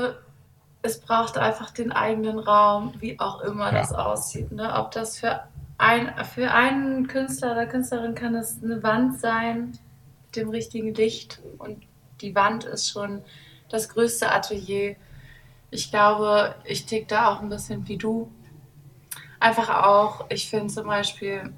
es 0.86 0.99
braucht 0.99 1.38
einfach 1.38 1.71
den 1.71 1.91
eigenen 1.91 2.38
Raum, 2.39 2.93
wie 2.99 3.19
auch 3.19 3.41
immer 3.41 3.71
Ja. 3.73 3.79
das 3.79 3.91
aussieht. 3.91 4.51
Ne? 4.51 4.71
Ob 4.77 4.91
das 4.91 5.17
für, 5.17 5.43
ein, 5.77 6.13
für 6.25 6.51
einen 6.51 7.07
Künstler 7.07 7.53
oder 7.53 7.65
Künstlerin 7.65 8.13
kann 8.15 8.36
es 8.36 8.61
eine 8.63 8.83
Wand 8.83 9.19
sein 9.19 9.77
mit 10.25 10.36
dem 10.36 10.49
richtigen 10.49 10.93
Licht 10.93 11.41
und 11.57 11.83
die 12.21 12.36
Wand 12.36 12.63
ist 12.65 12.89
schon 12.89 13.23
das 13.69 13.89
größte 13.89 14.31
Atelier. 14.31 14.95
Ich 15.71 15.89
glaube, 15.89 16.55
ich 16.63 16.86
tick 16.86 17.07
da 17.07 17.29
auch 17.33 17.41
ein 17.41 17.49
bisschen 17.49 17.88
wie 17.88 17.97
du. 17.97 18.31
Einfach 19.39 19.83
auch, 19.83 20.25
ich 20.29 20.49
finde 20.49 20.73
zum 20.73 20.86
Beispiel 20.88 21.51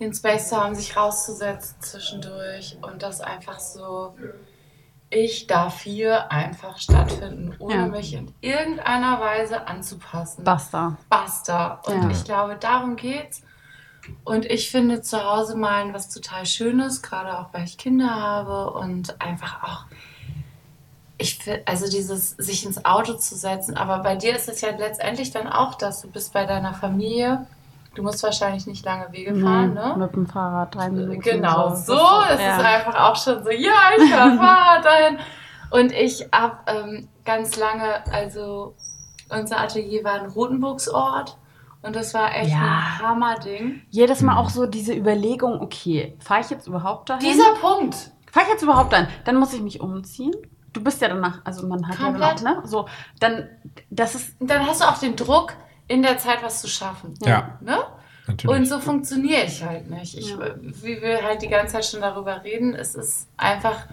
den 0.00 0.14
Space 0.14 0.48
zu 0.48 0.56
haben, 0.56 0.74
sich 0.74 0.96
rauszusetzen 0.96 1.76
zwischendurch 1.80 2.78
und 2.82 3.02
das 3.02 3.20
einfach 3.20 3.58
so, 3.60 4.14
ich 5.10 5.46
darf 5.46 5.80
hier 5.82 6.30
einfach 6.30 6.78
stattfinden, 6.78 7.54
ohne 7.58 7.74
Ja. 7.74 7.86
mich 7.86 8.12
in 8.14 8.32
irgendeiner 8.40 9.20
Weise 9.20 9.66
anzupassen. 9.66 10.44
Basta. 10.44 10.96
Basta. 11.08 11.80
Und 11.86 12.02
Ja. 12.04 12.10
ich 12.10 12.24
glaube, 12.24 12.56
darum 12.60 12.96
geht's. 12.96 13.42
Und 14.24 14.44
ich 14.46 14.70
finde 14.70 15.02
zu 15.02 15.22
Hause 15.22 15.56
malen 15.56 15.92
was 15.94 16.08
total 16.08 16.46
Schönes, 16.46 17.02
gerade 17.02 17.38
auch 17.38 17.52
weil 17.52 17.64
ich 17.64 17.76
Kinder 17.78 18.14
habe 18.14 18.70
und 18.72 19.20
einfach 19.20 19.62
auch, 19.62 19.84
ich 21.18 21.40
also 21.66 21.90
dieses 21.90 22.30
sich 22.30 22.64
ins 22.64 22.84
Auto 22.84 23.14
zu 23.14 23.34
setzen, 23.34 23.76
aber 23.76 23.98
bei 23.98 24.16
dir 24.16 24.36
ist 24.36 24.48
es 24.48 24.60
ja 24.60 24.70
letztendlich 24.70 25.30
dann 25.32 25.48
auch 25.48 25.74
das, 25.74 26.00
du 26.02 26.08
bist 26.08 26.32
bei 26.32 26.46
deiner 26.46 26.74
Familie, 26.74 27.46
du 27.94 28.02
musst 28.02 28.22
wahrscheinlich 28.22 28.66
nicht 28.66 28.84
lange 28.84 29.12
Wege 29.12 29.34
fahren, 29.34 29.74
Nee, 29.74 29.80
ne? 29.80 29.94
Mit 29.98 30.14
dem 30.14 30.26
Fahrrad 30.26 30.74
drei 30.74 30.88
Minuten. 30.90 31.20
Genau, 31.20 31.74
so. 31.74 31.94
Es 32.32 32.40
ja. 32.40 32.56
ist 32.58 32.64
einfach 32.64 32.94
auch 33.10 33.16
schon 33.16 33.42
so, 33.42 33.50
ja, 33.50 33.72
ich 33.98 34.10
fahr 34.10 34.36
Fahrrad 34.38 34.84
dahin. 34.84 35.18
Und 35.70 35.92
ich 35.92 36.26
habe 36.32 36.56
ähm, 36.66 37.08
ganz 37.24 37.56
lange, 37.56 38.02
also 38.12 38.74
unser 39.30 39.60
Atelier 39.60 40.02
war 40.04 40.14
ein 40.14 40.30
Rotenburgsort 40.30 41.36
und 41.82 41.94
das 41.94 42.14
war 42.14 42.34
echt 42.34 42.50
Ja. 42.50 42.56
ein 42.56 43.02
Hammerding. 43.02 43.82
Jedes 43.90 44.22
Mal 44.22 44.38
auch 44.38 44.48
so 44.48 44.66
diese 44.66 44.94
Überlegung, 44.94 45.60
okay, 45.60 46.16
fahre 46.20 46.40
ich 46.40 46.50
jetzt 46.50 46.66
überhaupt 46.66 47.10
dahin? 47.10 47.20
Dieser 47.30 47.52
Punkt, 47.60 47.94
Fahr 48.32 48.44
ich 48.44 48.48
jetzt 48.48 48.62
überhaupt 48.62 48.92
dahin? 48.92 49.08
Dann 49.24 49.36
muss 49.36 49.52
ich 49.52 49.60
mich 49.60 49.80
umziehen. 49.80 50.32
Du 50.72 50.82
bist 50.82 51.00
ja 51.02 51.08
danach, 51.08 51.40
also 51.44 51.66
man 51.66 51.86
hat 51.88 51.96
Komplett. 51.98 52.40
ja 52.40 52.44
dann 52.44 52.56
auch, 52.58 52.62
ne? 52.62 52.68
So, 52.68 52.86
dann, 53.20 53.48
das 53.90 54.14
ist, 54.14 54.40
und 54.40 54.50
dann 54.50 54.66
hast 54.66 54.80
du 54.80 54.84
auch 54.86 54.98
den 54.98 55.16
Druck, 55.16 55.52
in 55.88 56.02
der 56.02 56.18
Zeit 56.18 56.42
was 56.42 56.60
zu 56.60 56.68
schaffen. 56.68 57.14
Ja, 57.22 57.58
Ne? 57.60 57.78
natürlich. 58.26 58.56
Und 58.56 58.66
so 58.66 58.78
funktioniere 58.78 59.44
ich 59.44 59.64
halt 59.64 59.90
nicht. 59.90 60.16
Ich, 60.16 60.30
Ja. 60.30 60.38
Wie 60.60 61.00
wir 61.00 61.22
halt 61.22 61.42
die 61.42 61.48
ganze 61.48 61.74
Zeit 61.74 61.86
schon 61.86 62.00
darüber 62.02 62.44
reden, 62.44 62.74
es 62.74 62.94
ist 62.94 63.28
einfach 63.36 63.86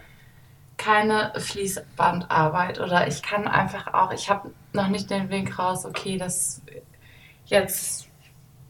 keine 0.78 1.32
Fließbandarbeit 1.38 2.80
oder 2.80 3.08
ich 3.08 3.22
kann 3.24 3.48
einfach 3.48 3.94
auch, 3.94 4.12
ich 4.12 4.30
habe 4.30 4.52
noch 4.74 4.90
nicht 4.90 5.10
den 5.10 5.30
Weg 5.30 5.58
raus, 5.58 5.86
okay, 5.86 6.18
das 6.18 6.62
jetzt 7.46 8.08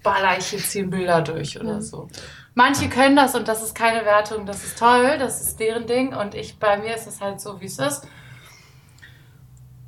baller 0.04 0.38
ich 0.38 0.46
hier 0.48 0.60
zehn 0.60 0.90
Bilder 0.92 1.22
durch 1.22 1.60
oder 1.60 1.82
so. 1.82 2.08
Manche 2.54 2.90
können 2.90 3.16
das 3.16 3.34
und 3.36 3.48
das 3.48 3.64
ist 3.64 3.74
keine 3.76 4.06
Wertung, 4.06 4.46
das 4.46 4.64
ist 4.64 4.78
toll, 4.78 5.18
das 5.18 5.42
ist 5.42 5.60
deren 5.60 5.88
Ding 5.88 6.14
und 6.16 6.36
ich, 6.36 6.60
bei 6.60 6.78
mir 6.78 6.96
ist 6.96 7.08
es 7.08 7.20
halt 7.22 7.42
so, 7.42 7.60
wie 7.60 7.66
es 7.66 7.80
ist. 7.80 8.08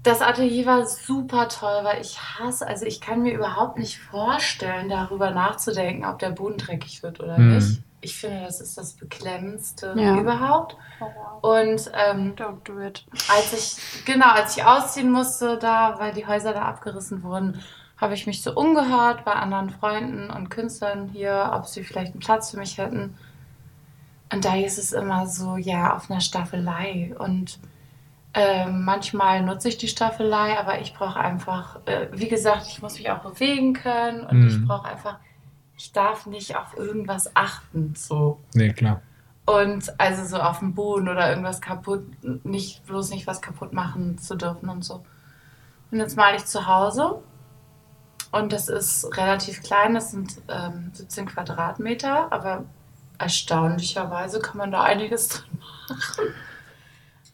Das 0.07 0.21
Atelier 0.21 0.65
war 0.65 0.85
super 0.85 1.47
toll, 1.49 1.79
weil 1.83 2.01
ich 2.01 2.19
hasse, 2.19 2.65
also 2.67 2.85
ich 2.85 3.01
kann 3.01 3.21
mir 3.21 3.33
überhaupt 3.33 3.77
nicht 3.77 3.99
vorstellen, 3.99 4.89
darüber 4.89 5.31
nachzudenken, 5.31 6.05
ob 6.05 6.19
der 6.19 6.31
Boden 6.31 6.57
dreckig 6.57 7.03
wird 7.03 7.19
oder 7.19 7.37
Mhm. 7.37 7.55
nicht. 7.55 7.81
Ich 8.01 8.17
finde, 8.17 8.43
das 8.45 8.61
ist 8.61 8.77
das 8.77 8.93
Beklemmendste 8.93 9.93
Ja. 9.97 10.15
überhaupt. 10.19 10.77
Und 11.41 11.91
ähm, 11.93 12.35
don't 12.35 12.63
do 12.63 12.79
it. 12.79 13.05
als 13.35 13.53
ich, 13.53 14.05
genau, 14.05 14.31
als 14.31 14.55
ich 14.57 14.63
ausziehen 14.63 15.11
musste, 15.11 15.57
da, 15.57 15.99
weil 15.99 16.13
die 16.13 16.25
Häuser 16.25 16.53
da 16.53 16.63
abgerissen 16.63 17.23
wurden, 17.23 17.61
habe 17.97 18.13
ich 18.13 18.27
mich 18.27 18.43
so 18.43 18.53
umgehört 18.53 19.25
bei 19.25 19.33
anderen 19.33 19.69
Freunden 19.71 20.29
und 20.29 20.49
Künstlern 20.49 21.09
hier, 21.09 21.51
ob 21.53 21.65
sie 21.65 21.83
vielleicht 21.83 22.13
einen 22.13 22.19
Platz 22.21 22.51
für 22.51 22.57
mich 22.57 22.77
hätten. 22.77 23.17
Und 24.31 24.45
da 24.45 24.55
ist 24.55 24.77
es 24.77 24.93
immer 24.93 25.25
so, 25.27 25.57
ja, 25.57 25.95
auf 25.95 26.09
einer 26.11 26.21
Staffelei. 26.21 27.15
Und 27.17 27.59
ähm, 28.39 28.85
manchmal 28.85 29.41
nutze 29.41 29.67
ich 29.69 29.77
die 29.79 29.87
Staffelei, 29.87 30.59
aber 30.59 30.79
ich 30.79 30.93
brauche 30.93 31.19
einfach, 31.19 31.79
äh, 31.87 32.07
wie 32.11 32.27
gesagt, 32.27 32.67
ich 32.67 32.81
muss 32.83 32.97
mich 32.99 33.09
auch 33.09 33.19
bewegen 33.19 33.73
können 33.73 34.21
und 34.27 34.41
Mhm. 34.41 34.47
ich 34.47 34.67
brauche 34.67 34.87
einfach, 34.87 35.17
ich 35.75 35.91
darf 35.91 36.27
nicht 36.27 36.55
auf 36.55 36.77
irgendwas 36.77 37.35
achten, 37.35 37.95
so. 37.95 38.39
Nee, 38.53 38.73
klar. 38.73 39.01
Und 39.47 39.99
also 39.99 40.23
so 40.25 40.37
auf 40.41 40.59
dem 40.59 40.75
Boden 40.75 41.09
oder 41.09 41.29
irgendwas 41.29 41.61
kaputt, 41.61 42.03
nicht 42.45 42.85
bloß 42.85 43.09
nicht 43.09 43.25
was 43.25 43.41
kaputt 43.41 43.73
machen 43.73 44.17
zu 44.19 44.35
dürfen 44.35 44.69
und 44.69 44.83
so. 44.85 45.03
Und 45.89 45.97
jetzt 45.99 46.15
male 46.17 46.35
ich 46.35 46.45
zu 46.45 46.67
Hause. 46.67 47.21
Und 48.31 48.51
das 48.53 48.67
ist 48.67 49.17
relativ 49.17 49.63
klein, 49.63 49.93
das 49.95 50.11
sind 50.11 50.33
ähm, 50.49 50.91
17 50.93 51.25
Quadratmeter, 51.27 52.31
aber 52.31 52.65
erstaunlicherweise 53.17 54.41
kann 54.41 54.57
man 54.57 54.71
da 54.71 54.83
einiges 54.83 55.29
drin 55.29 55.59
machen. 55.87 56.25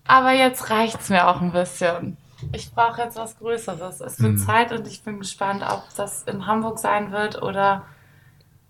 Aber 0.08 0.32
jetzt 0.34 0.70
reicht 0.70 1.00
es 1.02 1.10
mir 1.10 1.28
auch 1.28 1.42
ein 1.42 1.52
bisschen. 1.52 2.18
Ich 2.52 2.74
brauche 2.74 3.02
jetzt 3.02 3.16
was 3.16 3.38
Größeres. 3.40 4.02
Es 4.02 4.20
wird 4.22 4.34
Mhm. 4.34 4.38
Zeit 4.38 4.72
und 4.74 4.86
ich 4.88 5.02
bin 5.04 5.20
gespannt, 5.20 5.64
ob 5.68 5.84
das 5.96 6.24
in 6.24 6.46
Hamburg 6.46 6.78
sein 6.80 7.12
wird 7.12 7.42
oder 7.42 7.84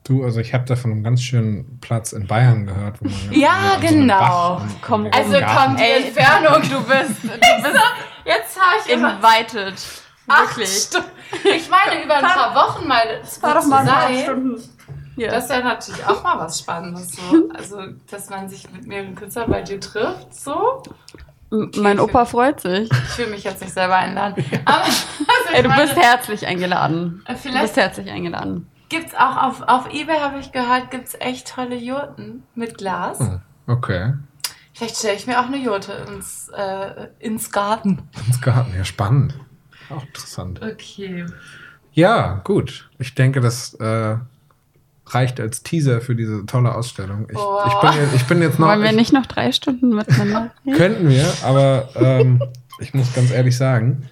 Du, 0.06 0.26
also 0.26 0.42
ich 0.42 0.54
habe 0.54 0.66
da 0.66 0.76
von 0.76 0.92
einem 0.92 1.02
ganz 1.02 1.22
schönen 1.22 1.80
Platz 1.80 2.12
in 2.12 2.28
Bayern 2.28 2.66
gehört, 2.66 2.98
wo 3.00 3.08
man 3.08 3.32
Ja, 3.32 3.78
so 3.82 3.88
genau. 3.88 4.58
Und- 4.58 4.82
Komm, 4.82 5.08
Also 5.14 5.32
die 5.32 5.82
Ey, 5.82 6.04
Entfernung. 6.08 6.62
Du 6.62 6.82
bist, 6.84 7.24
du 7.24 7.28
bist 7.64 7.82
Jetzt 8.26 8.60
habe 8.60 8.76
ich 8.86 8.92
immer 8.94 9.14
invited. 9.16 9.76
acht 10.28 10.58
Wirklich. 10.58 10.70
Stunden. 10.84 11.08
Ich 11.56 11.70
meine, 11.70 12.04
über 12.04 12.16
ein 12.18 12.24
paar 12.26 12.54
Wochen 12.54 12.86
mal 12.88 13.22
Fahr 13.24 13.56
doch 13.56 13.66
mal 13.66 13.80
ein 13.80 13.88
paar 13.88 14.08
sein. 14.10 14.24
Stunden. 14.24 14.73
Hier. 15.16 15.30
Das 15.32 15.46
ist 15.46 15.50
ja 15.52 15.62
natürlich 15.62 16.06
auch 16.06 16.24
mal 16.24 16.38
was 16.40 16.60
Spannendes. 16.60 17.12
So. 17.16 17.50
Also, 17.56 17.82
dass 18.10 18.30
man 18.30 18.50
sich 18.50 18.70
mit 18.72 18.86
mehreren 18.88 19.16
Künstlern 19.16 19.50
bei 19.50 19.62
dir 19.62 19.80
trifft. 19.80 20.34
So. 20.34 20.82
Mein 21.78 22.00
Opa 22.00 22.26
freut 22.26 22.60
sich. 22.62 22.90
Ich 22.92 22.98
fühle 23.10 23.30
mich 23.30 23.44
jetzt 23.44 23.62
nicht 23.62 23.74
selber 23.74 23.96
einladen. 23.98 24.44
Aber 24.66 24.84
also 24.84 25.04
Ey, 25.54 25.62
du 25.62 25.70
meine, 25.70 25.84
bist 25.84 25.96
herzlich 25.96 26.48
eingeladen. 26.48 27.22
äh, 27.28 27.34
Du 27.34 27.40
Vielleicht 27.40 27.62
bist 27.66 27.78
herzlich 27.78 28.10
eingeladen. 28.10 28.68
gibt 28.90 29.10
es 29.10 29.14
auch 29.16 29.38
auf, 29.44 29.62
auf 29.62 29.94
Ebay, 29.94 30.18
habe 30.20 30.40
ich 30.40 30.52
gehört, 30.52 30.90
gibt 30.90 31.08
es 31.10 31.14
echt 31.20 31.48
tolle 31.48 31.76
Jurten 31.76 32.44
mit 32.56 32.80
Glas. 32.80 33.20
Oh, 33.22 33.72
okay. 33.72 34.14
Vielleicht 34.74 34.98
stelle 34.98 35.14
ich 35.14 35.28
mir 35.28 35.40
auch 35.40 35.46
eine 35.46 35.58
Jurte 35.58 35.92
ins, 36.12 36.50
äh, 36.50 37.08
ins 37.20 37.52
Garten. 37.52 38.10
Ins 38.28 38.42
Garten, 38.42 38.74
ja 38.76 38.84
spannend. 38.84 39.36
Auch 39.92 40.04
interessant. 40.04 40.60
Okay. 40.64 41.28
Ja, 41.92 42.42
gut. 42.44 42.90
Ich 42.98 43.14
denke, 43.14 43.40
das 43.42 43.76
äh, 43.76 44.16
reicht 45.08 45.40
als 45.40 45.64
Teaser 45.64 46.02
für 46.02 46.16
diese 46.16 46.46
tolle 46.46 46.74
Ausstellung. 46.76 47.28
Ich, 47.30 47.36
Wow. 47.36 47.64
ich, 47.68 47.74
bin, 47.92 48.02
jetzt, 48.02 48.16
ich 48.16 48.26
bin 48.26 48.42
jetzt 48.42 48.60
noch. 48.60 48.68
Wollen 48.68 48.82
wir 48.82 48.90
ich, 48.92 48.96
nicht 48.96 49.14
noch 49.14 49.26
drei 49.26 49.52
Stunden 49.52 49.96
miteinander? 49.96 50.52
Könnten 50.78 51.10
wir, 51.10 51.26
aber 51.44 51.90
ähm, 51.96 52.42
ich 52.80 52.94
muss 52.94 53.14
ganz 53.14 53.32
ehrlich 53.32 53.58
sagen, 53.58 54.08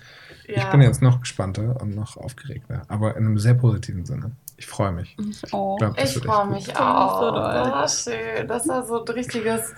ich 0.48 0.58
Ja. 0.58 0.70
bin 0.70 0.82
jetzt 0.82 1.02
noch 1.02 1.22
gespannter 1.22 1.80
und 1.82 1.96
noch 1.96 2.18
aufgeregter, 2.18 2.82
aber 2.89 3.16
in 3.16 3.26
einem 3.26 3.38
sehr 3.39 3.54
positiven 3.54 4.06
Sinne. 4.06 4.32
Ich 4.58 4.68
freue 4.68 4.92
mich. 4.92 5.16
Oh. 5.54 5.78
Ich 5.82 5.96
das 5.96 6.16
Ich 6.18 6.24
freue 6.24 6.48
mich 6.48 6.66
so 6.66 6.74
auch. 6.74 7.22
Oh, 7.22 7.88
schön. 7.88 8.48
Das 8.48 8.68
war 8.68 8.86
so 8.86 9.04
ein 9.04 9.08
richtiges, 9.14 9.74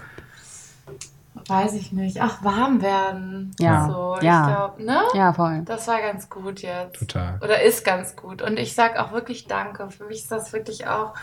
weiß 1.48 1.74
ich 1.76 1.92
nicht, 1.92 2.22
ach, 2.22 2.44
warm 2.44 2.82
werden. 2.82 3.52
Ja. 3.60 3.88
So, 3.88 4.18
Ja. 4.22 4.42
ich 4.48 4.56
glaube, 4.56 4.84
ne? 4.84 5.02
Ja, 5.14 5.34
voll. 5.34 5.62
Das 5.66 5.88
war 5.88 6.02
ganz 6.02 6.30
gut 6.30 6.62
jetzt. 6.62 7.00
Total. 7.00 7.40
Oder 7.44 7.62
ist 7.64 7.84
ganz 7.84 8.16
gut. 8.16 8.42
Und 8.42 8.58
ich 8.58 8.76
sage 8.76 9.04
auch 9.04 9.12
wirklich 9.12 9.48
Danke. 9.48 9.90
Für 9.90 10.06
mich 10.06 10.20
ist 10.20 10.32
das 10.32 10.54
wirklich 10.54 10.88
auch 10.88 11.14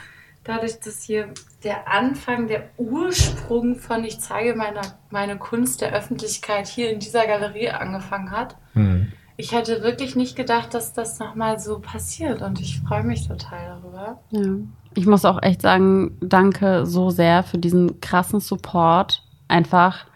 dadurch, 0.45 0.81
dass 0.81 1.03
hier 1.03 1.29
der 1.65 1.89
Anfang, 1.89 2.47
der 2.49 2.65
Ursprung 2.77 3.77
von 3.77 4.05
ich 4.05 4.21
zeige 4.21 4.55
meine, 4.55 4.81
meine 5.11 5.37
Kunst 5.37 5.81
der 5.81 5.93
Öffentlichkeit 5.93 6.67
hier 6.67 6.91
in 6.91 6.99
dieser 6.99 7.27
Galerie 7.27 7.71
angefangen 7.71 8.31
hat. 8.31 8.57
Hm. 8.73 9.13
Ich 9.37 9.53
hätte 9.53 9.83
wirklich 9.83 10.17
nicht 10.17 10.37
gedacht, 10.37 10.75
dass 10.75 10.93
das 10.93 11.19
nochmal 11.19 11.59
so 11.59 11.79
passiert. 11.79 12.43
Und 12.43 12.61
ich 12.61 12.81
freue 12.81 13.05
mich 13.05 13.27
total 13.27 13.81
darüber. 13.81 14.19
Ja. 14.31 14.53
Ich 14.95 15.07
muss 15.07 15.25
auch 15.25 15.41
echt 15.43 15.63
sagen, 15.63 16.19
danke 16.21 16.85
so 16.85 17.11
sehr 17.11 17.43
für 17.43 17.59
diesen 17.59 18.01
krassen 18.01 18.41
Support. 18.41 19.23
Einfach. 19.51 20.07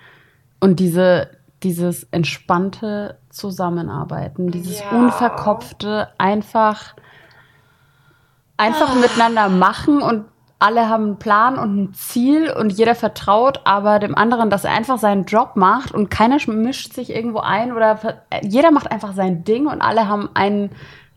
Und 0.60 0.80
diese, 0.80 1.28
dieses 1.62 2.04
entspannte 2.04 3.18
Zusammenarbeiten, 3.30 4.50
dieses 4.50 4.80
Ja. 4.80 4.90
unverkopfte, 4.90 6.08
einfach, 6.18 6.94
einfach 8.56 8.94
miteinander 8.94 9.48
machen 9.48 10.00
und 10.00 10.26
alle 10.60 10.88
haben 10.88 11.04
einen 11.04 11.18
Plan 11.18 11.58
und 11.58 11.76
ein 11.76 11.94
Ziel 11.94 12.50
und 12.50 12.70
jeder 12.70 12.94
vertraut 12.94 13.60
aber 13.64 13.98
dem 13.98 14.14
anderen, 14.14 14.48
dass 14.48 14.64
er 14.64 14.72
einfach 14.72 14.98
seinen 14.98 15.24
Job 15.24 15.56
macht 15.56 15.92
und 15.92 16.10
keiner 16.10 16.36
sch- 16.36 16.50
mischt 16.52 16.94
sich 16.94 17.10
irgendwo 17.10 17.40
ein 17.40 17.72
oder 17.72 17.98
jeder 18.42 18.70
macht 18.70 18.90
einfach 18.90 19.12
sein 19.12 19.44
Ding 19.44 19.66
und 19.66 19.82
alle 19.82 20.08
haben 20.08 20.30
einen, 20.34 20.70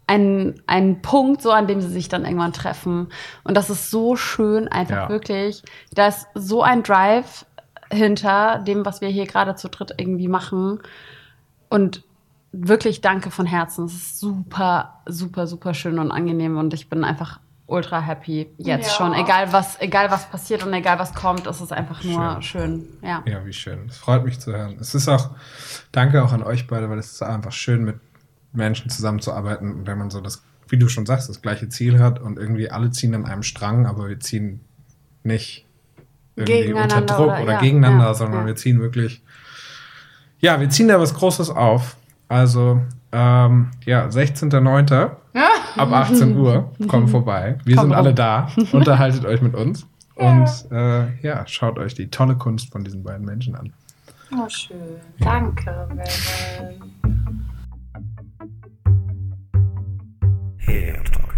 einen, 0.07 0.61
einen 0.68 1.01
Punkt, 1.01 1.41
so 1.41 1.51
an 1.51 1.68
dem 1.68 1.80
sie 1.82 1.88
sich 1.89 2.09
dann 2.09 2.26
irgendwann 2.26 2.51
treffen. 2.51 3.07
Und 3.45 3.55
das 3.55 3.70
ist 3.70 3.89
so 3.91 4.15
schön, 4.15 4.68
einfach 4.68 5.03
Ja. 5.03 5.09
wirklich. 5.09 5.63
Da 5.93 6.07
ist 6.07 6.28
so 6.34 6.63
ein 6.63 6.82
Drive 6.84 7.45
hinter 7.91 8.59
dem, 8.59 8.85
was 8.85 9.01
wir 9.01 9.09
hier 9.09 9.25
gerade 9.25 9.55
zu 9.55 9.69
dritt 9.69 9.93
irgendwie 9.97 10.27
machen. 10.27 10.79
Und 11.69 12.03
wirklich 12.51 13.01
danke 13.01 13.29
von 13.31 13.45
Herzen. 13.45 13.85
Es 13.85 13.93
ist 13.93 14.19
super, 14.19 15.01
super, 15.05 15.47
super 15.47 15.73
schön 15.73 15.99
und 15.99 16.11
angenehm 16.11 16.57
und 16.57 16.73
ich 16.73 16.89
bin 16.89 17.03
einfach 17.03 17.39
ultra 17.65 17.99
happy 17.99 18.49
jetzt 18.57 18.88
Ja. 18.88 18.93
schon. 18.93 19.13
Egal 19.13 19.51
was, 19.51 19.79
egal 19.81 20.09
was 20.09 20.29
passiert 20.29 20.65
und 20.65 20.73
egal 20.73 20.99
was 20.99 21.13
kommt, 21.13 21.45
es 21.47 21.59
ist 21.59 21.73
einfach 21.73 22.01
nur 22.03 22.41
schön. 22.41 22.88
Ja. 23.01 23.21
Ja, 23.25 23.45
wie 23.45 23.51
schön. 23.51 23.88
Es 23.89 23.97
freut 23.97 24.23
mich 24.23 24.39
zu 24.39 24.53
hören. 24.53 24.77
Es 24.79 24.95
ist 24.95 25.09
auch, 25.09 25.31
danke 25.91 26.23
auch 26.23 26.31
an 26.31 26.43
euch 26.43 26.67
beide, 26.67 26.89
weil 26.89 26.97
es 26.97 27.11
ist 27.11 27.21
einfach 27.21 27.51
schön, 27.51 27.83
mit 27.83 27.99
Menschen 28.53 28.89
zusammenzuarbeiten, 28.89 29.85
wenn 29.85 29.97
man 29.97 30.09
so 30.09 30.21
das, 30.21 30.43
wie 30.69 30.77
du 30.77 30.88
schon 30.88 31.05
sagst, 31.05 31.27
das 31.27 31.41
gleiche 31.41 31.67
Ziel 31.67 31.99
hat 31.99 32.19
und 32.19 32.39
irgendwie 32.39 32.71
alle 32.71 32.89
ziehen 32.91 33.13
an 33.13 33.25
einem 33.25 33.43
Strang, 33.43 33.85
aber 33.85 34.07
wir 34.07 34.19
ziehen 34.21 34.61
nicht 35.23 35.66
irgendwie 36.38 36.73
unter 36.73 37.01
Druck 37.01 37.27
oder- 37.27 37.43
oder, 37.43 37.53
ja, 37.53 37.59
gegeneinander, 37.59 38.05
ja, 38.05 38.13
sondern 38.13 38.41
ja. 38.41 38.47
wir 38.47 38.55
ziehen 38.55 38.79
wirklich, 38.79 39.21
ja, 40.39 40.59
wir 40.59 40.69
ziehen 40.69 40.88
da 40.88 40.99
was 40.99 41.13
Großes 41.13 41.49
auf. 41.49 41.97
Also, 42.29 42.81
ähm, 43.11 43.71
ja, 43.85 44.07
16.09. 44.07 45.11
ab 45.77 45.91
18 45.91 46.38
Uhr, 46.38 46.71
kommt 46.88 47.09
vorbei. 47.09 47.57
Wir 47.63 47.75
Komm 47.75 47.85
sind 47.85 47.93
alle 47.93 48.13
da. 48.13 48.49
Unterhaltet 48.71 49.25
euch 49.25 49.41
mit 49.41 49.55
uns. 49.55 49.85
Und 50.15 50.49
äh, 50.71 51.15
ja, 51.21 51.45
schaut 51.45 51.77
euch 51.77 51.93
die 51.93 52.09
tolle 52.09 52.35
Kunst 52.35 52.71
von 52.71 52.83
diesen 52.83 53.03
beiden 53.03 53.25
Menschen 53.25 53.55
an. 53.55 53.71
Oh, 54.31 54.49
schön. 54.49 54.77
Danke, 55.19 55.88
Melvin. 55.93 56.93
Hair 60.65 61.03
Talk. 61.03 61.36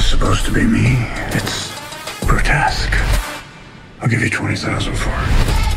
Is 0.00 0.06
supposed 0.06 0.46
to 0.46 0.50
be 0.50 0.64
me? 0.64 0.96
It's 1.36 1.78
grotesque. 2.26 2.90
I'll 4.00 4.08
give 4.08 4.22
you 4.22 4.30
20,000 4.30 4.94
for 4.94 5.10
it. 5.10 5.69